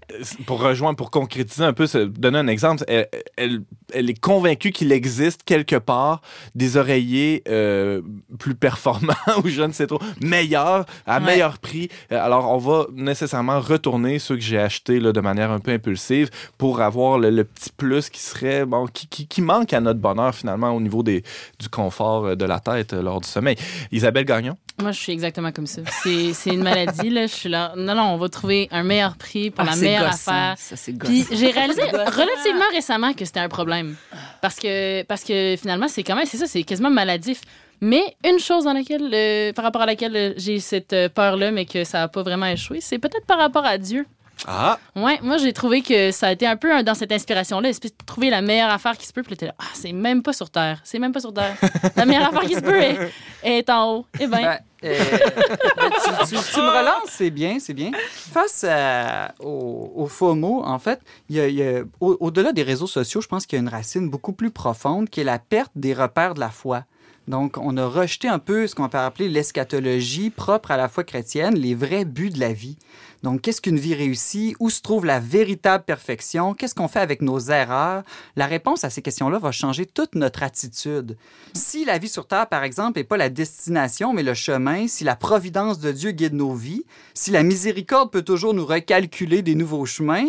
pour 0.46 0.60
rejoindre, 0.62 0.96
pour 0.96 1.10
concrétiser 1.10 1.64
un 1.64 1.72
peu, 1.72 1.86
donner 2.06 2.38
un 2.38 2.46
exemple, 2.48 2.84
elle, 2.88 3.08
elle- 3.36 3.62
elle 3.92 4.10
est 4.10 4.20
convaincue 4.20 4.70
qu'il 4.72 4.92
existe 4.92 5.42
quelque 5.42 5.76
part 5.76 6.20
des 6.54 6.76
oreillers 6.76 7.42
euh, 7.48 8.02
plus 8.38 8.54
performants 8.54 9.14
ou 9.44 9.48
je 9.48 9.62
ne 9.62 9.72
sais 9.72 9.86
trop, 9.86 10.00
meilleurs, 10.22 10.84
à 11.06 11.18
Ouais. 11.18 11.26
meilleur 11.26 11.58
prix. 11.58 11.88
Euh, 12.12 12.20
Alors, 12.22 12.50
on 12.50 12.58
va 12.58 12.86
nécessairement 12.92 13.58
retourner 13.60 14.18
ceux 14.18 14.36
que 14.36 14.42
j'ai 14.42 14.58
achetés 14.58 15.00
là, 15.00 15.12
de 15.12 15.20
manière 15.20 15.50
un 15.50 15.58
peu 15.60 15.70
impulsive 15.72 16.30
pour 16.58 16.80
avoir 16.82 17.18
le, 17.18 17.30
le 17.30 17.44
petit 17.44 17.70
plus 17.76 18.10
qui 18.10 18.20
serait, 18.20 18.64
bon, 18.66 18.86
qui, 18.86 19.06
qui- 19.08 19.26
qui 19.26 19.42
manque 19.42 19.72
à 19.72 19.80
notre 19.80 20.00
bonheur 20.00 20.34
finalement 20.34 20.70
au 20.72 20.80
niveau 20.80 21.02
des, 21.02 21.22
du 21.58 21.68
confort 21.70 22.26
euh, 22.26 22.34
de 22.36 22.44
la 22.44 22.60
tête 22.60 22.92
euh, 22.92 23.02
lors 23.02 23.20
du 23.20 23.28
sommeil. 23.28 23.56
Isabelle 23.92 24.24
Gagnon? 24.24 24.56
Moi, 24.80 24.92
je 24.92 24.98
suis 25.00 25.12
exactement 25.12 25.52
comme 25.52 25.66
ça. 25.66 25.82
C'est 26.02 26.32
c'est 26.32 26.50
une 26.50 26.62
maladie, 26.62 27.10
là. 27.10 27.26
Je 27.26 27.32
suis 27.34 27.48
là. 27.48 27.72
Non, 27.76 27.94
non, 27.94 28.02
on 28.14 28.16
va 28.16 28.28
trouver 28.28 28.68
un 28.70 28.82
meilleur 28.82 29.16
prix 29.16 29.50
pour 29.50 29.64
Ah, 29.66 29.70
la 29.70 29.76
meilleure 29.76 30.10
gossant. 30.10 30.30
affaire. 30.32 30.54
Ça, 30.58 30.76
c'est 30.76 30.92
Puis 30.92 31.26
j'ai 31.30 31.50
réalisé 31.50 31.82
relativement 31.92 32.64
récemment 32.72 33.12
que 33.12 33.24
c'était 33.24 33.40
un 33.40 33.48
problème. 33.48 33.96
Parce 34.40 34.56
que, 34.56 35.02
parce 35.04 35.22
que 35.24 35.54
finalement, 35.58 35.88
c'est 35.88 36.02
quand 36.02 36.16
même, 36.16 36.26
c'est 36.26 36.38
ça, 36.38 36.46
c'est 36.46 36.62
quasiment 36.62 36.90
maladif. 36.90 37.40
Mais 37.82 38.02
une 38.28 38.38
chose 38.38 38.64
dans 38.64 38.74
laquelle, 38.74 39.10
euh, 39.12 39.52
par 39.54 39.64
rapport 39.64 39.82
à 39.82 39.86
laquelle 39.86 40.34
j'ai 40.36 40.60
cette 40.60 40.94
peur-là, 41.14 41.50
mais 41.50 41.64
que 41.64 41.84
ça 41.84 41.98
n'a 42.00 42.08
pas 42.08 42.22
vraiment 42.22 42.46
échoué, 42.46 42.80
c'est 42.80 42.98
peut-être 42.98 43.24
par 43.26 43.38
rapport 43.38 43.64
à 43.64 43.78
Dieu. 43.78 44.06
Ah! 44.46 44.78
Ouais, 44.96 45.18
moi 45.22 45.36
j'ai 45.38 45.52
trouvé 45.52 45.82
que 45.82 46.10
ça 46.12 46.28
a 46.28 46.32
été 46.32 46.46
un 46.46 46.56
peu 46.56 46.82
dans 46.82 46.94
cette 46.94 47.12
inspiration-là, 47.12 47.68
espèce 47.68 47.92
de 47.92 48.04
trouver 48.06 48.30
la 48.30 48.40
meilleure 48.42 48.70
affaire 48.70 48.96
qui 48.96 49.06
se 49.06 49.12
peut. 49.12 49.22
Puis 49.22 49.36
là, 49.40 49.48
là, 49.48 49.54
ah, 49.58 49.64
c'est 49.74 49.92
même 49.92 50.22
pas 50.22 50.32
sur 50.32 50.50
Terre, 50.50 50.80
c'est 50.84 50.98
même 50.98 51.12
pas 51.12 51.20
sur 51.20 51.32
Terre. 51.34 51.56
La 51.96 52.04
meilleure 52.06 52.28
affaire 52.28 52.48
qui 52.48 52.54
se 52.54 52.60
peut 52.60 52.80
est, 52.80 53.10
est 53.42 53.68
en 53.70 53.92
haut. 53.96 54.06
Eh 54.18 54.26
ben, 54.26 54.38
Ben, 54.40 54.58
euh, 54.84 54.98
ben, 55.76 55.90
tu, 56.24 56.34
tu- 56.36 56.42
tu 56.54 56.60
me 56.60 56.68
relances, 56.78 57.08
c'est 57.10 57.30
bien, 57.30 57.58
c'est 57.60 57.74
bien. 57.74 57.90
Face 58.08 58.64
à- 58.68 59.34
au, 59.40 59.92
au 59.94 60.06
FOMO, 60.06 60.62
en 60.64 60.78
fait, 60.78 61.00
il 61.28 61.36
y 61.36 61.40
a- 61.40 61.48
il 61.48 61.54
y 61.56 61.62
a- 61.62 61.82
au- 62.00 62.16
au-delà 62.20 62.52
des 62.52 62.62
réseaux 62.62 62.86
sociaux, 62.86 63.20
je 63.20 63.28
pense 63.28 63.44
qu'il 63.46 63.56
y 63.58 63.60
a 63.60 63.62
une 63.62 63.68
racine 63.68 64.08
beaucoup 64.08 64.32
plus 64.32 64.50
profonde 64.50 65.10
qui 65.10 65.20
est 65.20 65.24
la 65.24 65.38
perte 65.38 65.72
des 65.74 65.92
repères 65.92 66.34
de 66.34 66.40
la 66.40 66.50
foi. 66.50 66.84
Donc, 67.28 67.58
on 67.58 67.76
a 67.76 67.86
rejeté 67.86 68.26
un 68.28 68.38
peu 68.40 68.66
ce 68.66 68.74
qu'on 68.74 68.88
peut 68.88 68.98
appeler 68.98 69.28
l'eschatologie 69.28 70.30
propre 70.30 70.70
à 70.70 70.76
la 70.76 70.88
foi 70.88 71.04
chrétienne, 71.04 71.54
les 71.54 71.74
vrais 71.74 72.04
buts 72.04 72.30
de 72.30 72.40
la 72.40 72.52
vie. 72.52 72.76
Donc, 73.22 73.42
qu'est-ce 73.42 73.60
qu'une 73.60 73.78
vie 73.78 73.94
réussie? 73.94 74.56
Où 74.60 74.70
se 74.70 74.80
trouve 74.80 75.04
la 75.04 75.20
véritable 75.20 75.84
perfection? 75.84 76.54
Qu'est-ce 76.54 76.74
qu'on 76.74 76.88
fait 76.88 77.00
avec 77.00 77.20
nos 77.20 77.38
erreurs? 77.38 78.02
La 78.36 78.46
réponse 78.46 78.84
à 78.84 78.90
ces 78.90 79.02
questions-là 79.02 79.38
va 79.38 79.52
changer 79.52 79.84
toute 79.84 80.14
notre 80.14 80.42
attitude. 80.42 81.16
Si 81.54 81.84
la 81.84 81.98
vie 81.98 82.08
sur 82.08 82.26
Terre, 82.26 82.48
par 82.48 82.64
exemple, 82.64 82.98
n'est 82.98 83.04
pas 83.04 83.16
la 83.16 83.28
destination, 83.28 84.12
mais 84.12 84.22
le 84.22 84.34
chemin, 84.34 84.88
si 84.88 85.04
la 85.04 85.16
providence 85.16 85.80
de 85.80 85.92
Dieu 85.92 86.12
guide 86.12 86.34
nos 86.34 86.54
vies, 86.54 86.84
si 87.14 87.30
la 87.30 87.42
miséricorde 87.42 88.10
peut 88.10 88.22
toujours 88.22 88.54
nous 88.54 88.66
recalculer 88.66 89.42
des 89.42 89.54
nouveaux 89.54 89.86
chemins, 89.86 90.26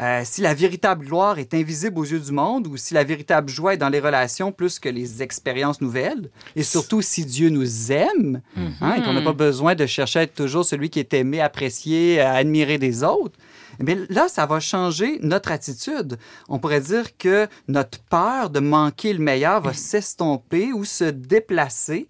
euh, 0.00 0.22
si 0.24 0.40
la 0.40 0.54
véritable 0.54 1.06
gloire 1.06 1.38
est 1.38 1.54
invisible 1.54 1.98
aux 1.98 2.04
yeux 2.04 2.20
du 2.20 2.32
monde 2.32 2.66
ou 2.66 2.76
si 2.76 2.94
la 2.94 3.04
véritable 3.04 3.48
joie 3.50 3.74
est 3.74 3.78
dans 3.78 3.88
les 3.88 4.00
relations 4.00 4.52
plus 4.52 4.78
que 4.78 4.88
les 4.88 5.22
expériences 5.22 5.80
nouvelles, 5.80 6.30
et 6.56 6.62
surtout 6.62 7.02
si 7.02 7.24
Dieu 7.26 7.50
nous 7.50 7.92
aime 7.92 8.40
hein, 8.80 8.94
et 8.94 9.02
qu'on 9.02 9.12
n'a 9.12 9.22
pas 9.22 9.32
besoin 9.32 9.74
de 9.74 9.86
chercher 9.86 10.20
à 10.20 10.22
être 10.22 10.34
toujours 10.34 10.64
celui 10.64 10.90
qui 10.90 10.98
est 10.98 11.12
aimé, 11.14 11.40
apprécié, 11.40 12.20
euh, 12.20 12.32
admiré 12.32 12.78
des 12.78 13.04
autres, 13.04 13.38
mais 13.78 13.96
là, 14.10 14.28
ça 14.28 14.46
va 14.46 14.60
changer 14.60 15.18
notre 15.22 15.50
attitude. 15.50 16.18
On 16.48 16.58
pourrait 16.58 16.80
dire 16.80 17.16
que 17.16 17.48
notre 17.68 17.98
peur 18.00 18.50
de 18.50 18.60
manquer 18.60 19.12
le 19.12 19.18
meilleur 19.18 19.60
va 19.60 19.72
s'estomper 19.72 20.72
ou 20.72 20.84
se 20.84 21.04
déplacer. 21.04 22.08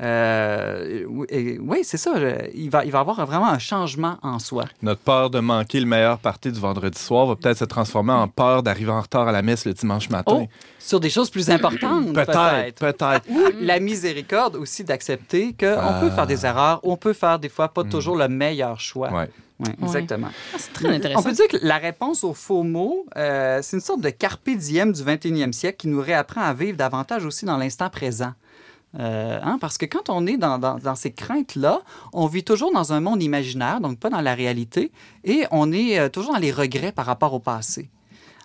Euh, 0.00 1.04
oui, 1.08 1.80
c'est 1.82 1.96
ça. 1.96 2.12
Il 2.54 2.70
va, 2.70 2.84
il 2.84 2.90
va 2.90 3.00
avoir 3.00 3.24
vraiment 3.26 3.48
un 3.48 3.58
changement 3.58 4.16
en 4.22 4.38
soi. 4.38 4.64
Notre 4.82 5.00
peur 5.00 5.30
de 5.30 5.40
manquer 5.40 5.80
le 5.80 5.86
meilleur 5.86 6.18
parti 6.18 6.50
du 6.50 6.58
vendredi 6.58 6.98
soir 6.98 7.26
va 7.26 7.36
peut-être 7.36 7.58
se 7.58 7.64
transformer 7.64 8.12
en 8.12 8.28
peur 8.28 8.62
d'arriver 8.62 8.90
en 8.90 9.00
retard 9.00 9.28
à 9.28 9.32
la 9.32 9.42
messe 9.42 9.64
le 9.66 9.74
dimanche 9.74 10.08
matin. 10.10 10.40
Oh, 10.42 10.48
sur 10.78 11.00
des 11.00 11.10
choses 11.10 11.30
plus 11.30 11.50
importantes, 11.50 12.12
peut-être. 12.12 12.78
Peut-être. 12.78 13.28
Ou 13.28 13.40
la 13.60 13.78
miséricorde 13.80 14.56
aussi 14.56 14.84
d'accepter 14.84 15.54
qu'on 15.58 15.76
Ah. 15.78 15.98
peut 16.00 16.10
faire 16.10 16.26
des 16.26 16.46
erreurs, 16.46 16.80
on 16.82 16.96
peut 16.96 17.12
faire 17.12 17.38
des 17.38 17.48
fois 17.48 17.68
pas 17.68 17.84
toujours 17.84 18.16
le 18.16 18.28
meilleur 18.28 18.80
choix. 18.80 19.12
Ouais. 19.12 19.28
Oui, 19.62 19.68
exactement. 19.82 20.28
Ah, 20.54 20.56
c'est 20.58 20.72
très 20.72 20.88
intéressant. 20.88 21.20
On 21.20 21.22
peut 21.22 21.32
dire 21.32 21.46
que 21.48 21.58
la 21.60 21.76
réponse 21.76 22.24
aux 22.24 22.32
faux 22.32 22.62
mots, 22.62 23.04
euh, 23.18 23.58
c'est 23.62 23.76
une 23.76 23.82
sorte 23.82 24.00
de 24.00 24.08
carpe 24.08 24.48
diem 24.48 24.90
du 24.90 25.02
21e 25.02 25.52
siècle 25.52 25.76
qui 25.76 25.88
nous 25.88 26.00
réapprend 26.00 26.40
à 26.40 26.54
vivre 26.54 26.78
davantage 26.78 27.26
aussi 27.26 27.44
dans 27.44 27.58
l'instant 27.58 27.90
présent. 27.90 28.32
Euh, 28.98 29.38
hein, 29.42 29.58
parce 29.60 29.78
que 29.78 29.86
quand 29.86 30.08
on 30.08 30.26
est 30.26 30.36
dans, 30.36 30.94
ces 30.96 31.12
craintes-là, 31.12 31.80
on 32.12 32.26
vit 32.26 32.42
toujours 32.42 32.72
dans 32.72 32.92
un 32.92 33.00
monde 33.00 33.22
imaginaire, 33.22 33.80
donc 33.80 33.98
pas 33.98 34.10
dans 34.10 34.20
la 34.20 34.34
réalité, 34.34 34.90
et 35.24 35.44
on 35.50 35.70
est 35.72 35.98
euh, 35.98 36.08
toujours 36.08 36.32
dans 36.34 36.40
les 36.40 36.50
regrets 36.50 36.92
par 36.92 37.06
rapport 37.06 37.32
au 37.34 37.38
passé. 37.38 37.88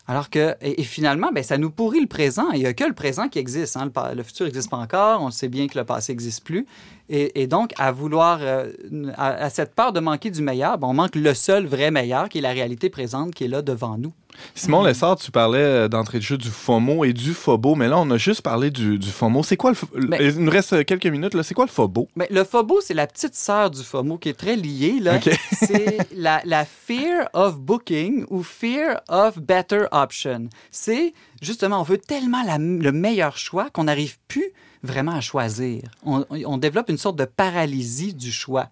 Alors 0.08 0.30
que, 0.30 0.56
et, 0.62 0.84
finalement, 0.84 1.32
ben, 1.34 1.44
ça 1.44 1.58
nous 1.58 1.72
pourrit 1.72 2.00
le 2.00 2.06
présent. 2.06 2.52
Il 2.52 2.60
n'y 2.60 2.68
a 2.68 2.74
que 2.74 2.84
le 2.84 2.94
présent 2.94 3.28
qui 3.28 3.40
existe. 3.40 3.76
hein. 3.76 3.92
Le, 3.96 4.16
le 4.16 4.22
futur 4.22 4.46
n'existe 4.46 4.70
pas 4.70 4.78
encore. 4.78 5.24
On 5.24 5.32
sait 5.32 5.48
bien 5.48 5.68
que 5.68 5.80
le 5.80 5.84
passé 5.84 6.12
n'existe 6.12 6.44
plus. 6.44 6.68
Et, 7.10 7.42
et 7.42 7.48
donc, 7.48 7.74
à 7.80 7.92
vouloir, 7.92 8.38
euh, 8.42 8.72
à, 9.18 9.30
à 9.30 9.50
cette 9.50 9.74
peur 9.74 9.94
de 9.94 10.00
manquer 10.00 10.30
du 10.30 10.44
meilleur, 10.44 10.78
ben, 10.78 10.90
on 10.90 10.94
manque 10.94 11.16
le 11.16 11.34
seul 11.34 11.66
vrai 11.66 11.90
meilleur, 11.90 12.30
qui 12.30 12.38
est 12.38 12.42
la 12.42 12.52
réalité 12.52 12.92
présente, 12.92 13.34
qui 13.34 13.46
est 13.46 13.48
là 13.48 13.64
devant 13.64 13.98
nous. 13.98 14.14
Simon 14.54 14.84
Lessard, 14.84 15.16
tu 15.18 15.32
parlais 15.32 15.60
euh, 15.60 15.88
d'entrée 15.88 16.18
de 16.20 16.24
jeu 16.24 16.38
du 16.38 16.50
FOMO 16.50 17.04
et 17.06 17.14
du 17.14 17.34
FOBO, 17.34 17.76
mais 17.76 17.88
là, 17.88 17.98
on 18.00 18.10
a 18.12 18.18
juste 18.18 18.42
parlé 18.42 18.72
du, 18.72 18.98
du 19.00 19.10
FOMO. 19.10 19.44
C'est 19.44 19.58
quoi 19.58 19.72
le. 19.94 20.08
Mais- 20.08 20.18
Il 20.22 20.40
nous 20.44 20.52
reste 20.52 20.74
euh, 20.74 20.84
quelques 20.84 21.06
minutes, 21.08 21.34
là. 21.34 21.44
C'est 21.44 21.54
quoi 21.54 21.66
le 21.66 21.72
FOBO? 21.72 22.08
Mais 22.16 22.28
le 22.32 22.44
FOBO, 22.44 22.80
c'est 22.82 22.94
la 22.94 23.08
petite 23.08 23.36
sœur 23.36 23.72
du 23.72 23.82
FOMO 23.84 24.18
qui 24.18 24.30
est 24.30 24.34
très 24.34 24.56
liée. 24.56 25.00
Là. 25.02 25.20
C'est 25.52 25.98
la, 26.16 26.42
la 26.46 26.66
fear 26.66 27.30
of 27.34 27.58
booking 27.60 28.26
ou 28.30 28.44
fear 28.44 29.02
of 29.10 29.40
better 29.40 29.86
option. 29.92 30.50
C'est 30.72 31.14
justement, 31.42 31.80
on 31.80 31.84
veut 31.84 31.98
tellement 31.98 32.44
la- 32.44 32.58
le 32.58 32.92
meilleur 32.92 33.38
choix 33.38 33.70
qu'on 33.70 33.86
n'arrive 33.86 34.18
plus 34.28 34.52
vraiment 34.84 35.14
à 35.14 35.22
choisir. 35.22 35.82
On, 36.06 36.26
on 36.30 36.58
développe 36.58 36.90
une 36.90 36.98
sorte 36.98 37.16
de 37.18 37.26
paralysie 37.26 38.14
du 38.14 38.32
choix. 38.32 38.68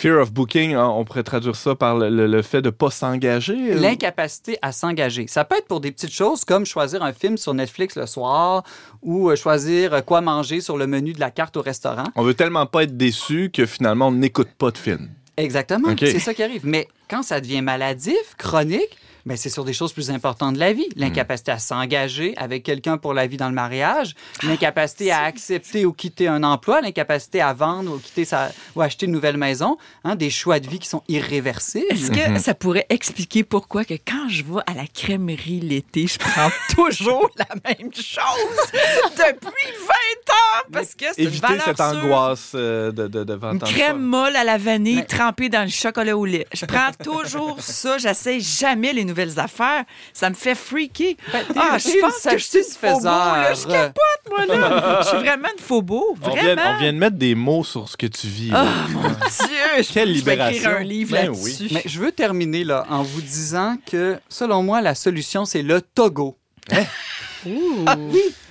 Fear 0.00 0.20
of 0.20 0.30
booking, 0.32 0.74
hein, 0.74 0.86
on 0.94 1.04
pourrait 1.04 1.24
traduire 1.24 1.56
ça 1.56 1.74
par 1.74 1.96
le, 1.96 2.08
le- 2.08 2.28
le 2.28 2.42
fait 2.42 2.62
de 2.62 2.68
ne 2.68 2.70
pas 2.70 2.88
s'engager. 2.88 3.74
L'incapacité 3.74 4.56
à 4.62 4.70
s'engager. 4.70 5.26
Ça 5.26 5.44
peut 5.44 5.56
être 5.56 5.66
pour 5.66 5.80
des 5.80 5.90
petites 5.90 6.12
choses 6.12 6.44
comme 6.44 6.64
choisir 6.64 7.02
un 7.02 7.12
film 7.12 7.36
sur 7.36 7.52
Netflix 7.52 7.96
le 7.96 8.06
soir 8.06 8.62
ou 9.02 9.28
euh, 9.28 9.34
choisir 9.34 10.04
quoi 10.04 10.20
manger 10.20 10.60
sur 10.60 10.76
le 10.78 10.86
menu 10.86 11.14
de 11.14 11.18
la 11.20 11.32
carte 11.32 11.56
au 11.56 11.62
restaurant. 11.62 12.04
On 12.14 12.22
veut 12.22 12.34
tellement 12.34 12.64
pas 12.66 12.84
être 12.84 12.96
déçu 12.96 13.50
que 13.52 13.66
finalement, 13.66 14.06
on 14.06 14.12
n'écoute 14.12 14.50
pas 14.56 14.70
de 14.70 14.78
film. 14.78 15.08
Exactement, 15.36 15.88
c'est 15.98 16.18
ça 16.20 16.32
qui 16.32 16.44
arrive. 16.44 16.60
Mais 16.64 16.86
quand 17.10 17.24
ça 17.24 17.40
devient 17.40 17.62
maladif, 17.62 18.36
chronique, 18.36 18.96
ben 19.28 19.36
c'est 19.36 19.50
sur 19.50 19.64
des 19.64 19.72
choses 19.74 19.92
plus 19.92 20.10
importantes 20.10 20.54
de 20.54 20.58
la 20.58 20.72
vie. 20.72 20.88
L'incapacité 20.96 21.52
à 21.52 21.58
s'engager 21.58 22.34
avec 22.38 22.62
quelqu'un 22.62 22.96
pour 22.96 23.12
la 23.14 23.26
vie 23.26 23.36
dans 23.36 23.48
le 23.48 23.54
mariage, 23.54 24.14
l'incapacité 24.42 25.12
à 25.12 25.22
accepter 25.22 25.84
ou 25.84 25.92
quitter 25.92 26.26
un 26.28 26.42
emploi, 26.42 26.80
l'incapacité 26.80 27.40
à 27.40 27.52
vendre 27.52 27.94
ou 27.94 27.98
quitter 27.98 28.24
sa 28.24 28.50
ou 28.74 28.80
acheter 28.80 29.06
une 29.06 29.12
nouvelle 29.12 29.36
maison, 29.36 29.76
hein, 30.04 30.16
des 30.16 30.30
choix 30.30 30.58
de 30.60 30.68
vie 30.68 30.78
qui 30.78 30.88
sont 30.88 31.02
irréversibles. 31.08 31.84
Est-ce 31.90 32.10
que 32.10 32.38
ça 32.40 32.54
pourrait 32.54 32.86
expliquer 32.88 33.44
pourquoi 33.44 33.84
que 33.84 33.94
quand 33.94 34.28
je 34.28 34.42
vais 34.42 34.60
à 34.66 34.72
la 34.74 34.86
crèmerie 34.86 35.60
l'été, 35.60 36.06
je 36.06 36.18
prends 36.18 36.48
toujours 36.74 37.28
la 37.36 37.46
même 37.66 37.92
chose 37.92 38.72
depuis 39.16 39.72
20 39.86 40.32
ans? 40.32 40.64
Parce 40.72 40.94
que 40.94 41.04
c'est 41.14 41.22
une 41.22 41.28
Éviter 41.28 41.46
valeur 41.46 41.64
cette 41.66 41.76
sûre. 41.76 41.86
angoisse 41.86 42.52
euh, 42.54 42.92
de, 42.92 43.06
de, 43.08 43.24
de 43.24 43.32
Une 43.34 43.38
vendre 43.38 43.66
crème 43.66 44.00
molle 44.00 44.36
à 44.36 44.44
la 44.44 44.56
vanille 44.56 44.96
Mais- 44.96 45.04
trempée 45.04 45.48
dans 45.48 45.62
le 45.64 45.68
chocolat 45.70 46.16
au 46.16 46.24
lait. 46.24 46.46
Je 46.54 46.64
prends 46.64 46.90
toujours 47.02 47.56
ça. 47.60 47.98
J'essaie 47.98 48.40
jamais 48.40 48.92
les 48.92 49.04
nouvelles 49.04 49.17
affaires. 49.38 49.84
Ça 50.12 50.30
me 50.30 50.34
fait 50.34 50.54
freaker. 50.54 51.14
Ben, 51.32 51.44
Ah, 51.56 51.78
je 51.78 52.00
pense 52.00 52.22
que 52.22 52.38
je 52.38 52.44
suis 52.44 52.58
là. 53.04 53.54
Je 53.54 53.66
capote, 53.66 54.02
moi, 54.30 54.46
là. 54.46 55.00
Je 55.02 55.08
suis 55.08 55.16
vraiment 55.18 55.48
une 55.56 55.62
faux 55.62 55.82
On 56.22 56.30
vient, 56.34 56.42
Vraiment. 56.54 56.62
on 56.74 56.78
vient 56.78 56.92
de 56.92 56.98
mettre 56.98 57.16
des 57.16 57.34
mots 57.34 57.64
sur 57.64 57.88
ce 57.88 57.96
que 57.96 58.06
tu 58.06 58.26
vis. 58.26 58.50
là. 58.50 58.64
Ah, 58.66 58.88
mon 58.90 59.02
Dieu. 59.02 59.16
Je- 59.28 59.92
Quelle 59.92 60.14
je 60.14 60.24
vais 60.24 60.34
écrire 60.34 60.46
libération. 60.46 60.70
un 60.70 60.80
livre 60.82 61.12
Ben 61.12 61.26
là-dessus? 61.26 61.68
Mais 61.72 61.82
je 61.84 61.98
veux 62.00 62.12
terminer 62.12 62.64
là 62.64 62.86
en 62.90 63.02
vous 63.02 63.20
disant 63.20 63.76
que 63.90 64.18
selon 64.28 64.62
moi 64.62 64.80
la 64.80 64.94
solution 64.94 65.44
c'est 65.44 65.62
le 65.62 65.80
Togo. 65.80 66.36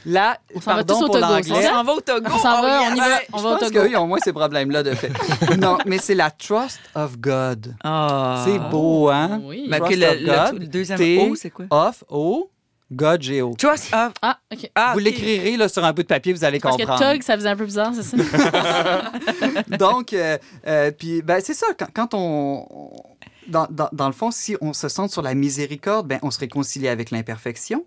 Là, 0.06 0.38
On 0.56 0.62
s'en 0.62 0.76
va 0.76 0.84
tous 0.84 1.02
au 1.04 1.08
Togo, 1.08 1.26
On 1.26 1.44
s'en 1.62 1.84
va 1.84 1.94
au 1.94 2.02
Togo. 2.02 2.26
On 2.34 2.38
s'en 2.38 2.60
Oh, 2.60 2.64
va, 2.64 2.82
on 2.84 2.94
y 2.94 2.98
yes. 2.98 3.00
va, 3.00 3.20
Je 3.20 3.26
on 3.34 3.38
va 3.42 3.50
au 3.50 3.58
Togo. 3.58 3.86
qu'ils 3.86 3.98
ont 3.98 4.08
moins 4.08 4.20
ces 4.24 4.34
problèmes-là 4.34 4.84
de 4.84 4.94
fait. 4.94 5.12
non, 5.58 5.78
mais 5.86 5.98
c'est 5.98 6.16
la 6.16 6.32
trust 6.32 6.80
of 6.96 7.18
God. 7.20 7.76
Ah. 7.84 8.44
C'est 8.46 8.60
beau, 8.60 9.10
hein? 9.10 9.42
Oui. 9.44 9.66
Mais 9.70 9.80
Trust 9.80 9.94
que 9.94 10.00
le, 10.00 10.08
of 10.08 10.20
le- 10.20 10.26
God, 10.52 10.62
le 10.62 10.68
deuxième 10.68 11.32
O, 11.32 11.36
c'est 11.36 11.50
quoi? 11.50 11.66
Of, 11.70 12.04
O, 12.10 12.50
God, 12.90 13.22
G-O. 13.22 13.54
Trust 13.58 13.94
of. 13.94 14.14
Ah, 14.22 14.40
OK. 14.54 14.72
Ah, 14.74 14.92
Vous 14.94 15.00
ok. 15.00 15.06
l'écrirez 15.06 15.58
là, 15.58 15.68
sur 15.68 15.84
un 15.84 15.92
bout 15.92 16.04
de 16.04 16.08
papier, 16.08 16.32
vous 16.32 16.46
allez 16.46 16.60
Parce 16.60 16.78
que 16.78 16.84
comprendre. 16.84 17.12
Tug, 17.12 17.22
ça 17.24 17.36
faisait 17.36 17.50
un 17.50 17.56
peu 17.58 17.66
bizarre, 17.66 17.92
c'est 17.94 18.04
ça? 18.04 18.18
Donc, 19.78 20.14
euh, 20.14 20.38
euh, 20.68 20.92
puis, 20.92 21.22
ben, 21.22 21.42
c'est 21.44 21.54
ça, 21.54 21.68
quand, 21.78 21.88
quand 21.94 22.14
on. 22.14 22.66
Dans, 23.50 23.66
dans- 23.70 23.88
dans 23.94 24.08
le 24.08 24.14
fond, 24.14 24.30
si 24.30 24.58
on 24.60 24.74
se 24.74 24.90
centre 24.90 25.14
sur 25.14 25.22
la 25.22 25.34
miséricorde, 25.34 26.06
ben, 26.06 26.20
on 26.22 26.32
se 26.32 26.40
réconcilie 26.40 26.90
avec 26.90 27.12
l'imperfection. 27.12 27.86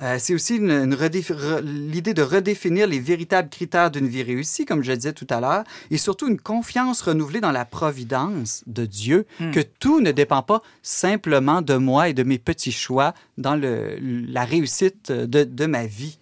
Euh, 0.00 0.16
c'est 0.18 0.34
aussi 0.34 0.56
une, 0.56 0.70
une 0.70 0.94
redéfi- 0.94 1.32
re- 1.34 1.60
l'idée 1.62 2.14
de 2.14 2.22
redéfinir 2.22 2.86
les 2.86 2.98
véritables 2.98 3.48
critères 3.50 3.90
d'une 3.90 4.08
vie 4.08 4.22
réussie, 4.22 4.64
comme 4.64 4.82
je 4.82 4.92
disais 4.92 5.12
tout 5.12 5.26
à 5.30 5.40
l'heure, 5.40 5.64
et 5.90 5.98
surtout 5.98 6.28
une 6.28 6.40
confiance 6.40 7.02
renouvelée 7.02 7.40
dans 7.40 7.52
la 7.52 7.64
providence 7.64 8.62
de 8.66 8.86
Dieu, 8.86 9.26
que 9.52 9.60
tout 9.60 10.00
ne 10.00 10.10
dépend 10.12 10.42
pas 10.42 10.62
simplement 10.82 11.62
de 11.62 11.76
moi 11.76 12.08
et 12.08 12.14
de 12.14 12.22
mes 12.22 12.38
petits 12.38 12.72
choix 12.72 13.14
dans 13.38 13.54
le, 13.56 13.96
la 14.00 14.44
réussite 14.44 15.12
de, 15.12 15.44
de 15.44 15.66
ma 15.66 15.86
vie. 15.86 16.18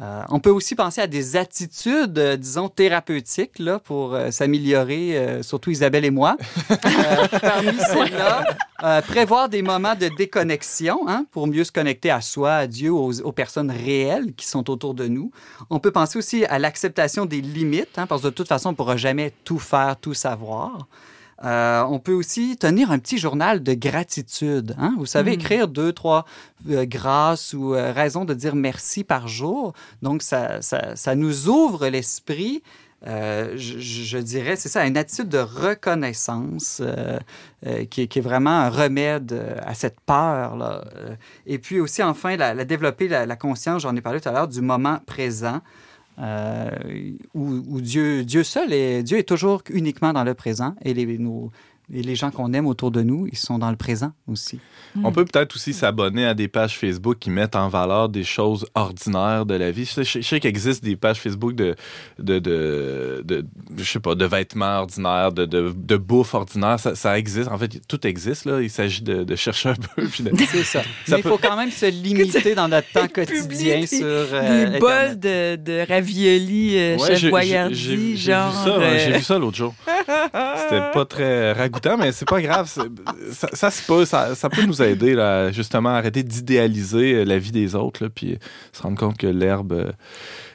Euh, 0.00 0.22
on 0.30 0.40
peut 0.40 0.50
aussi 0.50 0.74
penser 0.74 1.02
à 1.02 1.06
des 1.06 1.36
attitudes, 1.36 2.18
euh, 2.18 2.36
disons, 2.36 2.70
thérapeutiques 2.70 3.58
là, 3.58 3.78
pour 3.78 4.14
euh, 4.14 4.30
s'améliorer, 4.30 5.40
surtout 5.42 5.70
Isabelle 5.70 6.04
et 6.06 6.10
moi. 6.10 6.36
Parmi 7.42 7.76
celles-là, 7.78 9.02
prévoir 9.02 9.48
des 9.48 9.60
moments 9.62 9.94
de 9.94 10.08
déconnexion 10.16 11.06
hein, 11.06 11.26
pour 11.30 11.46
mieux 11.46 11.64
se 11.64 11.72
connecter 11.72 12.10
à 12.10 12.22
soi, 12.22 12.54
à 12.54 12.66
Dieu, 12.66 12.90
aux, 12.90 13.20
aux 13.20 13.32
personnes 13.32 13.70
réelles 13.70 14.32
qui 14.34 14.46
sont 14.46 14.70
autour 14.70 14.94
de 14.94 15.06
nous. 15.06 15.30
On 15.68 15.80
peut 15.80 15.90
penser 15.90 16.18
aussi 16.18 16.44
à 16.46 16.58
l'acceptation 16.58 17.26
des 17.26 17.42
limites, 17.42 17.98
hein, 17.98 18.06
parce 18.06 18.22
que 18.22 18.28
de 18.28 18.32
toute 18.32 18.48
façon, 18.48 18.70
on 18.70 18.72
ne 18.72 18.76
pourra 18.76 18.96
jamais 18.96 19.32
tout 19.44 19.58
faire, 19.58 19.96
tout 20.00 20.14
savoir. 20.14 20.86
Euh, 21.42 21.82
on 21.88 21.98
peut 22.00 22.12
aussi 22.12 22.56
tenir 22.58 22.90
un 22.90 22.98
petit 22.98 23.16
journal 23.16 23.62
de 23.62 23.72
gratitude. 23.74 24.74
hein. 24.78 24.94
Vous 24.98 25.06
savez, 25.06 25.32
écrire 25.32 25.68
deux, 25.68 25.92
trois 25.92 26.26
euh, 26.68 26.84
grâces 26.84 27.54
ou 27.54 27.74
euh, 27.74 27.92
raisons 27.92 28.24
de 28.26 28.34
dire 28.34 28.54
merci 28.54 29.04
par 29.04 29.26
jour. 29.26 29.72
Donc, 30.02 30.22
ça, 30.22 30.60
ça, 30.60 30.96
ça 30.96 31.14
nous 31.14 31.48
ouvre 31.48 31.88
l'esprit. 31.88 32.62
je, 33.06 34.18
dirais, 34.18 34.56
c'est 34.56 34.68
ça, 34.68 34.86
une 34.86 34.98
attitude 34.98 35.30
de 35.30 35.38
reconnaissance 35.38 36.82
qui, 37.90 38.02
est- 38.02 38.06
qui 38.08 38.18
est 38.18 38.22
vraiment 38.22 38.50
un 38.50 38.68
remède 38.68 39.58
à 39.64 39.72
cette 39.74 40.00
peur. 40.00 40.56
Là. 40.56 40.84
Et 41.46 41.58
puis 41.58 41.80
aussi, 41.80 42.02
enfin, 42.02 42.36
la, 42.36 42.52
la- 42.54 42.64
développer 42.66 43.08
la, 43.08 43.24
la 43.24 43.36
conscience, 43.36 43.82
j'en 43.82 43.96
ai 43.96 44.00
parlé 44.02 44.20
tout 44.20 44.28
à 44.28 44.32
l'heure, 44.32 44.48
du 44.48 44.60
moment 44.60 44.98
présent. 45.06 45.60
Euh, 46.20 46.70
où, 47.34 47.80
Dieu, 47.80 48.24
seul 48.44 48.72
est, 48.72 49.02
Dieu 49.02 49.18
est 49.18 49.28
toujours 49.28 49.62
uniquement 49.70 50.12
dans 50.12 50.24
le 50.24 50.34
présent 50.34 50.74
et 50.82 50.94
les, 50.94 51.18
Et 51.92 52.02
les 52.02 52.14
gens 52.14 52.30
qu'on 52.30 52.52
aime 52.52 52.66
autour 52.66 52.90
de 52.90 53.02
nous, 53.02 53.26
ils 53.32 53.36
sont 53.38 53.58
dans 53.58 53.70
le 53.70 53.76
présent 53.76 54.12
aussi. 54.28 54.60
On 55.02 55.10
peut 55.12 55.24
peut-être 55.24 55.54
aussi 55.56 55.72
s'abonner 55.72 56.24
à 56.24 56.34
des 56.34 56.46
pages 56.48 56.76
Facebook 56.78 57.18
qui 57.18 57.30
mettent 57.30 57.56
en 57.56 57.68
valeur 57.68 58.08
des 58.08 58.24
choses 58.24 58.66
ordinaires 58.74 59.44
de 59.46 59.54
la 59.54 59.70
vie. 59.70 59.84
Je 59.84 60.02
sais, 60.02 60.20
je 60.20 60.26
sais 60.26 60.40
qu'il 60.40 60.50
existe 60.50 60.82
des 60.84 60.96
pages 60.96 61.18
Facebook 61.18 61.54
de, 61.54 61.74
de, 62.18 62.38
de, 62.38 63.22
de- 63.24 63.44
je 63.76 63.84
sais 63.84 64.00
pas, 64.00 64.14
de 64.14 64.24
vêtements 64.24 64.78
ordinaires, 64.80 65.32
de, 65.32 65.44
de, 65.46 65.72
de 65.76 65.96
bouffe 65.96 66.34
ordinaire. 66.34 66.78
Ça, 66.78 66.94
ça 66.94 67.18
existe. 67.18 67.48
En 67.48 67.58
fait, 67.58 67.80
tout 67.88 68.04
existe. 68.06 68.44
Là. 68.46 68.60
Il 68.62 68.70
s'agit 68.70 69.02
de, 69.02 69.22
de 69.24 69.36
chercher 69.36 69.70
un 69.70 69.74
peu. 69.74 70.06
C'est 70.50 70.64
ça. 70.64 70.82
Ça 70.82 70.86
Mais 71.08 71.16
il 71.18 71.22
peut- 71.22 71.28
faut 71.30 71.38
quand 71.38 71.56
même 71.56 71.70
se 71.70 71.86
limiter 71.86 72.54
dans 72.54 72.68
notre 72.68 72.90
temps 72.92 73.08
quotidien 73.14 73.86
sur 73.86 74.04
euh, 74.06 74.70
Des 74.70 74.78
bols 74.78 75.18
de, 75.18 75.56
de 75.56 75.86
ravioli 75.88 76.76
euh, 76.76 76.96
Ouais, 76.98 77.06
chef 77.08 77.18
j'ai- 77.18 77.30
Boyardi, 77.30 77.74
j'ai- 77.74 77.90
j'ai 77.90 77.96
vu 77.96 78.16
genre. 78.16 78.52
ça, 78.52 78.70
hein, 78.76 78.80
euh, 78.80 78.98
J'ai 79.06 79.12
vu 79.18 79.22
ça 79.22 79.38
l'autre 79.38 79.56
jour. 79.56 79.74
C'était 79.86 80.90
pas 80.92 81.04
très 81.04 81.52
mais 81.98 82.12
c'est 82.12 82.28
pas 82.28 82.40
grave. 82.40 82.68
Ça, 83.32 83.70
pas, 83.86 84.06
ça, 84.34 84.50
peut 84.50 84.64
nous 84.64 84.82
aider, 84.82 85.14
là, 85.14 85.50
justement, 85.50 85.90
à 85.90 85.94
arrêter 85.94 86.22
d'idéaliser 86.22 87.14
euh, 87.14 87.24
la 87.24 87.38
vie 87.38 87.52
des 87.52 87.74
autres, 87.74 88.04
là, 88.04 88.10
puis 88.10 88.38
se 88.72 88.82
rendre 88.82 88.98
compte 88.98 89.16
que 89.16 89.26
l'herbe 89.26 89.72
euh, 89.72 89.92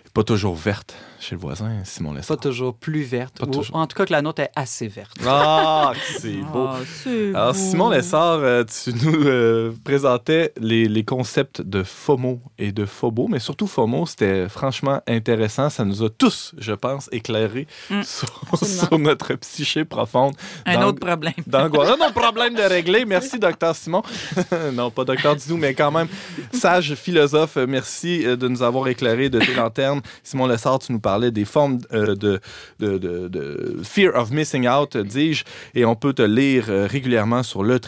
est 0.05 0.13
pas 0.13 0.23
toujours 0.23 0.55
verte 0.55 0.95
chez 1.25 1.35
le 1.35 1.41
voisin, 1.41 1.71
Simon 1.83 2.11
Pas 2.11 2.17
Lessard. 2.17 2.37
toujours 2.39 2.75
plus 2.75 3.01
verte. 3.03 3.39
Pas 3.39 3.47
Ou 3.47 3.51
toujours. 3.51 3.75
en 3.75 3.87
tout 3.87 3.95
cas, 3.95 4.05
que 4.05 4.11
la 4.13 4.21
nôtre 4.21 4.41
est 4.41 4.51
assez 4.55 4.87
verte. 4.87 5.11
Ah, 5.25 5.93
c'est 6.19 6.37
beau. 6.53 6.67
ah, 6.69 6.77
c'est 7.03 7.29
Alors, 7.35 7.53
beau. 7.53 7.59
Simon 7.59 7.89
Lessard, 7.89 8.39
euh, 8.39 8.63
tu 8.63 8.93
nous 8.93 9.25
euh, 9.25 9.73
présentais 9.83 10.53
les, 10.59 10.87
les 10.87 11.03
concepts 11.03 11.61
de 11.61 11.83
FOMO 11.83 12.41
et 12.59 12.71
de 12.71 12.85
FOBO, 12.85 13.27
mais 13.27 13.39
surtout 13.39 13.65
FOMO, 13.67 14.05
c'était 14.05 14.47
franchement 14.49 15.01
intéressant. 15.07 15.69
Ça 15.69 15.83
nous 15.83 16.03
a 16.03 16.09
tous, 16.09 16.53
je 16.57 16.73
pense, 16.73 17.09
éclairés 17.11 17.67
Mm. 17.89 18.03
sur, 18.03 18.99
notre 18.99 19.33
psyché 19.35 19.85
profonde. 19.85 20.35
Un 20.65 20.81
autre 20.83 20.99
problème. 20.99 21.33
d'angoisse. 21.47 21.89
Non, 21.89 21.97
non, 22.07 22.11
problème 22.11 22.53
de 22.55 22.61
régler. 22.61 23.05
Merci, 23.07 23.39
docteur 23.39 23.75
Simon. 23.75 24.03
non, 24.73 24.91
pas 24.91 25.03
docteur 25.05 25.35
Didou, 25.35 25.57
mais 25.57 25.73
quand 25.73 25.91
même, 25.91 26.07
sage 26.53 26.95
philosophe. 26.95 27.57
Merci 27.67 28.25
euh, 28.25 28.35
de 28.35 28.47
nous 28.47 28.63
avoir 28.63 28.87
éclairé 28.87 29.29
de 29.29 29.39
tes 29.39 29.53
lanternes. 29.53 30.01
Simon 30.23 30.47
Lessard, 30.47 30.79
tu 30.79 30.91
nous 30.91 30.99
parlais 31.15 31.31
des 31.31 31.45
formes 31.45 31.79
euh, 31.93 32.13
de, 32.15 32.39
de, 32.79 32.97
de- 32.97 33.27
de 33.29 33.77
fear 33.83 34.11
of 34.15 34.31
missing 34.31 34.67
out, 34.67 34.97
dis-je, 34.97 35.43
et 35.73 35.85
on 35.85 35.95
peut 35.95 36.11
te 36.13 36.21
lire 36.21 36.65
euh, 36.69 36.87
régulièrement 36.87 37.41
sur 37.41 37.63
le 37.63 37.79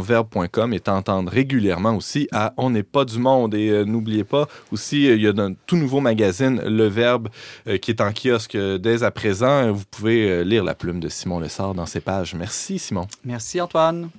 verbe.com 0.00 0.72
et 0.72 0.80
t'entendre 0.80 1.32
régulièrement 1.32 1.96
aussi 1.96 2.28
à 2.32 2.54
On 2.56 2.70
n'est 2.70 2.84
pas 2.84 3.04
du 3.04 3.18
monde. 3.18 3.54
Et 3.54 3.70
euh, 3.70 3.84
n'oubliez 3.84 4.22
pas 4.24 4.46
aussi, 4.70 5.08
euh, 5.08 5.16
il 5.16 5.22
y 5.22 5.26
a 5.26 5.32
un 5.36 5.54
tout 5.66 5.76
nouveau 5.76 6.00
magazine, 6.00 6.60
Le 6.64 6.86
Verbe, 6.86 7.28
euh, 7.66 7.76
qui 7.78 7.90
est 7.90 8.00
en 8.00 8.12
kiosque 8.12 8.54
euh, 8.54 8.78
dès 8.78 9.02
à 9.02 9.10
présent. 9.10 9.72
Vous 9.72 9.84
pouvez 9.90 10.30
euh, 10.30 10.42
lire 10.44 10.62
la 10.62 10.74
plume 10.74 11.00
de 11.00 11.08
Simon 11.08 11.40
Lessard 11.40 11.74
dans 11.74 11.86
ses 11.86 12.00
pages. 12.00 12.34
Merci, 12.34 12.78
Simon. 12.78 13.06
Merci, 13.24 13.60
Antoine. 13.60 14.10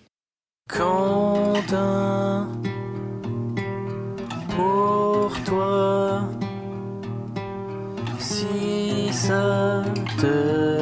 Si 9.17 10.76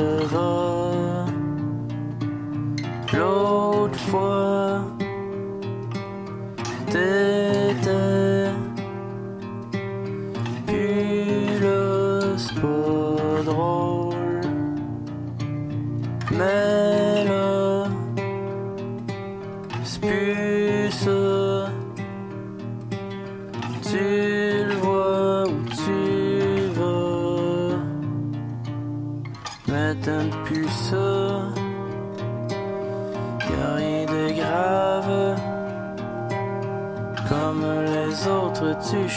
les 38.65 38.71
autres, 38.71 38.89
tu 38.89 39.09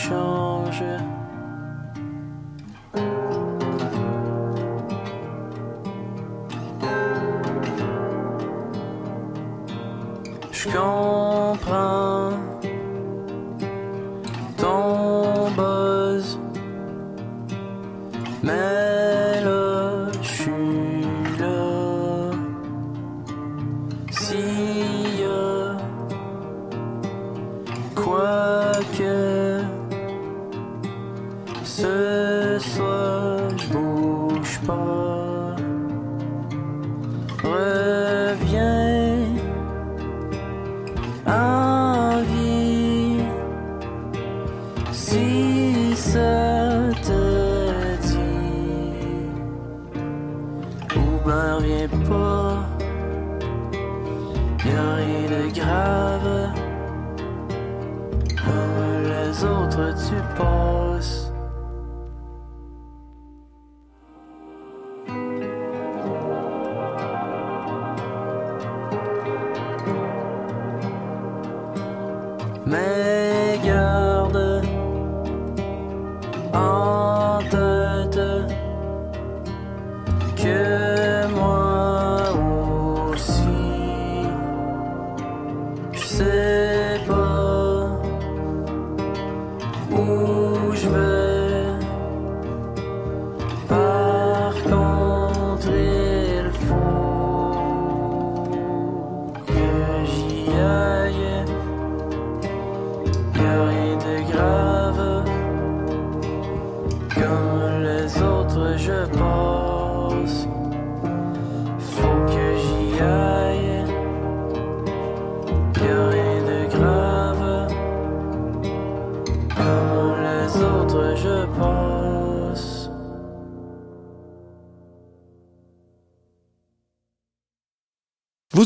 les 59.69 59.77
autres 59.77 60.09
tu 60.09 60.15
passes? 60.37 61.28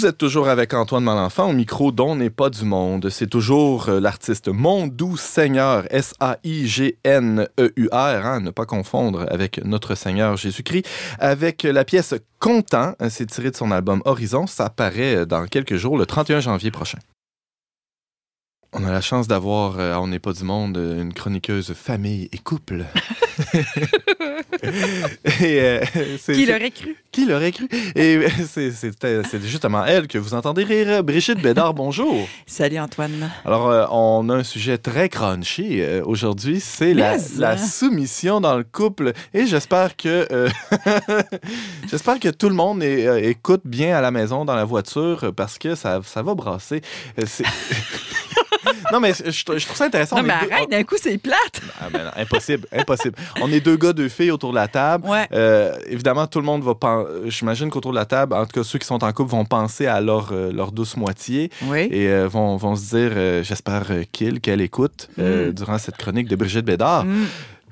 Vous 0.03 0.09
êtes 0.09 0.18
toujours 0.18 0.48
avec 0.48 0.74
Antoine 0.74 1.05
Malenfant 1.05 1.48
au 1.50 1.53
micro 1.53 1.92
dont 1.92 2.16
n'est 2.16 2.28
pas 2.28 2.50
du 2.50 2.64
monde. 2.64 3.09
C'est 3.09 3.28
toujours 3.28 3.88
euh, 3.88 4.00
l'artiste 4.00 4.48
Mon 4.48 4.88
Doux 4.88 5.16
Seigneur, 5.16 5.84
S-A-I-G-N-E-U-R, 5.90 6.26
hein, 8.26 8.40
ne 8.40 8.50
pas 8.50 8.66
confondre 8.66 9.24
avec 9.30 9.64
notre 9.64 9.94
Seigneur 9.94 10.36
Jésus-Christ, 10.36 10.88
avec 11.20 11.62
la 11.62 11.84
pièce 11.84 12.14
Content. 12.40 12.96
C'est 13.11 13.26
tiré 13.26 13.53
de 13.53 13.57
son 13.57 13.70
album 13.70 14.03
Horizon. 14.05 14.48
Ça 14.48 14.70
paraît 14.70 15.24
dans 15.24 15.46
quelques 15.46 15.76
jours, 15.76 15.96
le 15.96 16.05
31 16.05 16.40
janvier 16.40 16.72
prochain. 16.72 16.98
On 18.72 18.84
a 18.84 18.90
la 18.90 19.03
chance 19.03 19.28
d'avoir, 19.28 19.78
euh, 19.78 19.94
On 19.96 20.09
n'est 20.09 20.18
pas 20.18 20.32
du 20.32 20.42
monde, 20.42 20.78
euh, 20.78 21.03
une 21.03 21.12
chroniqueuse 21.12 21.74
famille 21.74 22.28
et 22.32 22.38
couple. 22.38 22.86
Et, 24.62 25.60
euh, 25.60 25.80
Qui 26.26 26.46
l'aurait 26.46 26.70
cru? 26.70 26.96
Qui 27.10 27.26
l'aurait 27.26 27.52
cru? 27.52 27.68
Et 27.96 28.20
c'est- 28.48 28.70
c'est 28.72 29.42
justement 29.44 29.84
elle 29.84 30.06
que 30.06 30.18
vous 30.18 30.34
entendez 30.34 30.64
rire. 30.64 31.02
Brigitte 31.02 31.40
Bédard, 31.42 31.74
bonjour. 31.74 32.28
Salut 32.46 32.78
Antoine. 32.78 33.30
Alors, 33.44 33.68
euh, 33.68 33.86
on 33.90 34.28
a 34.28 34.34
un 34.36 34.44
sujet 34.44 34.78
très 34.78 35.08
crunchy 35.08 35.80
euh, 35.80 36.02
aujourd'hui. 36.04 36.60
C'est 36.60 36.94
la, 36.94 37.18
soumission 37.58 38.40
dans 38.40 38.56
le 38.56 38.64
couple. 38.64 39.12
Et 39.34 39.46
j'espère 39.46 39.96
que 39.96 40.26
euh, 40.30 40.48
j'espère 41.90 42.18
que 42.20 42.28
tout 42.28 42.48
le 42.48 42.54
monde 42.54 42.82
est- 42.82 43.06
euh, 43.06 43.20
écoute 43.28 43.62
bien 43.64 43.96
à 43.96 44.00
la 44.00 44.10
maison, 44.10 44.44
dans 44.44 44.54
la 44.54 44.64
voiture, 44.64 45.24
euh, 45.24 45.32
parce 45.32 45.58
que 45.58 45.74
ça, 45.74 46.00
ça 46.04 46.22
va 46.22 46.34
brasser. 46.34 46.80
Euh, 47.18 47.24
c'est- 47.26 47.44
non, 48.92 49.00
mais 49.00 49.12
je, 49.14 49.30
je 49.30 49.44
trouve 49.66 49.76
ça 49.76 49.84
intéressant. 49.86 50.16
Non, 50.16 50.22
On 50.22 50.26
mais 50.26 50.32
arrête, 50.32 50.70
d'un 50.70 50.82
coup, 50.84 50.96
c'est 51.00 51.18
plate. 51.18 51.60
Ah, 51.80 51.88
ben 51.92 52.04
non, 52.04 52.10
impossible, 52.16 52.66
impossible. 52.72 53.16
On 53.40 53.50
est 53.52 53.60
deux 53.60 53.76
gars, 53.76 53.92
deux 53.92 54.08
filles 54.08 54.30
autour 54.30 54.50
de 54.50 54.56
la 54.56 54.68
table. 54.68 55.08
Ouais. 55.08 55.26
Euh, 55.32 55.76
évidemment, 55.86 56.26
tout 56.26 56.38
le 56.38 56.44
monde 56.46 56.62
va 56.62 56.74
penser. 56.74 57.08
J'imagine 57.26 57.70
qu'autour 57.70 57.92
de 57.92 57.96
la 57.96 58.04
table, 58.04 58.34
en 58.34 58.44
tout 58.46 58.52
cas 58.60 58.64
ceux 58.64 58.78
qui 58.78 58.86
sont 58.86 59.02
en 59.02 59.12
couple, 59.12 59.30
vont 59.30 59.44
penser 59.44 59.86
à 59.86 60.00
leur, 60.00 60.30
euh, 60.32 60.52
leur 60.52 60.72
douce 60.72 60.96
moitié 60.96 61.50
Oui. 61.66 61.88
et 61.90 62.08
euh, 62.08 62.28
vont, 62.28 62.56
vont 62.56 62.76
se 62.76 62.96
dire, 62.96 63.10
euh, 63.14 63.42
j'espère 63.42 63.84
euh, 63.90 64.02
qu'il, 64.12 64.40
qu'elle 64.40 64.60
écoute 64.60 65.08
euh, 65.18 65.50
Mm. 65.50 65.52
durant 65.54 65.78
cette 65.78 65.96
chronique 65.96 66.28
de 66.28 66.36
Brigitte 66.36 66.64
Bédard. 66.64 67.04
Mm. 67.04 67.26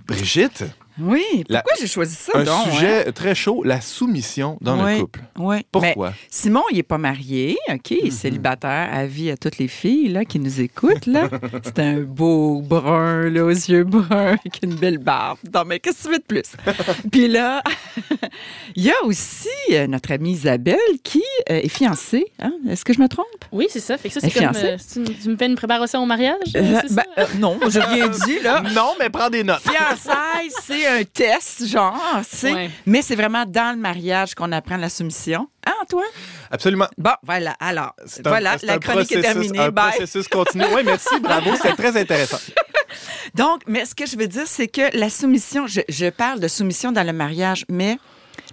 Brigitte, 0.07 0.65
Oui. 1.01 1.25
La- 1.49 1.63
Pourquoi 1.63 1.81
j'ai 1.81 1.87
choisi 1.87 2.15
ça, 2.15 2.33
un 2.35 2.45
donc? 2.45 2.67
hein? 2.67 2.71
sujet 2.73 3.13
très 3.13 3.35
chaud, 3.35 3.63
la 3.65 3.81
soumission 3.81 4.59
dans 4.61 4.83
Oui. 4.85 4.95
le 4.97 5.01
couple. 5.03 5.21
Oui. 5.39 5.57
Mais 5.57 5.65
Pourquoi? 5.73 6.13
Simon, 6.31 6.63
il 6.71 6.77
n'est 6.77 6.83
pas 6.83 6.99
marié, 6.99 7.57
OK? 7.71 7.91
Il 7.93 8.07
est 8.09 8.11
célibataire, 8.11 8.89
avis 8.93 9.31
à 9.31 9.37
toutes 9.37 9.59
les 9.59 9.69
filles 9.69 10.09
là, 10.09 10.25
qui 10.25 10.39
nous 10.39 10.61
écoutent. 10.61 11.07
là. 11.07 11.29
C'est 11.65 11.79
un 11.79 12.01
beau 12.01 12.61
brun, 12.61 13.31
là, 13.31 13.45
aux 13.45 13.49
yeux 13.51 13.85
bruns, 13.85 14.37
avec 14.41 14.61
une 14.63 14.75
belle 14.75 14.99
barbe. 14.99 15.39
Non, 15.55 15.63
mais 15.67 15.81
qu'est-ce 15.81 15.99
que 15.99 16.03
tu 16.09 16.09
veux 16.13 16.19
de 16.19 16.25
plus? 16.25 16.53
Puis 17.13 17.29
là, 17.29 17.63
il 18.77 18.85
y 18.85 18.91
a 18.91 18.95
aussi 19.05 19.49
euh, 19.73 19.87
notre 19.87 20.13
amie 20.13 20.33
Isabelle 20.33 20.77
qui 21.03 21.23
euh, 21.51 21.61
est 21.63 21.69
fiancée. 21.69 22.27
hein? 22.41 22.53
Est-ce 22.69 22.85
que 22.85 22.93
je 22.93 23.01
me 23.01 23.09
trompe? 23.09 23.27
Oui, 23.53 23.67
c'est 23.71 23.81
ça. 23.81 23.97
Fait 23.99 24.09
que 24.09 24.15
ça, 24.15 24.21
Elle 24.23 24.33
c'est 24.33 24.39
comme. 24.45 24.57
euh, 24.57 24.77
tu 25.23 25.29
me 25.29 25.37
fais 25.37 25.47
une 25.47 25.55
préparation 25.57 26.03
au 26.03 26.07
mariage? 26.07 26.37
euh, 26.57 26.61
ben, 26.63 26.89
ça? 26.89 27.05
euh, 27.19 27.25
non, 27.39 27.59
j'ai 27.69 27.81
rien 27.81 28.09
dit, 28.09 28.41
là. 28.41 28.63
Non, 28.75 28.93
mais 28.99 29.11
prends 29.11 29.31
des 29.31 29.45
notes. 29.45 29.61
Fiançailles, 29.63 30.51
c'est 30.63 30.87
un 30.91 31.05
test, 31.05 31.67
genre, 31.67 31.99
c'est. 32.29 32.53
Ouais. 32.53 32.71
Mais 32.87 33.03
c'est 33.03 33.17
vraiment 33.17 33.45
dans 33.47 33.75
le 33.75 33.81
mariage 33.81 34.35
qu'on 34.35 34.51
apprend 34.53 34.77
la 34.77 34.89
soumission. 34.89 35.49
Hein, 35.67 35.73
Antoine? 35.83 36.05
Absolument. 36.51 36.89
Bon, 36.99 37.13
voilà. 37.23 37.53
Alors, 37.61 37.95
C'est 38.07 38.27
un- 38.27 38.31
voilà, 38.31 38.59
c'est 38.59 38.67
la 38.67 38.75
un 38.75 38.79
chronique 38.79 39.13
est 39.13 39.21
terminée. 39.23 39.59
Un 39.59 39.71
Bye. 39.71 39.91
processus 39.97 40.29
continu. 40.29 40.65
Oui, 40.75 40.83
merci, 40.85 41.09
bravo, 41.23 41.55
c'était 41.57 41.75
très 41.77 41.97
intéressant. 42.01 42.39
Donc, 43.35 43.63
mais 43.67 43.85
ce 43.85 43.95
que 43.95 44.07
je 44.07 44.17
veux 44.17 44.27
dire, 44.27 44.47
c'est 44.47 44.69
que 44.69 44.97
la 44.97 45.11
soumission, 45.11 45.67
je, 45.67 45.81
je 45.89 46.07
parle 46.11 46.41
de 46.41 46.49
soumission 46.49 46.93
dans 46.93 47.07
le 47.07 47.13
mariage, 47.13 47.65
mais 47.69 47.99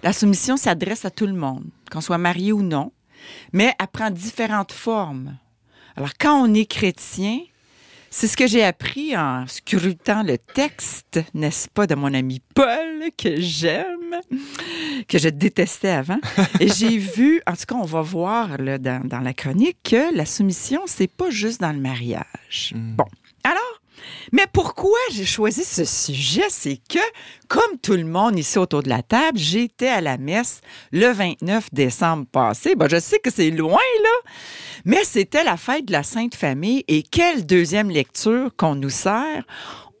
la 0.02 0.12
soumission 0.12 0.56
s'adresse 0.56 1.04
à 1.04 1.10
tout 1.10 1.26
le 1.26 1.32
monde, 1.34 1.64
qu'on 1.90 2.00
soit 2.00 2.18
marié 2.18 2.52
ou 2.52 2.62
non, 2.62 2.92
mais 3.52 3.74
elle 3.80 3.86
prend 3.88 4.10
différentes 4.10 4.72
formes. 4.72 5.36
Alors, 5.96 6.10
quand 6.20 6.40
on 6.40 6.54
est 6.54 6.66
chrétien, 6.66 7.40
c'est 8.10 8.26
ce 8.26 8.36
que 8.36 8.46
j'ai 8.46 8.64
appris 8.64 9.16
en 9.16 9.46
scrutant 9.46 10.22
le 10.22 10.38
texte, 10.38 11.20
n'est-ce 11.34 11.68
pas, 11.68 11.86
de 11.86 11.94
mon 11.94 12.12
ami 12.14 12.40
Paul, 12.54 13.10
que 13.16 13.40
j'aime, 13.40 14.20
que 15.06 15.18
je 15.18 15.28
détestais 15.28 15.90
avant. 15.90 16.18
Et 16.60 16.68
j'ai 16.68 16.98
vu, 16.98 17.42
en 17.46 17.52
tout 17.52 17.66
cas, 17.66 17.74
on 17.76 17.84
va 17.84 18.02
voir 18.02 18.58
là, 18.58 18.78
dans, 18.78 19.06
dans 19.06 19.20
la 19.20 19.34
chronique, 19.34 19.78
que 19.84 20.14
la 20.14 20.26
soumission, 20.26 20.82
c'est 20.86 21.12
pas 21.12 21.30
juste 21.30 21.60
dans 21.60 21.72
le 21.72 21.80
mariage. 21.80 22.74
Bon. 22.74 23.06
Alors, 23.44 23.77
mais 24.32 24.46
pourquoi 24.52 24.98
j'ai 25.12 25.24
choisi 25.24 25.64
ce 25.64 25.84
sujet? 25.84 26.46
C'est 26.48 26.80
que, 26.88 26.98
comme 27.48 27.78
tout 27.82 27.94
le 27.94 28.04
monde 28.04 28.38
ici 28.38 28.58
autour 28.58 28.82
de 28.82 28.88
la 28.88 29.02
table, 29.02 29.38
j'étais 29.38 29.88
à 29.88 30.00
la 30.00 30.18
messe 30.18 30.60
le 30.92 31.10
29 31.10 31.72
décembre 31.72 32.26
passé. 32.30 32.74
Ben, 32.74 32.88
je 32.88 32.98
sais 32.98 33.18
que 33.18 33.30
c'est 33.30 33.50
loin, 33.50 33.78
là, 34.02 34.30
mais 34.84 35.04
c'était 35.04 35.44
la 35.44 35.56
fête 35.56 35.86
de 35.86 35.92
la 35.92 36.02
Sainte 36.02 36.34
Famille. 36.34 36.84
Et 36.88 37.02
quelle 37.02 37.46
deuxième 37.46 37.90
lecture 37.90 38.50
qu'on 38.56 38.74
nous 38.74 38.90
sert? 38.90 39.44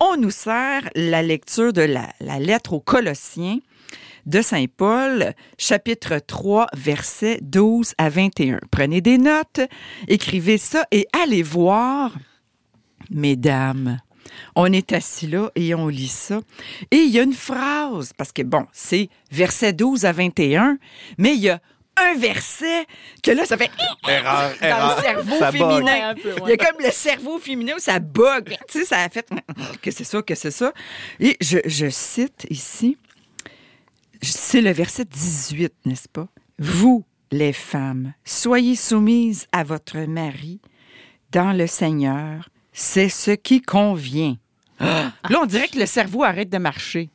On 0.00 0.16
nous 0.16 0.30
sert 0.30 0.88
la 0.94 1.22
lecture 1.22 1.72
de 1.72 1.82
la, 1.82 2.08
la 2.20 2.38
lettre 2.38 2.72
aux 2.72 2.80
Colossiens 2.80 3.58
de 4.28 4.42
Saint 4.42 4.66
Paul, 4.76 5.32
chapitre 5.56 6.18
3, 6.18 6.66
versets 6.74 7.38
12 7.40 7.94
à 7.96 8.10
21. 8.10 8.60
Prenez 8.70 9.00
des 9.00 9.16
notes, 9.16 9.60
écrivez 10.06 10.58
ça 10.58 10.86
et 10.92 11.06
allez 11.18 11.42
voir 11.42 12.12
Mesdames, 13.10 14.00
on 14.54 14.66
est 14.72 14.92
assis 14.92 15.26
là 15.26 15.50
et 15.54 15.74
on 15.74 15.88
lit 15.88 16.08
ça. 16.08 16.40
Et 16.90 16.96
il 16.96 17.10
y 17.10 17.18
a 17.18 17.22
une 17.22 17.32
phrase, 17.32 18.12
parce 18.16 18.32
que 18.32 18.42
bon, 18.42 18.66
c'est 18.72 19.08
verset 19.30 19.72
12 19.72 20.04
à 20.04 20.12
21, 20.12 20.78
mais 21.16 21.34
il 21.34 21.40
y 21.40 21.48
a 21.50 21.60
un 22.00 22.14
verset 22.16 22.86
que 23.24 23.32
là, 23.32 23.44
ça 23.44 23.56
fait 23.56 23.70
Erreur, 24.06 24.52
dans 24.60 24.66
erreur. 24.66 24.96
le 24.96 25.02
cerveau 25.02 25.38
Ça 25.38 25.50
féminin. 25.50 25.82
Ouais, 25.82 26.00
un 26.02 26.14
peu, 26.14 26.28
ouais. 26.34 26.40
Il 26.44 26.50
y 26.50 26.52
a 26.52 26.56
comme 26.56 26.84
le 26.84 26.90
cerveau 26.92 27.38
féminin 27.40 27.72
où 27.76 27.80
ça 27.80 27.98
bug. 27.98 28.56
Tu 28.70 28.80
sais, 28.80 28.84
ça 28.84 29.02
a 29.02 29.08
fait 29.08 29.28
que 29.82 29.90
c'est 29.90 30.04
ça, 30.04 30.22
que 30.22 30.34
c'est 30.36 30.52
ça. 30.52 30.72
Et 31.18 31.36
je, 31.40 31.58
je 31.64 31.88
cite 31.90 32.46
ici, 32.50 32.96
c'est 34.22 34.60
le 34.60 34.70
verset 34.70 35.06
18, 35.06 35.72
n'est-ce 35.86 36.08
pas? 36.08 36.28
Vous, 36.60 37.04
les 37.32 37.52
femmes, 37.52 38.14
soyez 38.24 38.76
soumises 38.76 39.46
à 39.52 39.64
votre 39.64 39.98
mari 39.98 40.60
dans 41.32 41.52
le 41.52 41.66
Seigneur. 41.66 42.48
C'est 42.80 43.08
ce 43.08 43.32
qui 43.32 43.60
convient. 43.60 44.36
Ah! 44.78 45.10
Là, 45.28 45.40
on 45.42 45.46
dirait 45.46 45.66
que 45.66 45.80
le 45.80 45.86
cerveau 45.86 46.22
arrête 46.22 46.48
de 46.48 46.58
marcher. 46.58 47.10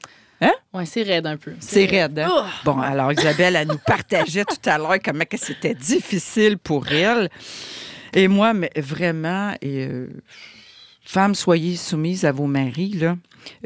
Ouais, 0.74 0.86
c'est 0.86 1.03
raide 1.03 1.26
un 1.26 1.38
peu. 1.38 1.53
C'est 1.61 1.86
raide. 1.86 2.20
hein? 2.20 2.28
Oh! 2.30 2.43
Bon, 2.66 2.82
alors 2.82 3.14
Isabelle, 3.14 3.55
elle 3.55 3.68
nous 3.70 3.78
partageait 3.78 4.43
tout 4.43 4.70
à 4.70 4.78
l'heure 4.78 4.97
comment 5.03 5.24
que 5.24 5.38
c'était 5.38 5.74
difficile 5.76 6.57
pour 6.57 6.88
elle. 6.91 7.30
Et 8.14 8.28
moi, 8.28 8.53
mais 8.53 8.72
vraiment, 8.76 9.53
et, 9.61 9.86
euh, 9.88 10.07
femmes, 11.05 11.34
soyez 11.36 11.78
soumises 11.78 12.26
à 12.26 12.34
vos 12.34 12.47
maris. 12.47 12.89
Là. 12.93 13.16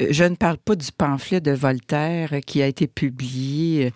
Euh, 0.00 0.06
Je 0.10 0.22
ne 0.24 0.36
parle 0.36 0.58
pas 0.58 0.76
du 0.76 0.92
pamphlet 0.92 1.40
de 1.40 1.50
Voltaire 1.50 2.34
euh, 2.34 2.40
qui 2.40 2.62
a 2.62 2.66
été 2.68 2.86
publié. 2.86 3.92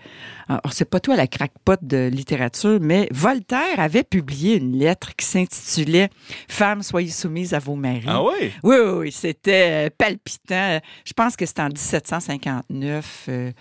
Alors, 0.49 0.73
c'est 0.73 0.85
pas 0.89 1.01
toi 1.01 1.17
la 1.17 1.27
crackpot 1.27 1.77
de 1.83 2.09
littérature, 2.13 2.79
mais 2.81 3.09
Voltaire 3.13 3.79
avait 3.79 4.03
publié 4.03 4.57
une 4.57 4.77
lettre 4.79 5.15
qui 5.17 5.25
s'intitulait 5.27 6.11
Femmes, 6.49 6.83
soyez 6.83 7.11
soumises 7.11 7.55
à 7.55 7.59
vos 7.59 7.75
maris. 7.77 8.03
Ah 8.07 8.23
oui? 8.23 8.51
Oui, 8.63 8.77
oui, 8.83 8.91
oui, 8.99 9.13
c'était 9.13 9.87
euh, 9.87 9.91
palpitant. 9.97 10.81
Je 11.05 11.13
pense 11.13 11.37
que 11.37 11.47
c'était 11.47 11.63
en 11.63 11.69
1759, 11.69 13.25
euh, 13.29 13.53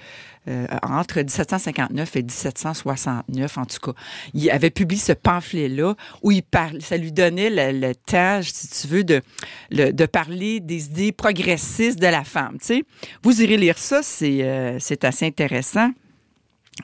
euh, 0.47 0.67
entre 0.83 1.19
1759 1.19 2.15
et 2.15 2.23
1769, 2.23 3.57
en 3.57 3.65
tout 3.65 3.79
cas. 3.79 3.99
Il 4.33 4.49
avait 4.49 4.69
publié 4.71 4.99
ce 4.99 5.13
pamphlet-là 5.13 5.95
où 6.23 6.31
il 6.31 6.41
parle, 6.43 6.81
ça 6.81 6.97
lui 6.97 7.11
donnait 7.11 7.49
le, 7.49 7.79
le 7.87 7.95
temps, 7.95 8.41
si 8.43 8.67
tu 8.69 8.87
veux, 8.87 9.03
de, 9.03 9.21
le- 9.69 9.91
de 9.91 10.05
parler 10.05 10.59
des 10.59 10.85
idées 10.85 11.11
progressistes 11.11 11.99
de 11.99 12.07
la 12.07 12.23
femme. 12.23 12.57
Tu 12.59 12.65
sais, 12.65 12.83
vous 13.23 13.41
irez 13.41 13.57
lire 13.57 13.77
ça, 13.77 14.01
c'est 14.03 14.39
euh, 14.43 14.77
c'est 14.79 15.03
assez 15.03 15.25
intéressant. 15.25 15.91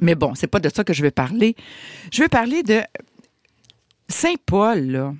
Mais 0.01 0.15
bon, 0.15 0.35
c'est 0.35 0.47
pas 0.47 0.59
de 0.59 0.69
ça 0.69 0.83
que 0.83 0.93
je 0.93 1.01
vais 1.01 1.11
parler. 1.11 1.55
Je 2.11 2.21
vais 2.21 2.29
parler 2.29 2.63
de 2.63 2.81
Saint 4.09 4.35
Paul, 4.45 4.79
là. 4.91 5.13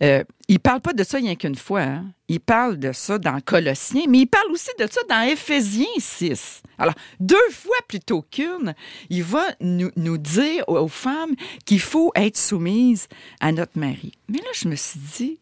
Euh, 0.00 0.22
il 0.46 0.60
parle 0.60 0.80
pas 0.80 0.92
de 0.92 1.02
ça 1.02 1.18
rien 1.18 1.34
qu'une 1.34 1.56
fois. 1.56 1.80
hein. 1.82 2.04
Il 2.28 2.38
parle 2.38 2.78
de 2.78 2.92
ça 2.92 3.18
dans 3.18 3.40
Colossiens, 3.40 4.04
mais 4.08 4.18
il 4.18 4.26
parle 4.26 4.50
aussi 4.52 4.70
de 4.78 4.86
ça 4.88 5.00
dans 5.08 5.22
Éphésiens 5.22 5.86
6. 5.98 6.62
Alors, 6.78 6.94
deux 7.18 7.36
fois 7.50 7.76
plutôt 7.88 8.22
qu'une, 8.22 8.74
il 9.10 9.24
va 9.24 9.44
nous, 9.60 10.18
dire 10.18 10.62
aux, 10.68 10.78
aux 10.78 10.88
femmes 10.88 11.34
qu'il 11.66 11.80
faut 11.80 12.12
être 12.14 12.36
soumise 12.36 13.08
à 13.40 13.50
notre 13.50 13.76
mari. 13.76 14.12
Mais 14.28 14.38
là, 14.38 14.50
je 14.54 14.68
me 14.68 14.76
suis 14.76 15.00
dit, 15.00 15.38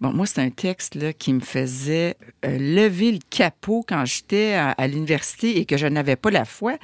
bon, 0.00 0.12
moi, 0.12 0.26
c'est 0.26 0.40
un 0.40 0.50
texte 0.50 0.94
là, 0.94 1.12
qui 1.12 1.32
me 1.32 1.40
faisait 1.40 2.16
euh, 2.44 2.58
lever 2.58 3.12
le 3.12 3.18
capot 3.30 3.84
quand 3.86 4.04
j'étais 4.04 4.54
à, 4.54 4.86
l'université 4.86 5.58
et 5.58 5.64
que 5.64 5.76
je 5.76 5.86
n'avais 5.86 6.16
pas 6.16 6.30
la 6.30 6.44
foi. 6.44 6.76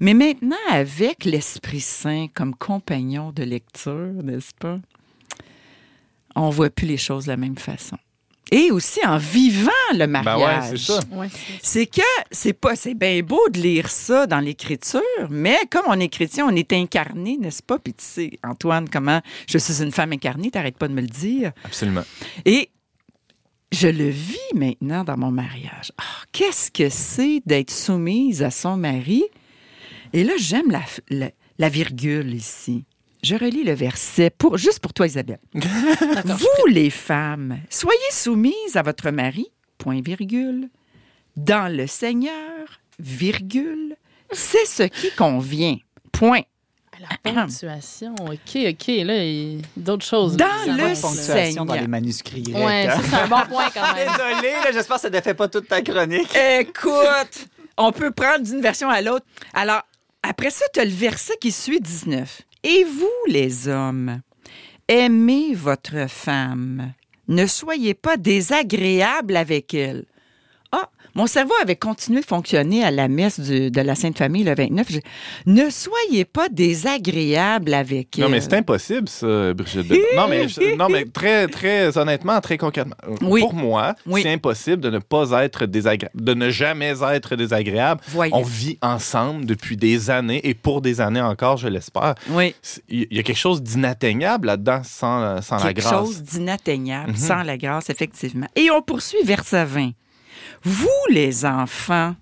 Mais 0.00 0.14
maintenant, 0.14 0.56
avec 0.70 1.24
l'Esprit 1.24 1.80
Saint 1.80 2.26
comme 2.34 2.54
compagnon 2.54 3.32
de 3.32 3.42
lecture, 3.42 4.12
n'est-ce 4.22 4.54
pas? 4.58 4.78
on 6.36 6.50
voit 6.50 6.70
plus 6.70 6.86
les 6.86 6.96
choses 6.96 7.24
de 7.24 7.30
la 7.30 7.36
même 7.36 7.58
façon. 7.58 7.98
Et 8.50 8.70
aussi 8.70 9.00
en 9.06 9.18
vivant 9.18 9.70
le 9.92 9.98
Ben 9.98 10.06
mariage. 10.06 10.70
ouais, 10.72 10.76
c'est 10.78 10.92
ça. 10.92 11.00
Ouais, 11.10 11.28
c'est- 11.30 11.58
C'est 11.62 11.86
que 11.86 12.00
c'est 12.30 12.52
pas 12.52 12.76
c'est 12.76 12.94
bien 12.94 13.20
beau 13.22 13.40
de 13.50 13.58
lire 13.60 13.88
ça 13.90 14.26
dans 14.26 14.40
l'écriture, 14.40 15.02
mais 15.28 15.58
comme 15.70 15.84
on 15.88 15.98
est 16.00 16.08
chrétien, 16.08 16.46
on 16.46 16.54
est 16.56 16.72
incarné, 16.72 17.36
n'est-ce 17.38 17.62
pas? 17.62 17.78
Puis 17.78 17.94
tu 17.94 18.04
sais, 18.04 18.30
Antoine, 18.42 18.88
comment 18.88 19.20
je 19.46 19.58
suis 19.58 19.82
une 19.82 19.92
femme 19.92 20.12
incarnée, 20.12 20.50
t'arrêtes 20.50 20.78
pas 20.78 20.88
de 20.88 20.94
me 20.94 21.00
le 21.02 21.06
dire. 21.08 21.52
Absolument. 21.64 22.04
Et 22.44 22.70
je 23.70 23.88
le 23.88 24.08
vis 24.08 24.38
maintenant 24.54 25.04
dans 25.04 25.16
mon 25.18 25.30
mariage. 25.30 25.92
Ah, 25.98 26.02
Qu'est-ce 26.32 26.70
que 26.70 26.88
c'est 26.88 27.42
d'être 27.44 27.70
soumise 27.70 28.42
à 28.42 28.50
son 28.50 28.76
mari? 28.78 29.24
Et 30.14 30.24
là, 30.24 30.32
j'aime 30.38 30.70
la, 30.70 30.80
la, 31.10 31.30
la 31.58 31.68
virgule 31.68 32.34
ici. 32.34 32.84
Je 33.22 33.34
relis 33.34 33.64
le 33.64 33.72
verset 33.72 34.30
pour, 34.30 34.58
juste 34.58 34.80
pour 34.80 34.92
toi, 34.92 35.06
Isabelle. 35.06 35.40
Vous, 35.54 36.66
les 36.68 36.90
femmes, 36.90 37.58
soyez 37.68 37.98
soumises 38.12 38.76
à 38.76 38.82
votre 38.82 39.10
mari, 39.10 39.46
point 39.76 40.00
virgule, 40.00 40.68
dans 41.36 41.72
le 41.74 41.86
Seigneur, 41.86 42.80
virgule, 42.98 43.96
c'est 44.32 44.66
ce 44.66 44.82
qui 44.84 45.10
convient. 45.12 45.76
Point. 46.12 46.42
La 47.00 47.32
ponctuation, 47.32 48.12
OK, 48.20 48.56
OK. 48.56 48.86
Là, 48.88 49.24
il 49.24 49.58
y 49.58 49.58
a 49.58 49.62
d'autres 49.76 50.04
choses. 50.04 50.36
Dans 50.36 50.46
le 50.66 51.00
ponctuation 51.00 51.12
Seigneur. 51.12 51.64
dans 51.64 51.74
les 51.74 51.86
manuscrits 51.86 52.42
grecs. 52.42 52.56
Ouais, 52.56 52.88
hein. 52.88 53.00
ça, 53.00 53.02
c'est 53.08 53.14
un 53.14 53.28
bon 53.28 53.46
point 53.48 53.70
quand 53.72 53.82
même. 53.94 54.08
Désolé, 54.08 54.52
là, 54.52 54.72
j'espère 54.72 54.96
que 54.96 55.02
ça 55.02 55.10
ne 55.10 55.20
fait 55.20 55.34
pas 55.34 55.46
toute 55.46 55.68
ta 55.68 55.80
chronique. 55.80 56.28
Écoute, 56.58 57.46
on 57.76 57.92
peut 57.92 58.10
prendre 58.10 58.40
d'une 58.40 58.60
version 58.60 58.88
à 58.88 59.00
l'autre. 59.00 59.24
Alors, 59.54 59.82
après 60.24 60.50
ça, 60.50 60.64
tu 60.74 60.80
as 60.80 60.84
le 60.84 60.90
verset 60.90 61.34
qui 61.40 61.52
suit 61.52 61.80
19. 61.80 62.42
Et 62.64 62.84
vous, 62.84 63.08
les 63.28 63.68
hommes, 63.68 64.20
aimez 64.88 65.54
votre 65.54 66.08
femme. 66.08 66.92
Ne 67.28 67.46
soyez 67.46 67.94
pas 67.94 68.16
désagréables 68.16 69.36
avec 69.36 69.74
elle. 69.74 70.06
Mon 71.14 71.26
cerveau 71.26 71.52
avait 71.62 71.76
continué 71.76 72.20
de 72.20 72.26
fonctionner 72.26 72.84
à 72.84 72.90
la 72.90 73.08
messe 73.08 73.40
du- 73.40 73.70
de 73.70 73.80
la 73.80 73.94
Sainte 73.94 74.18
Famille 74.18 74.44
le 74.44 74.54
29. 74.54 74.86
J'ai- 74.90 75.02
Ne 75.46 75.70
soyez 75.70 76.24
pas 76.24 76.48
désagréables 76.48 77.74
avec 77.74 78.18
elle. 78.18 78.24
Non, 78.24 78.30
mais 78.30 78.40
c'est 78.40 78.54
impossible, 78.54 79.08
ça, 79.08 79.52
Brigitte. 79.54 79.90
Non, 80.16 80.28
mais, 80.28 80.48
je- 80.48 80.76
non, 80.76 80.88
mais 80.88 81.04
très, 81.04 81.46
très 81.48 81.96
honnêtement, 81.96 82.40
très 82.40 82.58
concrètement. 82.58 82.96
euh, 83.08 83.14
Oui. 83.22 83.40
Pour 83.40 83.54
moi, 83.54 83.94
Oui. 84.06 84.22
c'est 84.22 84.32
impossible 84.32 84.80
de 84.82 84.90
ne 84.90 84.98
pas 84.98 85.42
être 85.44 85.66
désagréable, 85.66 86.20
de 86.20 86.34
ne 86.34 86.50
jamais 86.50 86.94
être 87.12 87.36
désagréable. 87.36 88.00
Voyons. 88.08 88.36
On 88.36 88.42
vit 88.42 88.78
ensemble 88.82 89.44
depuis 89.46 89.76
des 89.76 90.10
années 90.10 90.40
et 90.48 90.54
pour 90.54 90.80
des 90.80 91.00
années 91.00 91.20
encore, 91.20 91.56
je 91.56 91.68
l'espère. 91.68 92.14
Oui. 92.30 92.54
Il 92.88 93.06
y 93.10 93.18
a 93.18 93.22
quelque 93.22 93.36
chose 93.36 93.62
d'inatteignable 93.62 94.46
là-dedans 94.46 94.82
sans, 94.84 95.40
sans 95.42 95.56
la 95.56 95.62
quelque 95.72 95.80
grâce. 95.80 95.92
chose 95.92 96.22
d'inatteignable, 96.22 97.10
Mhm. 97.10 97.16
sans 97.16 97.42
la 97.42 97.56
grâce, 97.56 97.90
effectivement. 97.90 98.46
Et 98.56 98.70
on 98.70 98.82
poursuit 98.82 99.18
verset 99.24 99.64
20. 99.64 99.90
Vous, 100.64 100.88
les 101.10 101.44
enfants, 101.44 102.14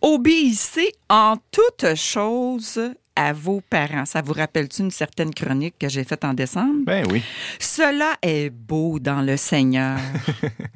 obéissez 0.00 0.92
en 1.08 1.36
toutes 1.50 1.94
choses 1.94 2.80
à 3.14 3.32
vos 3.32 3.60
parents. 3.60 4.04
Ça 4.04 4.22
vous 4.22 4.32
rappelle-tu 4.32 4.82
une 4.82 4.90
certaine 4.90 5.34
chronique 5.34 5.74
que 5.78 5.88
j'ai 5.88 6.04
faite 6.04 6.24
en 6.24 6.34
décembre? 6.34 6.84
Ben 6.84 7.06
oui. 7.10 7.22
Cela 7.58 8.16
est 8.22 8.50
beau 8.50 8.98
dans 8.98 9.20
le 9.20 9.36
Seigneur. 9.36 9.98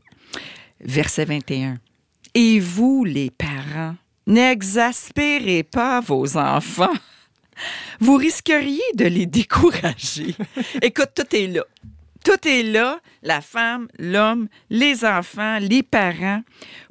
Verset 0.81 1.25
21. 1.25 1.79
Et 2.35 2.61
vous, 2.61 3.05
les 3.05 3.31
parents, 3.31 3.95
n'exaspérez 4.27 5.63
pas 5.63 6.01
vos 6.01 6.37
enfants. 6.37 6.93
Vous 8.01 8.17
risqueriez 8.17 8.83
de 8.95 9.07
les 9.07 9.25
décourager. 9.25 10.35
Écoute, 10.83 11.13
tout 11.15 11.35
est 11.35 11.47
là. 11.47 11.63
Tout 12.27 12.49
est 12.49 12.65
là, 12.65 12.99
la 13.23 13.41
femme, 13.41 13.87
l'homme, 14.01 14.49
les 14.69 15.05
enfants, 15.05 15.61
les 15.61 15.85
parents. 15.85 16.43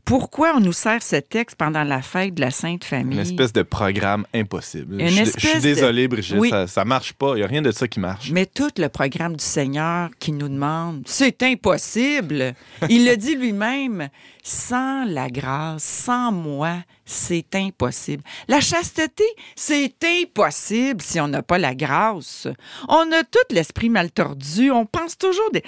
Pourquoi 0.06 0.53
on 0.56 0.60
nous 0.60 0.72
sert 0.74 1.01
ce 1.01 1.16
texte 1.16 1.56
pendant 1.58 1.84
la 1.84 2.01
fête 2.03 2.36
de 2.36 2.41
la 2.41 2.51
Sainte 2.51 2.84
Famille? 2.84 3.16
Une 3.16 3.22
espèce 3.22 3.51
de 3.51 3.64
programme 3.64 4.26
impossible. 4.36 5.01
Une 5.01 5.08
je, 5.08 5.14
suis- 5.14 5.24
je 5.26 5.30
espèce 5.30 5.49
suis 5.49 5.60
de- 5.62 5.64
désolé, 5.76 6.08
Brigitte, 6.08 6.38
Oui. 6.38 6.49
ça, 6.51 6.68
ça 6.68 6.86
marche 6.86 7.14
pas. 7.14 7.32
Il 7.34 7.38
n'y 7.38 7.43
a 7.43 7.47
rien 7.47 7.64
de 7.64 7.72
ça 7.72 7.88
qui 7.88 7.99
marche. 7.99 8.30
Mais 8.32 8.45
tout 8.45 8.70
le 8.78 8.88
programme 8.89 9.36
du 9.36 9.43
Seigneur 9.43 10.10
qui 10.20 10.32
nous 10.32 10.47
demande, 10.49 11.01
c'est 11.08 11.41
impossible. 11.41 12.53
Il 12.89 13.06
le 13.08 13.18
dit 13.18 13.36
lui-même, 13.36 14.10
sans 14.43 15.06
la 15.06 15.28
grâce, 15.30 15.84
sans 15.84 16.32
moi, 16.32 16.76
c'est 17.08 17.53
impossible. 17.56 18.24
La 18.47 18.62
chasteté, 18.62 19.24
c'est 19.56 19.93
impossible 20.03 21.01
si 21.01 21.20
on 21.20 21.28
n'a 21.28 21.41
pas 21.43 21.58
la 21.58 21.74
grâce. 21.76 22.47
On 22.88 23.12
a 23.12 23.24
tout 23.24 23.39
l'esprit 23.51 23.89
mal 23.89 24.12
tordu. 24.12 24.70
On 24.72 24.86
pense 24.86 25.18
toujours 25.18 25.49
de 25.51 25.62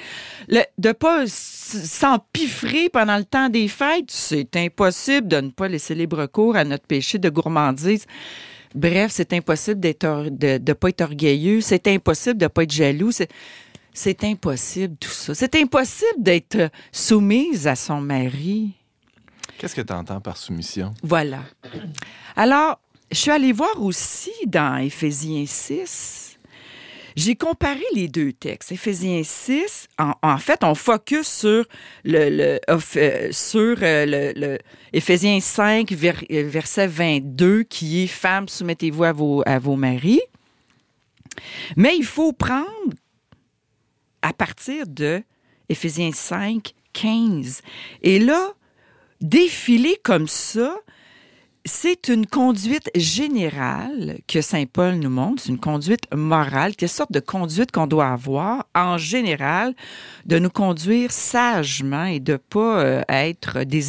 ne 0.79 0.91
pas 0.91 1.23
s'empiffrer 1.27 2.89
pendant 2.89 3.17
le 3.17 3.25
temps 3.25 3.49
des 3.49 3.67
fêtes. 3.67 4.11
C'est 4.29 4.57
impossible 4.57 5.27
de 5.29 5.37
ne 5.37 5.49
pas 5.51 5.69
laisser 5.69 5.95
libre 5.95 6.25
cours 6.25 6.57
à 6.57 6.65
notre 6.65 6.85
péché 6.85 7.17
de 7.17 7.29
gourmandise. 7.29 8.05
Bref, 8.75 9.11
c'est 9.13 9.31
impossible 9.31 9.79
d'être 9.79 10.27
de 10.29 10.59
ne 10.65 10.73
pas 10.73 10.89
être 10.89 11.01
orgueilleux. 11.01 11.61
C'est 11.61 11.87
impossible 11.87 12.37
de 12.37 12.45
ne 12.45 12.49
pas 12.49 12.63
être 12.63 12.71
jaloux. 12.71 13.11
C'est, 13.93 14.23
impossible 14.25 14.97
tout 14.97 15.09
ça. 15.09 15.33
C'est 15.33 15.55
impossible 15.55 16.17
d'être 16.21 16.69
soumise 16.91 17.67
à 17.67 17.75
son 17.75 18.01
mari. 18.01 18.73
Qu'est-ce 19.57 19.75
que 19.75 19.81
tu 19.81 19.93
entends 19.93 20.19
par 20.19 20.35
soumission? 20.35 20.93
Voilà. 21.01 21.39
Alors, 22.35 22.79
je 23.09 23.17
suis 23.17 23.31
allée 23.31 23.53
voir 23.53 23.81
aussi 23.81 24.33
dans 24.45 24.75
Éphésiens 24.77 25.45
6. 25.47 26.26
J'ai 27.17 27.35
comparé 27.35 27.81
les 27.95 28.07
deux 28.07 28.31
textes. 28.31 28.71
Éphésiens 28.71 29.23
6, 29.23 29.87
en, 29.97 30.37
fait, 30.37 30.63
on 30.63 30.75
focus 30.75 31.27
sur 31.27 31.65
le, 32.05 32.59
euh, 32.69 33.31
sur 33.31 33.77
euh, 33.81 34.33
le, 34.35 34.59
Éphésiens 34.93 35.39
5, 35.39 35.91
ver- 35.93 36.23
euh, 36.31 36.47
verset 36.47 36.85
22, 36.85 37.63
qui 37.63 38.03
est 38.03 38.07
Femmes, 38.07 38.47
soumettez-vous 38.47 39.03
à 39.03 39.13
vos, 39.13 39.41
à 39.47 39.57
vos 39.57 39.75
maris. 39.75 40.21
Mais 41.75 41.95
il 41.97 42.05
faut 42.05 42.33
prendre 42.33 42.93
à 44.21 44.31
partir 44.31 44.85
de 44.85 45.23
Éphésiens 45.69 46.11
5, 46.11 46.71
15. 46.93 47.61
Et 48.03 48.19
là, 48.19 48.53
défiler 49.21 49.97
comme 50.03 50.27
ça, 50.27 50.77
c'est 51.67 52.07
une 52.07 52.25
conduite 52.25 52.89
générale 52.95 54.19
que 54.27 54.41
Saint 54.41 54.65
Paul 54.65 54.95
nous 54.95 55.09
montre, 55.09 55.43
c'est 55.43 55.49
une 55.49 55.59
conduite 55.59 56.03
morale, 56.15 56.75
quelle 56.75 56.89
sorte 56.89 57.11
de 57.11 57.19
conduite 57.19 57.71
qu'on 57.71 57.87
doit 57.87 58.07
avoir 58.07 58.65
en 58.73 58.97
général, 58.97 59.75
de 60.25 60.39
nous 60.39 60.49
conduire 60.49 61.11
sagement 61.11 62.05
et 62.05 62.19
de 62.19 62.37
pas 62.37 62.79
euh, 62.79 63.01
être 63.09 63.63
des. 63.63 63.87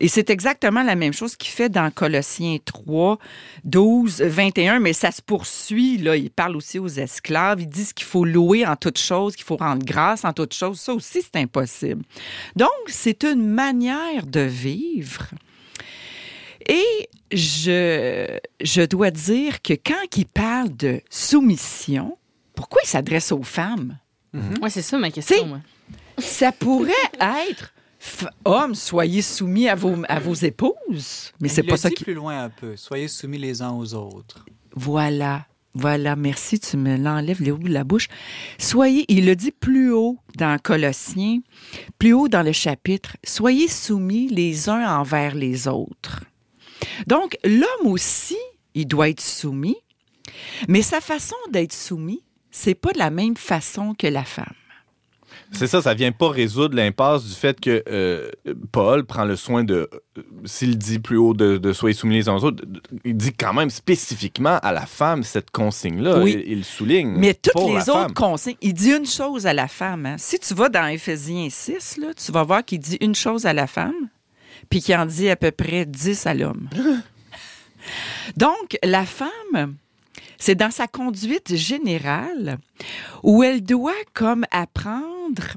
Et 0.00 0.08
c'est 0.08 0.30
exactement 0.30 0.82
la 0.82 0.94
même 0.94 1.12
chose 1.12 1.36
qu'il 1.36 1.50
fait 1.50 1.68
dans 1.68 1.90
Colossiens 1.90 2.56
3, 2.64 3.18
12, 3.64 4.22
21, 4.22 4.80
mais 4.80 4.92
ça 4.92 5.10
se 5.10 5.22
poursuit, 5.22 5.98
là, 5.98 6.16
il 6.16 6.30
parle 6.30 6.56
aussi 6.56 6.78
aux 6.78 6.88
esclaves, 6.88 7.60
il 7.60 7.68
dit 7.68 7.86
qu'il 7.94 8.06
faut 8.06 8.24
louer 8.24 8.66
en 8.66 8.76
toutes 8.76 8.98
choses, 8.98 9.36
qu'il 9.36 9.44
faut 9.44 9.56
rendre 9.56 9.84
grâce 9.84 10.24
en 10.24 10.32
toutes 10.32 10.54
choses, 10.54 10.80
ça 10.80 10.94
aussi 10.94 11.22
c'est 11.22 11.36
impossible. 11.40 12.02
Donc, 12.56 12.70
c'est 12.86 13.24
une 13.24 13.46
manière 13.46 14.26
de 14.26 14.40
vivre. 14.40 15.28
Et 16.68 17.08
je, 17.32 18.38
je 18.60 18.82
dois 18.82 19.10
dire 19.10 19.62
que 19.62 19.72
quand 19.74 20.16
il 20.16 20.26
parle 20.26 20.76
de 20.76 21.00
soumission, 21.10 22.16
pourquoi 22.54 22.80
il 22.84 22.88
s'adresse 22.88 23.32
aux 23.32 23.42
femmes? 23.42 23.98
Ouais, 24.62 24.70
c'est 24.70 24.82
ça 24.82 24.98
ma 24.98 25.10
question. 25.10 25.46
Moi. 25.46 25.60
Ça 26.18 26.52
pourrait 26.52 26.92
être 27.50 27.72
f- 28.00 28.28
hommes, 28.44 28.74
soyez 28.74 29.22
soumis 29.22 29.68
à 29.68 29.74
vos, 29.74 29.96
à 30.08 30.20
vos 30.20 30.34
épouses. 30.34 31.32
Mais 31.40 31.48
c'est 31.48 31.62
Il 31.62 31.66
pas 31.66 31.72
le 31.74 31.78
ça 31.78 31.88
dit 31.88 31.94
qui. 31.96 32.04
plus 32.04 32.14
loin 32.14 32.44
un 32.44 32.50
peu. 32.50 32.76
Soyez 32.76 33.08
soumis 33.08 33.38
les 33.38 33.62
uns 33.62 33.72
aux 33.72 33.94
autres. 33.94 34.44
Voilà. 34.74 35.46
Voilà, 35.72 36.16
merci, 36.16 36.58
tu 36.58 36.76
me 36.76 36.96
l'enlèves 36.96 37.40
le 37.42 37.52
haut 37.52 37.58
de 37.58 37.72
la 37.72 37.84
bouche. 37.84 38.08
Soyez, 38.58 39.04
il 39.06 39.24
le 39.24 39.36
dit 39.36 39.52
plus 39.52 39.92
haut 39.92 40.18
dans 40.36 40.58
Colossiens, 40.60 41.38
plus 41.96 42.12
haut 42.12 42.26
dans 42.26 42.42
le 42.42 42.50
chapitre, 42.50 43.16
soyez 43.24 43.68
soumis 43.68 44.26
les 44.28 44.68
uns 44.68 44.98
envers 44.98 45.36
les 45.36 45.68
autres. 45.68 46.24
Donc, 47.06 47.36
l'homme 47.44 47.86
aussi, 47.92 48.38
il 48.74 48.86
doit 48.86 49.08
être 49.08 49.20
soumis, 49.20 49.76
mais 50.68 50.82
sa 50.82 51.00
façon 51.00 51.36
d'être 51.50 51.72
soumis, 51.72 52.22
c'est 52.50 52.74
pas 52.74 52.92
de 52.92 52.98
la 52.98 53.10
même 53.10 53.36
façon 53.36 53.94
que 53.94 54.06
la 54.06 54.24
femme. 54.24 54.54
C'est 55.52 55.66
ça, 55.66 55.82
ça 55.82 55.94
vient 55.94 56.12
pas 56.12 56.28
résoudre 56.28 56.76
l'impasse 56.76 57.24
du 57.24 57.34
fait 57.34 57.60
que 57.60 57.82
euh, 57.88 58.30
Paul 58.72 59.04
prend 59.04 59.24
le 59.24 59.36
soin 59.36 59.64
de, 59.64 59.88
euh, 60.16 60.22
s'il 60.44 60.78
dit 60.78 60.98
plus 60.98 61.16
haut 61.16 61.34
de, 61.34 61.56
de 61.56 61.72
soyez 61.72 61.94
soumis 61.94 62.16
les 62.16 62.28
uns 62.28 62.34
aux 62.34 62.44
autres, 62.44 62.64
il 63.04 63.16
dit 63.16 63.32
quand 63.32 63.52
même 63.52 63.70
spécifiquement 63.70 64.58
à 64.62 64.72
la 64.72 64.86
femme 64.86 65.22
cette 65.22 65.50
consigne-là. 65.50 66.20
Oui. 66.20 66.42
Il, 66.46 66.64
souligne. 66.64 67.14
Mais 67.16 67.34
toutes 67.34 67.52
pour 67.52 67.70
les 67.70 67.88
autres 67.90 68.02
femme. 68.02 68.14
consignes, 68.14 68.56
il 68.60 68.74
dit 68.74 68.90
une 68.92 69.06
chose 69.06 69.46
à 69.46 69.52
la 69.52 69.68
femme. 69.68 70.06
hein. 70.06 70.16
Si 70.18 70.38
tu 70.38 70.54
vas 70.54 70.68
dans 70.68 70.86
Éphésiens 70.86 71.48
6, 71.50 71.98
là, 71.98 72.08
tu 72.14 72.30
vas 72.32 72.44
voir 72.44 72.64
qu'il 72.64 72.78
dit 72.78 72.98
une 73.00 73.14
chose 73.14 73.46
à 73.46 73.52
la 73.52 73.66
femme, 73.66 74.08
puis 74.70 74.80
qu'il 74.80 74.96
en 74.96 75.04
dit 75.04 75.28
à 75.28 75.36
peu 75.36 75.50
près 75.50 75.84
10 75.84 76.26
à 76.26 76.34
l'homme. 76.34 76.70
Donc, 78.36 78.78
la 78.82 79.04
femme, 79.04 79.76
c'est 80.38 80.54
dans 80.54 80.70
sa 80.70 80.86
conduite 80.86 81.56
générale 81.56 82.58
où 83.22 83.42
elle 83.42 83.62
doit 83.62 83.92
comme 84.14 84.46
apprendre 84.50 85.56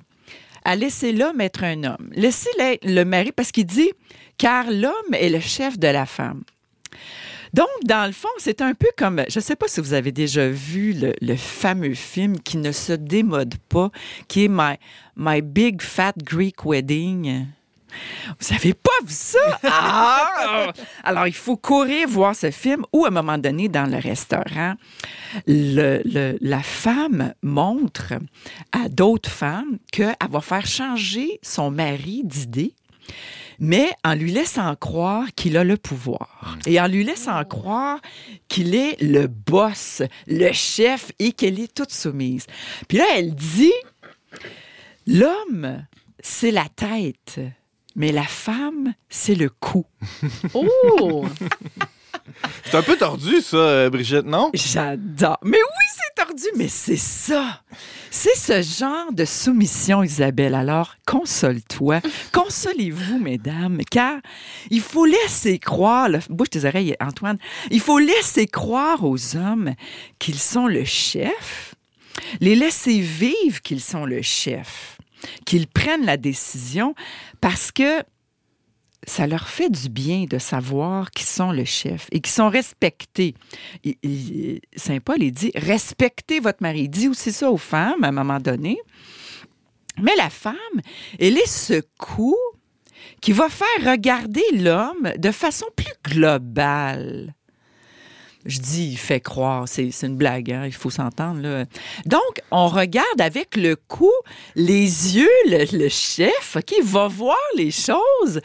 à 0.66 0.76
laisser 0.76 1.12
l'homme 1.12 1.42
être 1.42 1.64
un 1.64 1.84
homme. 1.84 2.10
Laisser 2.14 2.50
le 2.84 3.04
mari, 3.04 3.32
parce 3.32 3.52
qu'il 3.52 3.66
dit, 3.66 3.92
car 4.38 4.70
l'homme 4.72 5.14
est 5.14 5.30
le 5.30 5.40
chef 5.40 5.78
de 5.78 5.88
la 5.88 6.06
femme. 6.06 6.44
Donc, 7.54 7.68
dans 7.84 8.08
le 8.08 8.14
fond, 8.14 8.30
c'est 8.40 8.62
un 8.62 8.74
peu 8.74 8.88
comme, 8.98 9.24
je 9.30 9.38
ne 9.38 9.44
sais 9.44 9.56
pas 9.56 9.68
si 9.68 9.80
vous 9.80 9.94
avez 9.94 10.12
déjà 10.12 10.50
vu 10.50 10.94
le, 10.94 11.14
le 11.22 11.36
fameux 11.36 11.94
film 11.94 12.40
qui 12.40 12.58
ne 12.58 12.72
se 12.72 12.94
démode 12.94 13.56
pas, 13.70 13.92
qui 14.28 14.46
est 14.46 14.50
My, 14.50 14.76
My 15.16 15.42
Big 15.42 15.82
Fat 15.82 16.14
Greek 16.18 16.66
Wedding. 16.66 17.46
Vous 18.40 18.54
n'avez 18.54 18.74
pas 18.74 18.92
vu 19.06 19.14
ça? 19.14 19.40
Ah! 19.64 20.72
Alors, 21.04 21.28
il 21.28 21.34
faut 21.34 21.58
courir 21.58 22.08
voir 22.08 22.36
ce 22.36 22.52
film 22.52 22.84
ou, 22.94 23.06
à 23.06 23.10
un 23.10 23.12
moment 23.12 23.38
donné, 23.38 23.70
dans 23.70 23.90
le 23.90 23.98
restaurant, 23.98 24.76
le- 25.48 26.02
le- 26.06 26.38
la 26.42 26.62
femme 26.62 27.34
montre 27.42 28.14
à 28.72 28.90
d'autres 28.90 29.30
femmes 29.30 29.78
qu'elle 29.92 30.16
va 30.30 30.42
faire 30.42 30.66
changer 30.66 31.40
son 31.42 31.72
mari 31.72 32.22
d'idée 32.24 32.74
mais 33.60 33.92
en 34.04 34.16
lui 34.16 34.32
laissant 34.32 34.76
croire 34.76 35.28
qu'il 35.36 35.56
a 35.58 35.64
le 35.64 35.78
pouvoir 35.78 36.58
et 36.66 36.82
en 36.82 36.88
lui 36.88 37.04
laissant 37.04 37.42
croire 37.46 38.00
qu'il 38.48 38.74
est 38.76 39.00
le 39.02 39.28
boss, 39.28 40.02
le 40.28 40.52
chef 40.52 41.12
et 41.20 41.32
qu'elle 41.34 41.60
est 41.60 41.74
toute 41.74 41.92
soumise. 41.92 42.46
Puis 42.88 42.98
là, 42.98 43.06
elle 43.16 43.36
dit, 43.36 43.72
l'homme, 45.08 45.86
c'est 46.20 46.52
la 46.52 46.66
tête, 46.76 47.40
mais 47.96 48.12
la 48.12 48.24
femme, 48.24 48.94
c'est 49.10 49.36
le 49.36 49.50
cou. 49.50 49.86
Oh! 50.54 51.26
C'est 52.66 52.78
un 52.78 52.82
peu 52.84 52.96
tordu, 52.96 53.42
ça, 53.42 53.58
euh, 53.58 53.90
Brigitte, 53.90 54.26
non? 54.26 54.50
J'adore. 54.54 55.40
Mais 55.44 55.58
oui, 55.58 55.88
c'est 55.96 56.24
tordu, 56.26 56.44
mais 56.56 56.70
c'est 56.70 56.96
ça. 56.96 57.62
C'est 58.12 58.36
ce 58.36 58.62
genre 58.62 59.12
de 59.12 59.26
soumission, 59.26 60.04
Isabelle. 60.04 60.56
Alors, 60.56 60.96
console-toi. 61.06 62.00
Consolez-vous, 62.32 63.20
mesdames, 63.20 63.82
car 63.92 64.20
il 64.70 64.80
faut 64.82 65.06
laisser 65.06 65.60
croire, 65.60 66.08
le- 66.08 66.20
bouge 66.30 66.52
tes 66.52 66.64
oreilles, 66.66 66.96
Antoine, 67.02 67.38
il 67.72 67.82
faut 67.82 68.00
laisser 68.00 68.46
croire 68.48 69.04
aux 69.04 69.36
hommes 69.36 69.74
qu'ils 70.20 70.40
sont 70.40 70.68
le 70.68 70.86
chef, 70.86 71.76
les 72.40 72.56
laisser 72.56 73.00
vivre 73.02 73.62
qu'ils 73.64 73.82
sont 73.82 74.06
le 74.06 74.22
chef, 74.22 74.98
qu'ils 75.46 75.68
prennent 75.68 76.06
la 76.06 76.18
décision 76.18 76.96
parce 77.44 77.74
que 77.74 78.02
ça 79.06 79.28
leur 79.28 79.50
fait 79.50 79.70
du 79.70 79.90
bien 79.90 80.24
de 80.30 80.38
savoir 80.38 81.12
qu'ils 81.12 81.26
sont 81.26 81.52
le 81.52 81.66
chef 81.66 82.08
et 82.14 82.22
qu'ils 82.22 82.32
sont 82.32 82.48
respectés. 82.48 83.36
Saint 84.78 85.00
Paul, 85.02 85.22
il 85.22 85.34
dit 85.34 85.52
respectez 85.54 86.40
votre 86.40 86.60
mari. 86.62 86.84
Il 86.84 86.90
dit 86.90 87.10
aussi 87.10 87.34
ça 87.34 87.52
aux 87.52 87.58
femmes 87.58 88.06
à 88.06 88.08
un 88.08 88.12
moment 88.14 88.40
donné. 88.40 88.78
Mais 90.02 90.16
la 90.16 90.30
femme, 90.30 90.56
elle 91.20 91.38
est 91.38 91.50
ce 91.50 91.82
coup 92.00 92.38
qui 93.20 93.34
va 93.34 93.50
faire 93.50 93.92
regarder 93.92 94.46
l'homme 94.54 95.12
de 95.18 95.32
façon 95.32 95.66
plus 95.76 96.14
globale. 96.14 97.36
Je 98.46 98.60
dis, 98.60 98.92
il 98.92 98.98
fait 98.98 99.22
croire, 99.22 99.68
c'est 99.68 99.90
une 100.04 100.18
blague, 100.18 100.52
hein, 100.52 100.64
il 100.66 100.74
faut 100.74 100.90
s'entendre. 100.90 101.42
là. 101.42 101.66
Donc, 102.06 102.42
on 102.52 102.68
regarde 102.68 103.22
avec 103.22 103.56
le 103.56 103.76
cou, 103.76 104.12
les 104.56 105.16
yeux, 105.16 105.30
le, 105.46 105.90
chef, 105.90 106.58
OK, 106.58 106.74
va 106.84 107.08
voir 107.08 107.38
les 107.56 107.72
choses 107.72 108.42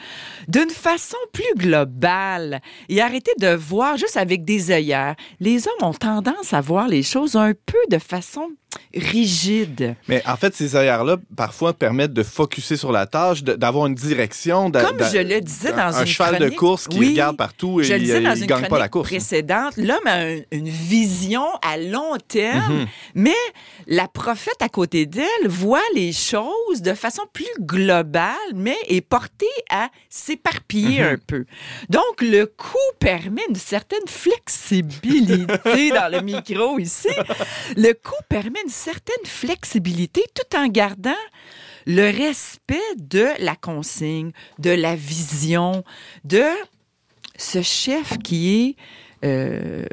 d'une 0.47 0.71
façon 0.71 1.17
plus 1.33 1.55
globale 1.57 2.61
et 2.89 3.01
arrêter 3.01 3.33
de 3.41 3.55
voir 3.55 3.97
juste 3.97 4.17
avec 4.17 4.45
des 4.45 4.71
œillères. 4.71 5.17
Les 5.41 5.67
hommes 5.67 5.89
ont 5.89 5.95
tendance 5.95 6.53
à 6.53 6.61
voir 6.61 6.89
les 6.89 7.03
choses 7.03 7.37
un 7.37 7.53
peu 7.67 7.79
de 7.91 7.99
façon 7.99 8.51
rigide. 8.95 9.95
Mais 10.09 10.23
en 10.27 10.37
fait, 10.37 10.55
ces 10.55 10.77
œillères-là, 10.77 11.17
parfois, 11.37 11.73
permettent 11.73 12.13
de 12.13 12.23
focuser 12.23 12.77
sur 12.77 12.93
la 12.93 13.07
tâche, 13.07 13.43
d'avoir 13.43 13.87
une 13.87 13.95
direction. 13.95 14.71
Comme 14.71 14.99
je 15.13 15.19
le 15.19 15.41
disais 15.41 15.73
dans 15.73 15.97
un 15.97 16.01
une 16.01 16.07
cheval 16.07 16.39
de 16.39 16.49
course 16.51 16.89
qui 16.89 16.99
Oui, 16.99 17.09
regarde 17.11 17.37
partout 17.37 17.81
et 17.81 17.85
Je 17.85 17.93
le 17.95 17.99
disais 18.01 18.21
dans 18.21 18.33
il 18.35 18.41
une 18.43 18.47
gagne 18.47 18.67
pas 18.69 18.79
la 18.79 18.89
course. 18.89 19.09
précédente, 19.09 19.77
l'homme 19.77 20.07
a 20.07 20.15
un- 20.21 20.41
une 20.53 20.69
vision 20.69 21.45
à 21.63 21.77
long 21.77 22.17
terme, 22.29 22.81
Mhm. 22.81 22.87
mais 23.15 23.35
la 23.87 24.09
prophète 24.09 24.61
à 24.61 24.69
côté 24.69 25.07
d'elle 25.07 25.27
voit 25.49 25.81
les 25.95 26.13
choses 26.13 26.81
de 26.83 26.95
façon 26.95 27.23
plus 27.33 27.45
globale, 27.61 28.35
mais 28.55 28.77
est 28.89 29.01
portée 29.01 29.47
à 29.71 29.89
s'éparpiller 30.09 31.01
Mhm. 31.03 31.07
un 31.13 31.17
peu. 31.27 31.45
Donc, 31.91 32.21
le 32.21 32.47
coup 32.47 32.77
permet 32.99 33.43
une 33.49 33.55
certaine 33.57 33.99
flexibilité 34.09 35.47
dans 35.91 36.11
le 36.13 36.21
micro 36.23 36.79
ici. 36.79 37.09
Le 37.77 37.93
coup 37.93 38.15
permet 38.29 38.61
une 38.65 38.71
certaine 38.71 38.88
flexibilité 39.25 40.25
tout 40.35 40.57
en 40.57 40.69
gardant 40.69 41.11
le 41.87 42.11
respect 42.11 42.81
de 42.97 43.29
la 43.39 43.57
consigne, 43.57 44.33
de 44.59 44.71
la 44.71 44.95
vision, 44.95 45.85
de 46.25 46.45
ce 47.39 47.63
chef 47.63 48.19
qui 48.19 48.61
est, 48.61 48.77
euh, 49.25 49.87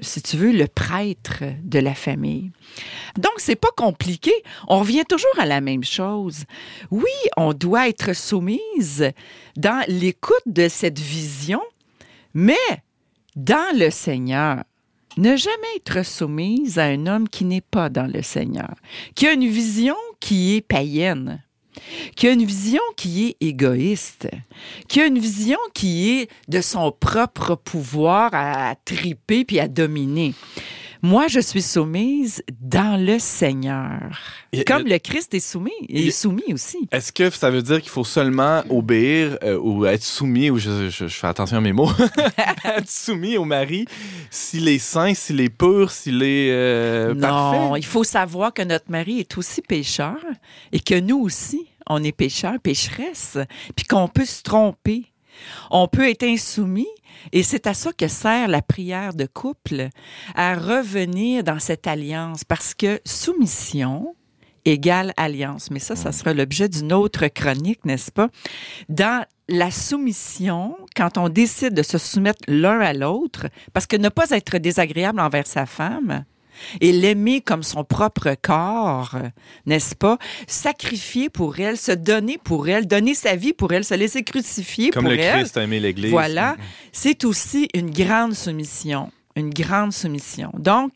si 0.00 0.20
tu 0.20 0.36
veux, 0.36 0.52
le 0.52 0.66
prêtre 0.66 1.44
de 1.62 1.78
la 1.78 1.94
famille. 1.94 2.50
Donc, 3.16 3.32
c'est 3.38 3.56
pas 3.56 3.70
compliqué. 3.76 4.32
On 4.68 4.80
revient 4.80 5.04
toujours 5.08 5.38
à 5.38 5.46
la 5.46 5.60
même 5.60 5.84
chose. 5.84 6.44
Oui, 6.90 7.04
on 7.36 7.54
doit 7.54 7.88
être 7.88 8.14
soumise 8.14 9.10
dans 9.56 9.82
l'écoute 9.88 10.42
de 10.46 10.68
cette 10.68 10.98
vision, 10.98 11.62
mais 12.34 12.58
dans 13.34 13.76
le 13.78 13.90
Seigneur. 13.90 14.64
Ne 15.20 15.36
jamais 15.36 15.76
être 15.76 16.02
soumise 16.02 16.78
à 16.78 16.84
un 16.84 17.06
homme 17.06 17.28
qui 17.28 17.44
n'est 17.44 17.60
pas 17.60 17.90
dans 17.90 18.10
le 18.10 18.22
Seigneur, 18.22 18.74
qui 19.14 19.26
a 19.26 19.34
une 19.34 19.46
vision 19.46 19.94
qui 20.18 20.56
est 20.56 20.62
païenne, 20.62 21.44
qui 22.16 22.26
a 22.26 22.32
une 22.32 22.46
vision 22.46 22.80
qui 22.96 23.26
est 23.26 23.36
égoïste, 23.46 24.30
qui 24.88 24.98
a 24.98 25.04
une 25.04 25.18
vision 25.18 25.58
qui 25.74 26.08
est 26.08 26.30
de 26.48 26.62
son 26.62 26.90
propre 26.90 27.54
pouvoir 27.54 28.30
à 28.32 28.74
triper 28.86 29.44
puis 29.44 29.60
à 29.60 29.68
dominer. 29.68 30.32
Moi, 31.02 31.28
je 31.28 31.40
suis 31.40 31.62
soumise 31.62 32.42
dans 32.60 33.00
le 33.02 33.18
Seigneur. 33.18 34.00
Et- 34.52 34.64
Comme 34.64 34.84
le 34.86 34.98
Christ 34.98 35.32
est 35.34 35.40
soumis, 35.40 35.70
il 35.88 36.00
Il- 36.00 36.08
est 36.08 36.10
soumis 36.10 36.52
aussi. 36.52 36.76
Est-ce 36.92 37.10
que 37.12 37.30
ça 37.30 37.50
veut 37.50 37.62
dire 37.62 37.80
qu'il 37.80 37.90
faut 37.90 38.04
seulement 38.04 38.62
obéir 38.68 39.38
euh, 39.42 39.56
ou 39.58 39.86
être 39.86 40.02
soumis, 40.02 40.50
ou 40.50 40.58
je, 40.58 40.90
je- 40.90 41.06
je 41.06 41.14
fais 41.14 41.26
attention 41.26 41.56
à 41.56 41.60
mes 41.60 41.72
mots, 41.72 41.90
être 42.64 42.88
soumis 42.90 43.36
au 43.38 43.44
mari 43.44 43.86
s'il 44.30 44.68
est 44.68 44.78
saint, 44.78 45.14
s'il 45.14 45.40
est 45.40 45.48
pur, 45.48 45.90
s'il 45.90 46.22
est 46.22 46.50
euh, 46.50 47.14
non, 47.14 47.20
parfait? 47.20 47.80
il 47.80 47.86
faut 47.86 48.04
savoir 48.04 48.52
que 48.52 48.62
notre 48.62 48.90
mari 48.90 49.20
est 49.20 49.38
aussi 49.38 49.62
pécheur 49.62 50.18
et 50.72 50.80
que 50.80 50.98
nous 51.00 51.18
aussi, 51.20 51.66
on 51.88 52.02
est 52.04 52.12
pécheurs, 52.12 52.58
pécheresses, 52.62 53.38
puis 53.74 53.86
qu'on 53.86 54.06
peut 54.08 54.24
se 54.26 54.42
tromper. 54.42 55.04
On 55.70 55.88
peut 55.88 56.08
être 56.08 56.24
insoumis 56.24 56.86
et 57.32 57.42
c'est 57.42 57.66
à 57.66 57.74
ça 57.74 57.92
que 57.92 58.08
sert 58.08 58.48
la 58.48 58.62
prière 58.62 59.14
de 59.14 59.26
couple, 59.26 59.88
à 60.34 60.54
revenir 60.54 61.44
dans 61.44 61.58
cette 61.58 61.86
alliance 61.86 62.44
parce 62.44 62.74
que 62.74 63.00
soumission 63.04 64.14
égale 64.64 65.12
alliance. 65.16 65.70
Mais 65.70 65.78
ça, 65.78 65.96
ça 65.96 66.12
sera 66.12 66.34
l'objet 66.34 66.68
d'une 66.68 66.92
autre 66.92 67.26
chronique, 67.28 67.84
n'est-ce 67.84 68.10
pas? 68.12 68.28
Dans 68.88 69.24
la 69.48 69.70
soumission, 69.70 70.76
quand 70.94 71.18
on 71.18 71.28
décide 71.28 71.74
de 71.74 71.82
se 71.82 71.98
soumettre 71.98 72.42
l'un 72.46 72.80
à 72.80 72.92
l'autre, 72.92 73.46
parce 73.72 73.86
que 73.86 73.96
ne 73.96 74.08
pas 74.08 74.30
être 74.30 74.58
désagréable 74.58 75.20
envers 75.20 75.46
sa 75.46 75.66
femme, 75.66 76.24
et 76.80 76.92
l'aimer 76.92 77.40
comme 77.40 77.62
son 77.62 77.84
propre 77.84 78.34
corps, 78.40 79.16
n'est-ce 79.66 79.94
pas? 79.94 80.18
Sacrifier 80.46 81.28
pour 81.28 81.58
elle, 81.58 81.76
se 81.76 81.92
donner 81.92 82.38
pour 82.38 82.68
elle, 82.68 82.86
donner 82.86 83.14
sa 83.14 83.36
vie 83.36 83.52
pour 83.52 83.72
elle, 83.72 83.84
se 83.84 83.94
laisser 83.94 84.22
crucifier 84.22 84.90
Comme 84.90 85.04
pour 85.04 85.12
le 85.12 85.18
elle. 85.18 85.40
Christ 85.40 85.56
a 85.56 85.64
aimé 85.64 85.80
l'Église. 85.80 86.10
Voilà, 86.10 86.56
c'est 86.92 87.24
aussi 87.24 87.68
une 87.74 87.90
grande 87.90 88.34
soumission, 88.34 89.10
une 89.36 89.50
grande 89.50 89.92
soumission. 89.92 90.50
Donc, 90.58 90.92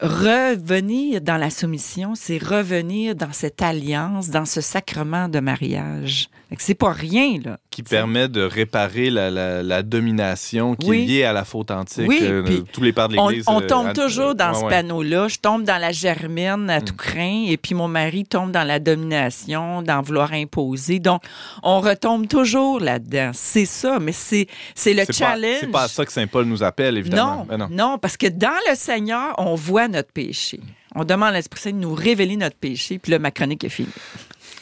revenir 0.00 1.20
dans 1.20 1.36
la 1.36 1.50
soumission, 1.50 2.14
c'est 2.14 2.42
revenir 2.42 3.14
dans 3.14 3.32
cette 3.32 3.62
alliance, 3.62 4.28
dans 4.30 4.44
ce 4.44 4.60
sacrement 4.60 5.28
de 5.28 5.40
mariage. 5.40 6.28
C'est 6.58 6.74
pas 6.74 6.92
rien, 6.92 7.38
là. 7.44 7.58
Qui 7.70 7.82
permet 7.82 8.28
de 8.28 8.42
réparer 8.42 9.10
la, 9.10 9.30
la- 9.30 9.62
la 9.62 9.82
domination 9.82 10.74
qui 10.74 10.88
Oui. 10.90 11.02
est 11.02 11.06
liée 11.06 11.24
à 11.24 11.32
la 11.32 11.44
faute 11.44 11.70
antique. 11.70 12.06
Oui, 12.06 12.18
euh, 12.22 12.60
tous 12.72 12.82
les 12.82 12.92
pères 12.92 13.08
de 13.08 13.16
On, 13.16 13.28
l'Église. 13.28 13.44
on 13.48 13.60
euh, 13.62 13.66
tombe 13.66 13.92
toujours 13.94 14.34
dans 14.34 14.50
ouais, 14.52 14.58
ce 14.58 14.64
ouais. 14.64 14.70
panneau-là. 14.70 15.28
Je 15.28 15.38
tombe 15.38 15.64
dans 15.64 15.78
la 15.80 15.92
germaine 15.92 16.68
à 16.70 16.80
tout 16.80 16.94
craint, 16.94 17.44
et 17.48 17.56
puis 17.56 17.74
mon 17.74 17.88
mari 17.88 18.24
tombe 18.24 18.50
dans 18.52 18.64
la 18.66 18.78
domination, 18.78 19.82
dans 19.82 20.02
vouloir 20.02 20.32
imposer. 20.32 20.98
Donc, 20.98 21.22
on 21.62 21.80
retombe 21.80 22.28
toujours 22.28 22.80
là-dedans. 22.80 23.30
C'est 23.34 23.64
ça, 23.66 23.98
mais 23.98 24.12
c'est 24.12 24.46
c'est 24.74 24.94
le 24.94 25.04
challenge. 25.10 25.58
C'est 25.60 25.70
pas 25.70 25.84
à 25.84 25.88
ça 25.88 26.04
que 26.04 26.12
Saint 26.12 26.26
Paul 26.26 26.44
nous 26.46 26.62
appelle, 26.62 26.98
évidemment. 26.98 27.36
Non, 27.38 27.44
Ben 27.48 27.56
non. 27.58 27.68
non, 27.70 27.98
parce 27.98 28.16
que 28.16 28.26
dans 28.26 28.50
le 28.68 28.74
Seigneur, 28.74 29.34
on 29.38 29.54
voit 29.54 29.88
notre 29.88 30.12
péché. 30.12 30.60
On 30.94 31.04
demande 31.04 31.28
à 31.30 31.32
l'Esprit 31.32 31.60
Saint 31.60 31.72
de 31.72 31.76
nous 31.78 31.94
révéler 31.94 32.36
notre 32.36 32.56
péché, 32.56 32.98
puis 32.98 33.12
là, 33.12 33.18
ma 33.18 33.30
chronique 33.30 33.64
est 33.64 33.68
finie. 33.70 33.88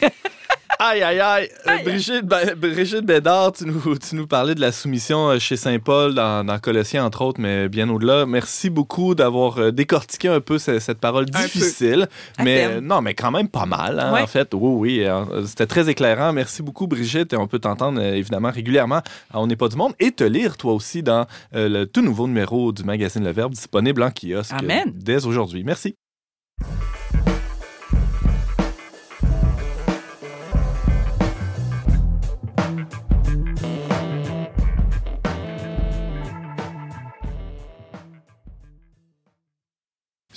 Aïe, 0.83 1.03
aïe, 1.03 1.19
aïe. 1.19 1.47
Euh, 1.67 1.77
Brigitte, 1.83 2.25
Brigitte 2.57 3.05
Bédard, 3.05 3.51
tu 3.51 3.65
nous, 3.65 3.95
tu 3.99 4.15
nous 4.15 4.25
parlais 4.25 4.55
de 4.55 4.61
la 4.61 4.71
soumission 4.71 5.29
euh, 5.29 5.37
chez 5.37 5.55
Saint 5.55 5.77
Paul, 5.77 6.15
dans, 6.15 6.43
dans 6.43 6.57
Colossiens, 6.57 7.05
entre 7.05 7.21
autres, 7.21 7.39
mais 7.39 7.69
bien 7.69 7.87
au-delà. 7.87 8.25
Merci 8.25 8.71
beaucoup 8.71 9.13
d'avoir 9.13 9.59
euh, 9.59 9.71
décortiqué 9.71 10.27
un 10.27 10.39
peu 10.41 10.57
ce- 10.57 10.79
cette 10.79 10.97
parole 10.99 11.25
difficile. 11.25 12.07
Mais 12.43 12.81
non, 12.81 13.01
mais 13.03 13.13
quand 13.13 13.29
même 13.29 13.47
pas 13.47 13.67
mal, 13.67 13.99
hein, 13.99 14.11
Ouais. 14.11 14.21
en 14.21 14.27
fait. 14.27 14.55
Oui, 14.55 15.03
oui. 15.03 15.45
C'était 15.45 15.67
très 15.67 15.87
éclairant. 15.87 16.33
Merci 16.33 16.63
beaucoup, 16.63 16.87
Brigitte. 16.87 17.31
Et 17.33 17.37
on 17.37 17.45
peut 17.45 17.59
t'entendre, 17.59 18.01
évidemment, 18.01 18.49
régulièrement 18.49 19.01
à 19.31 19.39
On 19.39 19.45
n'est 19.45 19.55
pas 19.55 19.67
du 19.67 19.75
monde 19.75 19.93
et 19.99 20.11
te 20.11 20.23
lire, 20.23 20.57
toi 20.57 20.73
aussi, 20.73 21.03
dans 21.03 21.27
le 21.53 21.85
tout 21.85 22.01
nouveau 22.01 22.25
numéro 22.27 22.71
du 22.71 22.83
magazine 22.83 23.23
Le 23.23 23.31
Verbe, 23.31 23.51
disponible 23.53 24.01
en 24.01 24.09
kiosque 24.09 24.51
Amen. 24.57 24.91
dès 24.95 25.27
aujourd'hui. 25.27 25.63
Merci. 25.63 25.95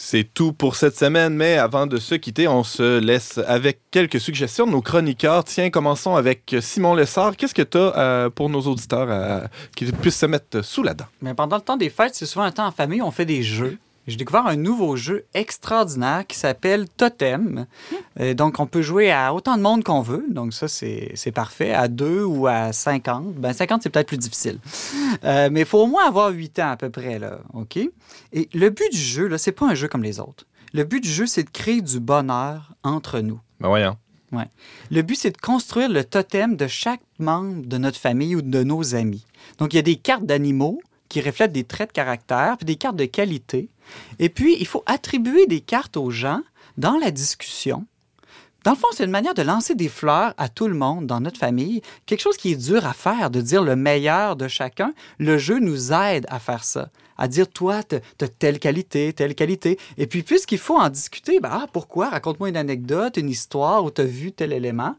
C'est 0.06 0.34
tout 0.34 0.52
pour 0.52 0.76
cette 0.76 0.98
semaine, 0.98 1.32
mais 1.32 1.56
avant 1.56 1.86
de 1.86 1.96
se 1.96 2.14
quitter, 2.14 2.46
on 2.46 2.62
se 2.62 2.98
laisse 2.98 3.38
avec 3.46 3.80
quelques 3.90 4.20
suggestions 4.20 4.66
de 4.66 4.72
nos 4.72 4.82
chroniqueurs. 4.82 5.44
Tiens, 5.44 5.70
commençons 5.70 6.14
avec 6.14 6.54
Simon 6.60 6.94
Lessard. 6.94 7.38
Qu'est-ce 7.38 7.54
que 7.54 7.62
tu 7.62 7.78
as 7.78 8.28
pour 8.28 8.50
nos 8.50 8.60
auditeurs 8.60 9.06
euh, 9.08 9.40
qui 9.74 9.86
puissent 9.92 10.18
se 10.18 10.26
mettre 10.26 10.62
sous 10.62 10.82
la 10.82 10.92
dent? 10.92 11.06
Mais 11.22 11.32
pendant 11.32 11.56
le 11.56 11.62
temps 11.62 11.78
des 11.78 11.88
fêtes, 11.88 12.14
c'est 12.14 12.26
souvent 12.26 12.44
un 12.44 12.50
temps 12.50 12.66
en 12.66 12.70
famille, 12.70 13.00
on 13.00 13.10
fait 13.10 13.24
des 13.24 13.42
jeux. 13.42 13.78
J'ai 14.06 14.16
découvert 14.16 14.46
un 14.46 14.56
nouveau 14.56 14.96
jeu 14.96 15.24
extraordinaire 15.32 16.26
qui 16.26 16.38
s'appelle 16.38 16.88
Totem. 16.88 17.66
Et 18.18 18.34
donc, 18.34 18.60
on 18.60 18.66
peut 18.66 18.82
jouer 18.82 19.10
à 19.10 19.32
autant 19.32 19.56
de 19.56 19.62
monde 19.62 19.82
qu'on 19.82 20.02
veut. 20.02 20.24
Donc, 20.28 20.52
ça, 20.52 20.68
c'est 20.68 21.32
parfait. 21.34 21.72
À 21.72 21.88
2 21.88 22.22
ou 22.24 22.46
à 22.46 22.72
50. 22.72 23.34
Ben, 23.34 23.52
50, 23.52 23.82
c'est 23.82 23.90
peut-être 23.90 24.08
plus 24.08 24.18
difficile. 24.18 24.58
Euh, 25.24 25.48
mais 25.50 25.60
il 25.60 25.66
faut 25.66 25.80
au 25.80 25.86
moins 25.86 26.06
avoir 26.06 26.30
8 26.30 26.58
ans 26.58 26.70
à 26.70 26.76
peu 26.76 26.90
près, 26.90 27.18
là. 27.18 27.38
OK? 27.54 27.78
Et 28.32 28.48
le 28.52 28.70
but 28.70 28.90
du 28.92 28.98
jeu, 28.98 29.26
là, 29.26 29.38
c'est 29.38 29.52
pas 29.52 29.66
un 29.66 29.74
jeu 29.74 29.88
comme 29.88 30.02
les 30.02 30.20
autres. 30.20 30.44
Le 30.72 30.84
but 30.84 31.00
du 31.00 31.08
jeu, 31.08 31.26
c'est 31.26 31.44
de 31.44 31.50
créer 31.50 31.80
du 31.80 32.00
bonheur 32.00 32.74
entre 32.82 33.20
nous. 33.20 33.40
Ben 33.60 33.68
voyons. 33.68 33.96
Le 34.90 35.02
but, 35.02 35.16
c'est 35.16 35.30
de 35.30 35.40
construire 35.40 35.88
le 35.88 36.04
totem 36.04 36.56
de 36.56 36.66
chaque 36.66 37.00
membre 37.18 37.66
de 37.66 37.78
notre 37.78 37.98
famille 37.98 38.36
ou 38.36 38.42
de 38.42 38.62
nos 38.62 38.94
amis. 38.94 39.24
Donc, 39.58 39.72
il 39.72 39.76
y 39.76 39.78
a 39.78 39.82
des 39.82 39.96
cartes 39.96 40.26
d'animaux 40.26 40.80
qui 41.14 41.20
reflètent 41.20 41.52
des 41.52 41.62
traits 41.62 41.90
de 41.90 41.92
caractère, 41.92 42.56
puis 42.56 42.64
des 42.64 42.74
cartes 42.74 42.96
de 42.96 43.04
qualité. 43.04 43.68
Et 44.18 44.28
puis, 44.28 44.56
il 44.58 44.66
faut 44.66 44.82
attribuer 44.84 45.46
des 45.46 45.60
cartes 45.60 45.96
aux 45.96 46.10
gens 46.10 46.40
dans 46.76 46.96
la 46.96 47.12
discussion. 47.12 47.86
Dans 48.64 48.72
le 48.72 48.76
fond, 48.76 48.88
c'est 48.90 49.04
une 49.04 49.12
manière 49.12 49.34
de 49.34 49.42
lancer 49.42 49.76
des 49.76 49.88
fleurs 49.88 50.34
à 50.38 50.48
tout 50.48 50.66
le 50.66 50.74
monde 50.74 51.06
dans 51.06 51.20
notre 51.20 51.38
famille. 51.38 51.82
Quelque 52.06 52.22
chose 52.22 52.36
qui 52.36 52.50
est 52.50 52.56
dur 52.56 52.84
à 52.84 52.94
faire, 52.94 53.30
de 53.30 53.40
dire 53.40 53.62
le 53.62 53.76
meilleur 53.76 54.34
de 54.34 54.48
chacun. 54.48 54.92
Le 55.18 55.38
jeu 55.38 55.60
nous 55.60 55.92
aide 55.92 56.26
à 56.30 56.40
faire 56.40 56.64
ça, 56.64 56.88
à 57.16 57.28
dire 57.28 57.46
toi, 57.46 57.84
tu 57.84 57.94
as 57.94 58.28
telle 58.28 58.58
qualité, 58.58 59.12
telle 59.12 59.36
qualité. 59.36 59.78
Et 59.96 60.08
puis, 60.08 60.24
puisqu'il 60.24 60.58
faut 60.58 60.76
en 60.76 60.88
discuter, 60.88 61.38
ben, 61.38 61.50
ah, 61.52 61.66
pourquoi? 61.72 62.08
Raconte-moi 62.08 62.48
une 62.48 62.56
anecdote, 62.56 63.18
une 63.18 63.30
histoire 63.30 63.84
où 63.84 63.92
tu 63.92 64.00
as 64.00 64.04
vu 64.04 64.32
tel 64.32 64.52
élément. 64.52 64.96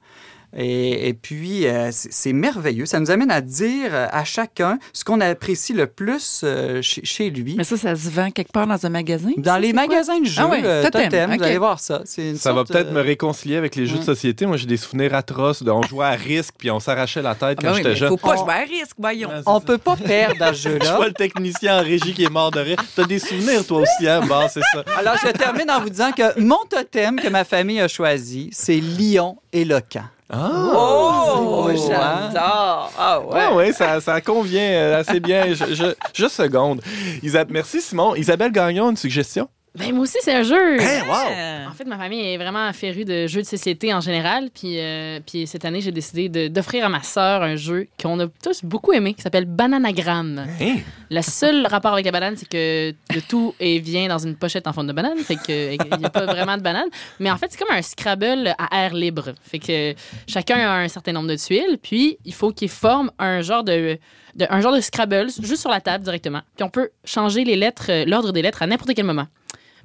Et, 0.58 1.10
et 1.10 1.14
puis, 1.14 1.68
euh, 1.68 1.90
c'est 1.92 2.32
merveilleux. 2.34 2.86
Ça 2.86 3.00
nous 3.00 3.12
amène 3.12 3.30
à 3.32 3.42
dire 3.42 3.90
euh, 3.92 4.08
à 4.12 4.24
chacun 4.24 4.80
ce 4.94 5.04
qu'on 5.04 5.20
apprécie 5.22 5.74
le 5.74 5.86
plus 5.88 6.42
euh, 6.44 6.82
chez, 6.82 7.04
chez 7.04 7.30
lui. 7.30 7.56
Mais 7.58 7.64
ça, 7.66 7.76
ça 7.78 7.96
se 7.96 8.10
vend 8.10 8.32
quelque 8.32 8.52
part 8.52 8.66
dans 8.68 8.86
un 8.86 8.90
magasin? 8.90 9.32
Dans 9.38 9.54
ça, 9.54 9.60
les 9.60 9.74
magasins 9.74 10.20
de 10.20 10.26
jeux, 10.26 10.42
Ah 10.44 10.48
ouais, 10.48 10.62
euh, 10.64 10.84
Totem, 10.84 11.36
vous 11.36 11.44
allez 11.44 11.58
voir 11.58 11.80
ça. 11.80 12.04
Une 12.18 12.38
Ça 12.38 12.54
va 12.54 12.64
peut-être 12.64 12.88
euh, 12.90 12.94
me 12.94 13.02
réconcilier 13.02 13.58
avec 13.58 13.76
les 13.76 13.86
jeux 13.86 13.96
de 13.96 14.00
ouais. 14.00 14.06
société. 14.06 14.46
Moi, 14.46 14.58
j'ai 14.58 14.66
des 14.68 14.78
souvenirs 14.78 15.14
atroces. 15.14 15.62
De, 15.64 15.72
on 15.72 15.82
jouait 15.82 16.06
à 16.06 16.12
risque, 16.12 16.54
puis 16.58 16.72
on 16.72 16.80
s'arrachait 16.80 17.22
la 17.22 17.36
tête 17.36 17.58
Ah 17.60 17.62
quand 17.62 17.68
ben 17.68 17.72
oui, 17.74 17.78
j'étais 17.84 17.96
jeune. 17.96 18.10
faut 18.10 18.18
pas 18.18 18.36
On- 18.38 18.44
jouer 18.46 18.54
à 18.54 18.60
risque, 18.60 18.96
voyons. 18.98 19.30
Ouais, 19.30 19.42
On 19.46 19.60
peut 19.60 19.78
pas 19.78 19.96
perdre 19.98 20.38
dans 20.40 20.54
ce 20.54 20.60
Je 20.66 20.70
jeu-là. 20.70 20.96
vois 20.96 21.08
le 21.08 21.14
technicien 21.14 21.80
en 21.80 21.84
régie 21.84 22.14
qui 22.14 22.24
est 22.24 22.30
mort 22.32 22.52
de 22.52 22.60
rire. 22.62 22.78
T'as 22.96 23.04
des 23.06 23.20
souvenirs, 23.20 23.66
toi 23.68 23.82
aussi, 23.82 24.08
hein? 24.08 24.22
Bon, 24.26 24.48
c'est 24.50 24.62
ça. 24.74 24.84
Alors, 24.98 25.16
je 25.24 25.32
termine 25.32 25.70
en 25.70 25.82
vous 25.82 25.90
disant 25.90 26.12
que 26.12 26.40
mon 26.40 26.60
totem 26.70 27.20
que 27.20 27.28
ma 27.28 27.44
famille 27.44 27.82
a 27.82 27.88
choisi, 27.88 28.50
c'est 28.54 28.80
Lion 28.80 29.38
éloquent. 29.52 30.04
Ah! 30.30 30.72
Oh, 30.76 31.66
Ouais. 31.68 31.76
j'adore. 31.78 32.92
Ah 32.98 33.20
ouais. 33.22 33.34
Ouais, 33.34 33.54
ouais, 33.56 33.74
ça, 33.74 34.02
ça 34.02 34.22
convient 34.22 34.62
euh, 34.62 35.00
assez 35.00 35.20
bien. 35.20 35.54
Je, 35.54 35.74
je, 35.76 35.86
je 36.14 36.28
seconde. 36.28 36.82
Isa- 37.24 37.46
Merci, 37.50 37.82
Simon. 37.82 38.16
Isabelle 38.16 38.52
Gagnon, 38.52 38.90
une 38.92 38.98
suggestion? 38.98 39.48
Ben, 39.78 39.92
moi 39.94 40.04
aussi, 40.04 40.18
c'est 40.22 40.34
un 40.34 40.44
jeu. 40.44 40.80
Hein, 40.80 41.02
wow! 41.08 41.32
Euh, 41.32 41.66
En 41.68 41.74
fait, 41.74 41.84
ma 41.86 41.98
famille 41.98 42.22
est 42.34 42.38
vraiment 42.38 42.72
férue 42.72 43.04
de 43.04 43.28
jeux 43.28 43.42
de 43.42 43.46
société 43.48 43.94
en 43.94 44.00
général. 44.00 44.50
Puis, 44.54 44.80
euh, 44.80 45.20
puis 45.26 45.46
cette 45.48 45.66
année, 45.66 45.82
j'ai 45.82 45.92
décidé 45.92 46.30
d'offrir 46.50 46.86
à 46.86 46.90
ma 46.90 47.04
sœur 47.04 47.44
un 47.44 47.56
jeu 47.58 47.88
qu'on 48.02 48.20
a 48.22 48.28
tous 48.42 48.64
beaucoup 48.64 48.94
aimé, 48.94 49.14
qui 49.14 49.22
s'appelle 49.22 49.46
Bananagramme. 49.46 50.46
Hein? 50.62 50.78
Le 51.12 51.22
seul 51.22 51.68
rapport 51.68 51.94
avec 51.94 52.06
la 52.06 52.12
banane, 52.12 52.36
c'est 52.38 52.48
que 52.48 52.94
le 53.14 53.22
tout 53.22 53.54
est, 53.60 53.80
vient 53.80 54.08
dans 54.08 54.18
une 54.18 54.36
pochette 54.36 54.66
en 54.68 54.74
forme 54.74 54.88
de 54.88 54.94
banane. 54.94 55.18
Fait 55.20 55.36
que 55.36 55.74
il 55.74 56.00
n'y 56.00 56.06
a 56.06 56.10
pas 56.10 56.26
vraiment 56.26 56.56
de 56.58 56.62
banane. 56.62 56.88
Mais 57.20 57.30
en 57.30 57.38
fait, 57.38 57.48
c'est 57.52 57.58
comme 57.64 57.76
un 57.76 57.82
Scrabble 57.82 58.56
à 58.58 58.86
air 58.86 58.94
libre. 58.94 59.34
Fait 59.44 59.60
que 59.60 59.94
chacun 60.28 60.58
a 60.58 60.78
un 60.80 60.88
certain 60.88 61.12
nombre 61.12 61.28
de 61.28 61.36
tuiles. 61.36 61.78
Puis, 61.84 62.18
il 62.26 62.34
faut 62.34 62.52
qu'il 62.52 62.70
forme 62.70 63.12
un 63.20 63.42
genre 63.42 63.64
de, 63.64 63.98
de- 64.36 64.48
un 64.50 64.62
genre 64.62 64.74
de 64.74 64.80
Scrabble 64.82 65.28
juste 65.42 65.62
sur 65.62 65.70
la 65.70 65.82
table 65.82 66.04
directement. 66.06 66.42
Puis, 66.56 66.64
on 66.64 66.70
peut 66.70 66.90
changer 67.04 67.44
les 67.44 67.56
lettres, 67.58 67.88
euh, 67.90 68.06
l'ordre 68.06 68.32
des 68.32 68.42
lettres 68.42 68.62
à 68.62 68.68
n'importe 68.68 68.94
quel 68.96 69.06
moment. 69.06 69.28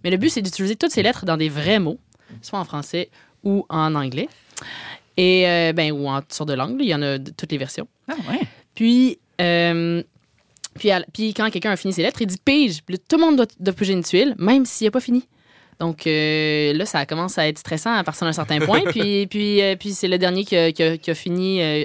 Mais 0.04 0.10
le 0.10 0.16
but, 0.16 0.30
c'est 0.30 0.42
d'utiliser 0.42 0.76
toutes 0.76 0.90
ces 0.92 1.02
lettres 1.02 1.24
dans 1.24 1.36
des 1.36 1.48
vrais 1.48 1.78
mots, 1.78 1.98
soit 2.42 2.58
en 2.58 2.64
français 2.64 3.10
ou 3.44 3.64
en 3.68 3.94
anglais. 3.94 4.28
Et, 5.16 5.46
euh, 5.48 5.72
ben, 5.72 5.92
ou 5.92 6.08
en 6.08 6.20
sortes 6.28 6.48
de 6.48 6.54
langues. 6.54 6.78
là. 6.78 6.84
Il 6.84 6.88
y 6.88 6.94
en 6.94 7.02
a 7.02 7.18
de 7.18 7.30
toutes 7.30 7.52
les 7.52 7.58
versions. 7.58 7.88
Ah 8.08 8.14
ouais. 8.30 8.40
Puis, 8.74 9.18
euh, 9.40 10.02
puis, 10.78 10.90
à- 10.90 11.04
puis 11.12 11.34
quand 11.34 11.50
quelqu'un 11.50 11.72
a 11.72 11.76
fini 11.76 11.92
ses 11.92 12.02
lettres, 12.02 12.22
il 12.22 12.26
dit 12.26 12.38
pige. 12.42 12.82
Puis 12.84 12.98
tout 12.98 13.16
le 13.16 13.22
monde 13.24 13.36
doit, 13.36 13.46
doit 13.58 13.74
piger 13.74 13.92
une 13.92 14.04
tuile, 14.04 14.34
même 14.38 14.64
s'il 14.64 14.86
n'a 14.86 14.90
pas 14.90 15.00
fini. 15.00 15.26
Donc 15.78 16.06
euh, 16.06 16.72
là, 16.74 16.84
ça 16.86 17.06
commence 17.06 17.38
à 17.38 17.48
être 17.48 17.58
stressant 17.58 17.92
à 17.94 18.04
partir 18.04 18.26
d'un 18.26 18.32
certain 18.32 18.60
point. 18.60 18.82
puis 18.90 19.26
puis, 19.26 19.60
euh, 19.62 19.76
puis 19.76 19.92
c'est 19.92 20.08
le 20.08 20.18
dernier 20.18 20.44
qui 20.44 20.56
a, 20.56 20.72
qui 20.72 20.82
a- 20.82 20.96
qui 20.98 21.10
a 21.10 21.14
fini 21.14 21.62
euh, 21.62 21.84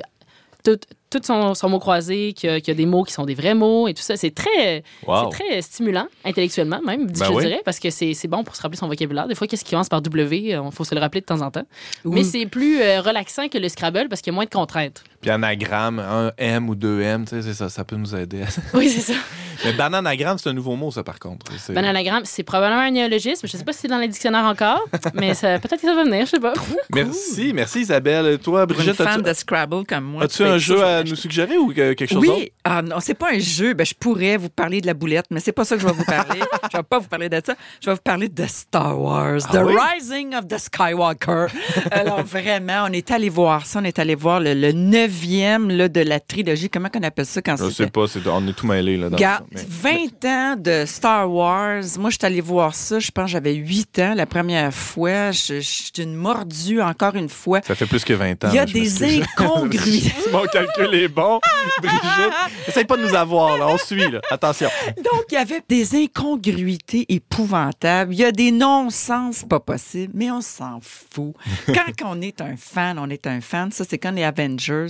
tout, 0.64 0.78
tout 1.20 1.26
son, 1.26 1.54
son 1.54 1.70
mot 1.70 1.80
croisé, 1.80 2.34
qui 2.34 2.48
a, 2.48 2.60
qui 2.60 2.72
a 2.72 2.74
des 2.74 2.86
mots 2.86 3.04
qui 3.04 3.14
sont 3.14 3.26
des 3.26 3.36
vrais 3.36 3.54
mots 3.56 3.88
et 3.88 3.94
tout 3.94 4.02
ça. 4.02 4.18
C'est 4.18 4.34
très, 4.34 4.84
Wow. 5.08 5.32
c'est 5.32 5.38
très 5.46 5.62
stimulant, 5.62 6.08
intellectuellement 6.24 6.82
même, 6.86 7.08
Ben 7.08 7.26
je 7.26 7.32
oui. 7.32 7.44
dirais, 7.46 7.62
parce 7.64 7.80
que 7.80 7.90
c'est 7.90 8.14
c'est 8.14 8.28
bon 8.28 8.44
pour 8.44 8.56
se 8.56 8.62
rappeler 8.62 8.78
son 8.78 8.88
vocabulaire. 8.88 9.28
Des 9.28 9.36
fois, 9.36 9.48
qu'est-ce 9.48 9.64
qui 9.64 9.72
commence 9.72 9.90
par 9.90 10.02
W, 10.02 10.38
il 10.38 10.60
faut 10.72 10.84
se 10.84 10.94
le 10.96 11.02
rappeler 11.02 11.22
de 11.22 11.26
temps 11.26 11.42
en 11.42 11.52
temps. 11.52 11.66
Mais 12.04 12.24
c'est 12.24 12.46
plus 12.46 12.82
euh, 12.82 13.02
relaxant 13.02 13.48
que 13.50 13.58
le 13.58 13.70
Scrabble 13.70 14.08
parce 14.10 14.22
qu'il 14.22 14.32
y 14.32 14.34
a 14.34 14.36
moins 14.36 14.46
de 14.46 14.50
contraintes. 14.50 15.04
Puis 15.22 15.30
anagramme, 15.32 16.00
un 16.00 16.32
M 16.38 16.70
ou 16.70 16.76
deux 16.76 17.02
M, 17.02 17.26
tu 17.26 17.42
sais, 17.42 17.54
ça, 17.54 17.70
ça 17.70 17.84
peut 17.84 17.96
nous 17.96 18.16
aider. 18.16 18.44
Oui, 18.74 18.90
c'est 18.90 19.14
ça. 19.14 19.20
Mais 19.64 19.74
bananagramme, 19.74 20.38
c'est 20.38 20.50
un 20.50 20.54
nouveau 20.54 20.76
mot, 20.76 20.92
ça, 20.92 21.04
par 21.04 21.20
contre. 21.20 21.52
C'est- 21.58 21.74
Bananagramme, 21.74 22.24
c'est 22.26 22.44
probablement 22.44 22.82
un 22.82 22.92
néologisme. 22.92 23.48
Je 23.48 23.56
sais 23.56 23.64
pas 23.64 23.74
si 23.74 23.80
c'est 23.82 23.88
dans 23.88 23.98
les 24.00 24.08
dictionnaires 24.08 24.46
encore, 24.46 24.84
mais 25.14 25.34
ça- 25.34 25.60
peut-être 25.60 25.82
que 25.82 25.88
ça 25.88 25.96
va 25.96 26.04
venir, 26.04 26.26
je 26.26 26.32
sais 26.32 26.40
pas. 26.40 26.54
Merci, 26.94 27.52
merci 27.54 27.82
Isabelle. 27.82 28.38
Toi, 28.40 28.66
Pour 28.68 28.72
une 28.78 28.84
Brigitte, 28.86 28.96
fan 28.98 29.08
as-tu 29.20 29.22
de 29.24 29.34
Scrabble 29.34 29.86
comme 29.86 30.04
moi. 30.04 30.24
as-tu 30.24 30.44
un 30.44 30.58
jeu 30.58 30.78
je 30.78 30.84
à 30.84 31.04
nous 31.04 31.16
suggérer 31.16 31.58
ou 31.58 31.70
que- 31.70 31.94
quelque 31.94 32.14
chose 32.14 32.24
d'autre? 32.26 32.38
Oui, 32.40 32.52
ah 32.64 32.82
non, 32.82 33.00
c'est 33.00 33.14
pas 33.14 33.32
un 33.34 33.40
jeu. 33.40 33.74
Ben, 33.74 33.86
je 33.86 33.94
pourrais 33.94 34.38
vous 34.38 34.50
parler 34.50 34.82
de 34.82 34.88
la 34.88 34.94
boulette, 34.94 35.26
mais 35.32 35.40
c'est 35.40 35.52
pas 35.52 35.66
ça 35.66 35.76
que 35.76 35.82
je 35.82 35.88
vais 35.88 35.94
vous 35.94 36.06
parler. 36.06 36.40
je 36.72 36.78
vais 36.78 36.84
pas 36.84 37.00
vous 37.00 37.08
parler 37.08 37.30
de 37.30 37.42
ça. 37.46 37.56
Je 37.82 37.88
vais 37.90 37.96
vous 37.96 38.02
parler 38.04 38.30
de 38.30 38.46
Star 38.48 39.00
Wars, 39.00 39.40
Ah 39.50 39.54
The 39.54 39.62
oui? 39.66 39.76
Rising 39.94 40.36
of 40.36 40.48
the 40.48 40.58
Skywalker. 40.58 41.48
Alors 41.92 42.24
vraiment, 42.24 42.86
on 42.90 42.92
est 42.94 43.12
allé 43.12 43.30
voir 43.30 43.66
ça. 43.66 43.80
On 43.80 43.84
est 43.84 44.00
allé 44.00 44.16
voir 44.16 44.40
le, 44.40 44.54
le 44.54 44.72
neuvième 44.72 45.70
là, 45.70 45.88
de 45.90 46.02
la 46.02 46.20
trilogie. 46.20 46.70
Comment 46.70 46.90
qu'on 46.90 47.04
appelle 47.04 47.26
ça 47.26 47.42
quand 47.42 47.56
Je 47.58 47.66
c'est 47.66 47.84
sais 47.86 47.90
pas, 47.90 48.08
c'est- 48.08 48.26
on 48.28 48.48
est 48.48 48.54
tout 48.54 48.68
mêlé 48.68 48.98
là. 48.98 49.10
Dans 49.10 49.18
ça, 49.18 49.42
mais- 49.52 49.66
20 49.68 50.26
ans 50.26 50.56
de 50.58 50.84
Star 50.86 51.32
Wars. 51.32 51.84
Moi, 52.00 52.10
je 52.10 52.18
suis 52.18 52.26
allée 52.26 52.42
voir 52.42 52.74
ça. 52.76 53.00
Je 53.00 53.12
pense 53.12 53.26
que 53.26 53.32
j'avais 53.32 53.54
8 53.54 54.00
ans 54.00 54.14
la 54.16 54.26
première 54.26 54.74
fois. 54.74 55.32
Je, 55.32 55.56
je 55.56 55.60
suis 55.62 55.92
une 55.98 56.16
mordue 56.16 56.82
encore 56.82 57.16
une 57.16 57.30
fois. 57.30 57.62
Ça 57.66 57.76
fait 57.76 57.86
plus 57.86 58.04
que 58.04 58.14
20 58.14 58.44
ans. 58.46 58.50
Il 58.50 58.56
y 58.56 58.60
a 58.60 58.66
des 58.66 59.20
incongruités. 59.20 60.14
Mon 60.32 60.46
calcul 60.46 60.94
est 60.96 61.08
bon. 61.08 61.40
Brigitte, 61.82 62.34
essaye 62.68 62.86
pas 62.86 62.98
de 62.98 63.04
nous 63.04 63.16
avoir, 63.16 63.58
là. 63.58 63.68
On 63.68 63.78
suit, 63.78 64.10
là. 64.10 64.22
Attention. 64.32 64.70
Donc, 64.98 65.26
il 65.32 65.36
y 65.36 65.38
avait 65.38 65.62
des 65.68 65.96
incongruités 65.96 67.06
épouvantables. 67.10 68.14
Il 68.14 68.20
y 68.20 68.26
a 68.26 68.32
des 68.32 68.52
non-sens 68.52 69.46
pas 69.48 69.60
possibles, 69.60 70.14
mais 70.16 70.32
on 70.32 70.42
s'en 70.42 70.80
fout. 70.82 71.34
Quand 71.68 72.06
on 72.06 72.22
est 72.22 72.42
un 72.42 72.56
fan, 72.58 72.98
on 73.00 73.10
est 73.10 73.28
un 73.28 73.42
fan. 73.42 73.72
Ça, 73.72 73.84
c'est 73.88 73.98
comme 73.98 74.16
les 74.16 74.24
Avengers. 74.24 74.88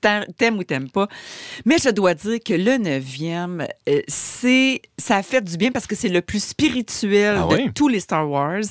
T'aimes 0.00 0.58
ou 0.58 0.64
t'aimes 0.64 0.90
pas. 0.90 1.08
Mais 1.64 1.76
je 1.82 1.90
dois 1.90 2.14
dire 2.14 2.38
que 2.44 2.54
le 2.54 2.78
neuvième, 2.78 3.66
c'est, 4.08 4.82
ça 4.98 5.16
a 5.16 5.22
fait 5.22 5.42
du 5.42 5.56
bien 5.56 5.70
parce 5.72 5.86
que 5.86 5.94
c'est 5.96 6.08
le 6.08 6.22
plus 6.22 6.42
spirituel 6.42 7.36
Ah 7.38 7.46
de 7.66 7.70
tous 7.72 7.88
les 7.88 8.00
Star 8.00 8.28
Wars. 8.28 8.62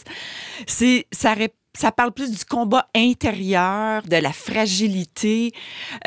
C'est, 0.66 1.06
ça 1.12 1.34
rép- 1.34 1.52
ça 1.78 1.92
parle 1.92 2.12
plus 2.12 2.32
du 2.32 2.44
combat 2.44 2.88
intérieur, 2.96 4.02
de 4.02 4.16
la 4.16 4.32
fragilité, 4.32 5.52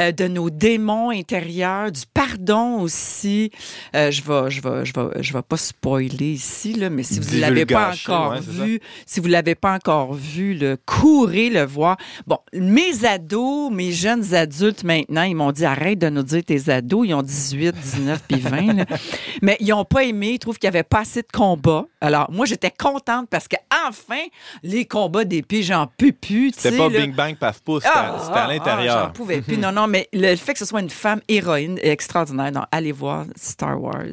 euh, 0.01 0.11
de 0.11 0.27
nos 0.27 0.51
démons 0.51 1.11
intérieurs, 1.11 1.93
du 1.93 2.01
pardon 2.12 2.81
aussi. 2.81 3.53
Euh, 3.95 4.11
je 4.11 4.23
vais, 4.23 4.51
je 4.51 4.61
vais, 4.61 4.85
je 4.85 4.93
vais, 4.93 5.23
je 5.23 5.33
vais 5.33 5.43
pas 5.43 5.57
spoiler 5.57 6.33
ici 6.33 6.73
là, 6.73 6.91
mais 6.91 7.05
si 7.05 7.21
vous 7.21 7.37
ne 7.37 7.41
l'avez 7.41 7.66
pas 7.66 7.93
encore 7.93 8.33
ouais, 8.33 8.41
vu, 8.41 8.81
si 9.07 9.21
vous 9.21 9.29
l'avez 9.29 9.55
pas 9.55 9.75
encore 9.75 10.14
vu, 10.14 10.55
le 10.55 10.77
courez 10.85 11.51
le 11.51 11.64
voir. 11.64 11.97
Bon, 12.27 12.39
mes 12.53 13.05
ados, 13.05 13.71
mes 13.71 13.93
jeunes 13.93 14.35
adultes 14.35 14.83
maintenant, 14.83 15.23
ils 15.23 15.37
m'ont 15.37 15.53
dit 15.53 15.64
arrête 15.64 16.01
de 16.01 16.09
nous 16.09 16.25
dire 16.25 16.43
tes 16.45 16.68
ados, 16.68 17.07
ils 17.07 17.14
ont 17.14 17.23
18, 17.23 17.77
19 17.77 18.23
puis 18.27 18.41
20 18.41 18.73
là. 18.73 18.85
Mais 19.43 19.57
ils 19.61 19.73
ont 19.73 19.85
pas 19.85 20.03
aimé, 20.03 20.33
ils 20.33 20.39
trouvent 20.41 20.59
qu'il 20.59 20.66
y 20.66 20.68
avait 20.68 20.83
pas 20.83 21.01
assez 21.01 21.23
de 21.23 21.29
combats. 21.33 21.87
Alors, 22.01 22.29
moi 22.33 22.45
j'étais 22.45 22.73
contente 22.77 23.29
parce 23.31 23.47
que 23.47 23.57
enfin 23.87 24.23
les 24.64 24.85
combats 24.85 25.25
d'épée 25.25 25.60
j'en 25.63 25.89
peux 25.97 26.13
plus. 26.13 26.53
C'était 26.57 26.77
pas 26.77 26.89
là. 26.89 27.01
Bing 27.01 27.15
Bang 27.15 27.37
Paf 27.37 27.61
Pouf, 27.61 27.83
c'était 27.83 27.93
Ah, 27.95 28.15
à 28.15 28.19
ah, 28.19 28.33
ah, 28.35 28.49
l'intérieur. 28.53 29.05
J'en 29.07 29.13
pouvais 29.13 29.41
plus. 29.41 29.57
Non, 29.57 29.73
non, 29.73 29.87
mais 29.87 30.09
le 30.13 30.35
fait 30.37 30.53
que 30.53 30.59
ce 30.59 30.65
soit 30.65 30.81
une 30.81 30.91
femme 30.91 31.21
héroïne 31.29 31.79
est 31.83 31.91
extraordinaire. 31.91 32.53
Donc, 32.53 32.65
allez 32.71 32.93
voir 32.93 33.27
Star 33.37 33.81
Wars. 33.81 34.05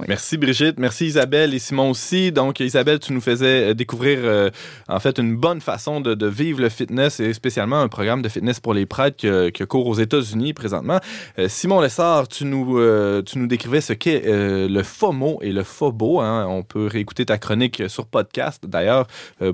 Oui. 0.00 0.06
Merci 0.08 0.36
Brigitte, 0.36 0.78
merci 0.78 1.06
Isabelle 1.06 1.54
et 1.54 1.58
Simon 1.58 1.90
aussi. 1.90 2.32
Donc 2.32 2.60
Isabelle, 2.60 2.98
tu 2.98 3.12
nous 3.12 3.20
faisais 3.20 3.70
euh, 3.70 3.74
découvrir 3.74 4.18
euh, 4.22 4.50
en 4.88 5.00
fait 5.00 5.18
une 5.18 5.36
bonne 5.36 5.60
façon 5.60 6.00
de, 6.00 6.14
de 6.14 6.26
vivre 6.26 6.60
le 6.60 6.68
fitness 6.68 7.20
et 7.20 7.32
spécialement 7.32 7.80
un 7.80 7.88
programme 7.88 8.22
de 8.22 8.28
fitness 8.28 8.60
pour 8.60 8.74
les 8.74 8.86
prêtres 8.86 9.16
que, 9.22 9.50
que 9.50 9.64
court 9.64 9.86
aux 9.86 9.94
États-Unis 9.94 10.52
présentement. 10.52 11.00
Euh, 11.38 11.48
Simon 11.48 11.80
Lessard, 11.80 12.28
tu 12.28 12.44
nous, 12.44 12.78
euh, 12.78 13.22
tu 13.22 13.38
nous 13.38 13.46
décrivais 13.46 13.80
ce 13.80 13.92
qu'est 13.92 14.22
le 14.24 14.82
FOMO 14.82 15.38
et 15.42 15.52
le 15.52 15.62
FOBO. 15.62 16.20
Hein. 16.20 16.46
On 16.48 16.62
peut 16.62 16.86
réécouter 16.86 17.26
ta 17.26 17.38
chronique 17.38 17.82
sur 17.88 18.06
podcast 18.06 18.64
d'ailleurs 18.66 19.06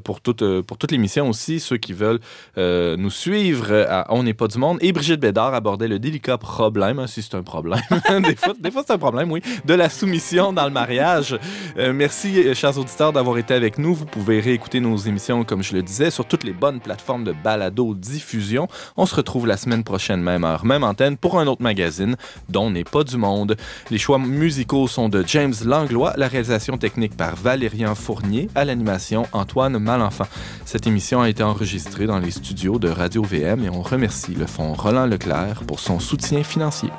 pour 0.05 0.21
toute, 0.21 0.45
pour 0.63 0.79
toute 0.79 0.93
l'émission 0.93 1.28
aussi, 1.29 1.61
ceux 1.61 1.77
qui 1.77 1.93
veulent 1.93 2.21
euh, 2.57 2.97
nous 2.97 3.11
suivre 3.11 3.87
à 3.89 4.07
On 4.15 4.23
n'est 4.23 4.35
pas 4.35 4.49
du 4.49 4.59
monde. 4.59 4.79
Et 4.81 4.93
Brigitte 4.93 5.21
Bédard 5.21 5.55
abordait 5.55 5.89
le 5.89 5.99
délicat 5.99 6.39
problème, 6.39 6.99
hein, 6.99 7.07
si 7.07 7.23
c'est 7.23 7.35
un 7.35 7.43
problème. 7.43 7.81
des 8.23 8.37
fois, 8.37 8.55
des 8.59 8.71
fois 8.71 8.83
c'est 8.87 8.95
un 8.95 8.99
problème, 8.99 9.31
oui, 9.31 9.43
de 9.65 9.75
la 9.75 9.89
soumission 9.89 10.53
dans 10.53 10.65
le 10.65 10.71
mariage. 10.71 11.39
Euh, 11.79 11.93
merci, 11.93 12.39
euh, 12.39 12.55
chers 12.55 12.79
auditeurs, 12.79 13.13
d'avoir 13.13 13.39
été 13.39 13.55
avec 13.55 13.79
nous. 13.79 13.95
Vous 13.95 14.07
pouvez 14.07 14.41
réécouter 14.41 14.81
nos 14.81 14.97
émissions, 14.97 15.45
comme 15.45 15.63
je 15.63 15.75
le 15.75 15.83
disais, 15.83 16.11
sur 16.11 16.25
toutes 16.25 16.45
les 16.45 16.53
bonnes 16.53 16.81
plateformes 16.81 17.25
de 17.25 17.33
balado-diffusion. 17.33 18.69
On 18.97 19.07
se 19.07 19.15
retrouve 19.15 19.47
la 19.47 19.57
semaine 19.57 19.85
prochaine, 19.85 20.23
même 20.23 20.45
heure, 20.45 20.65
même 20.65 20.85
antenne, 20.85 21.17
pour 21.17 21.39
un 21.39 21.47
autre 21.47 21.63
magazine 21.63 22.17
dont 22.49 22.71
n'est 22.71 22.85
pas 22.85 23.05
du 23.05 23.17
monde. 23.17 23.57
Les 23.91 23.99
choix 23.99 24.19
musicaux 24.19 24.89
sont 24.89 25.09
de 25.09 25.25
James 25.27 25.55
Langlois, 25.65 26.15
la 26.17 26.29
réalisation 26.29 26.79
technique 26.79 27.17
par 27.17 27.37
Valérien 27.37 27.95
Fournier, 27.95 28.49
à 28.55 28.65
l'animation 28.65 29.27
Antoine 29.33 29.79
Malenfant. 29.79 30.27
Cette 30.65 30.87
a 31.23 31.29
été 31.29 31.43
enregistrée 31.43 32.07
dans 32.07 32.19
les 32.19 32.31
studios 32.31 32.79
de 32.79 32.89
Radio 32.89 33.23
VM 33.23 33.65
et 33.65 33.71
on 33.71 33.83
remercie 33.83 34.35
le 34.35 34.47
fonds 34.47 34.75
Roland 34.75 35.07
Leclerc 35.07 35.63
pour 35.67 35.81
son 35.81 35.99
soutien 35.99 36.43
financier. 36.43 36.91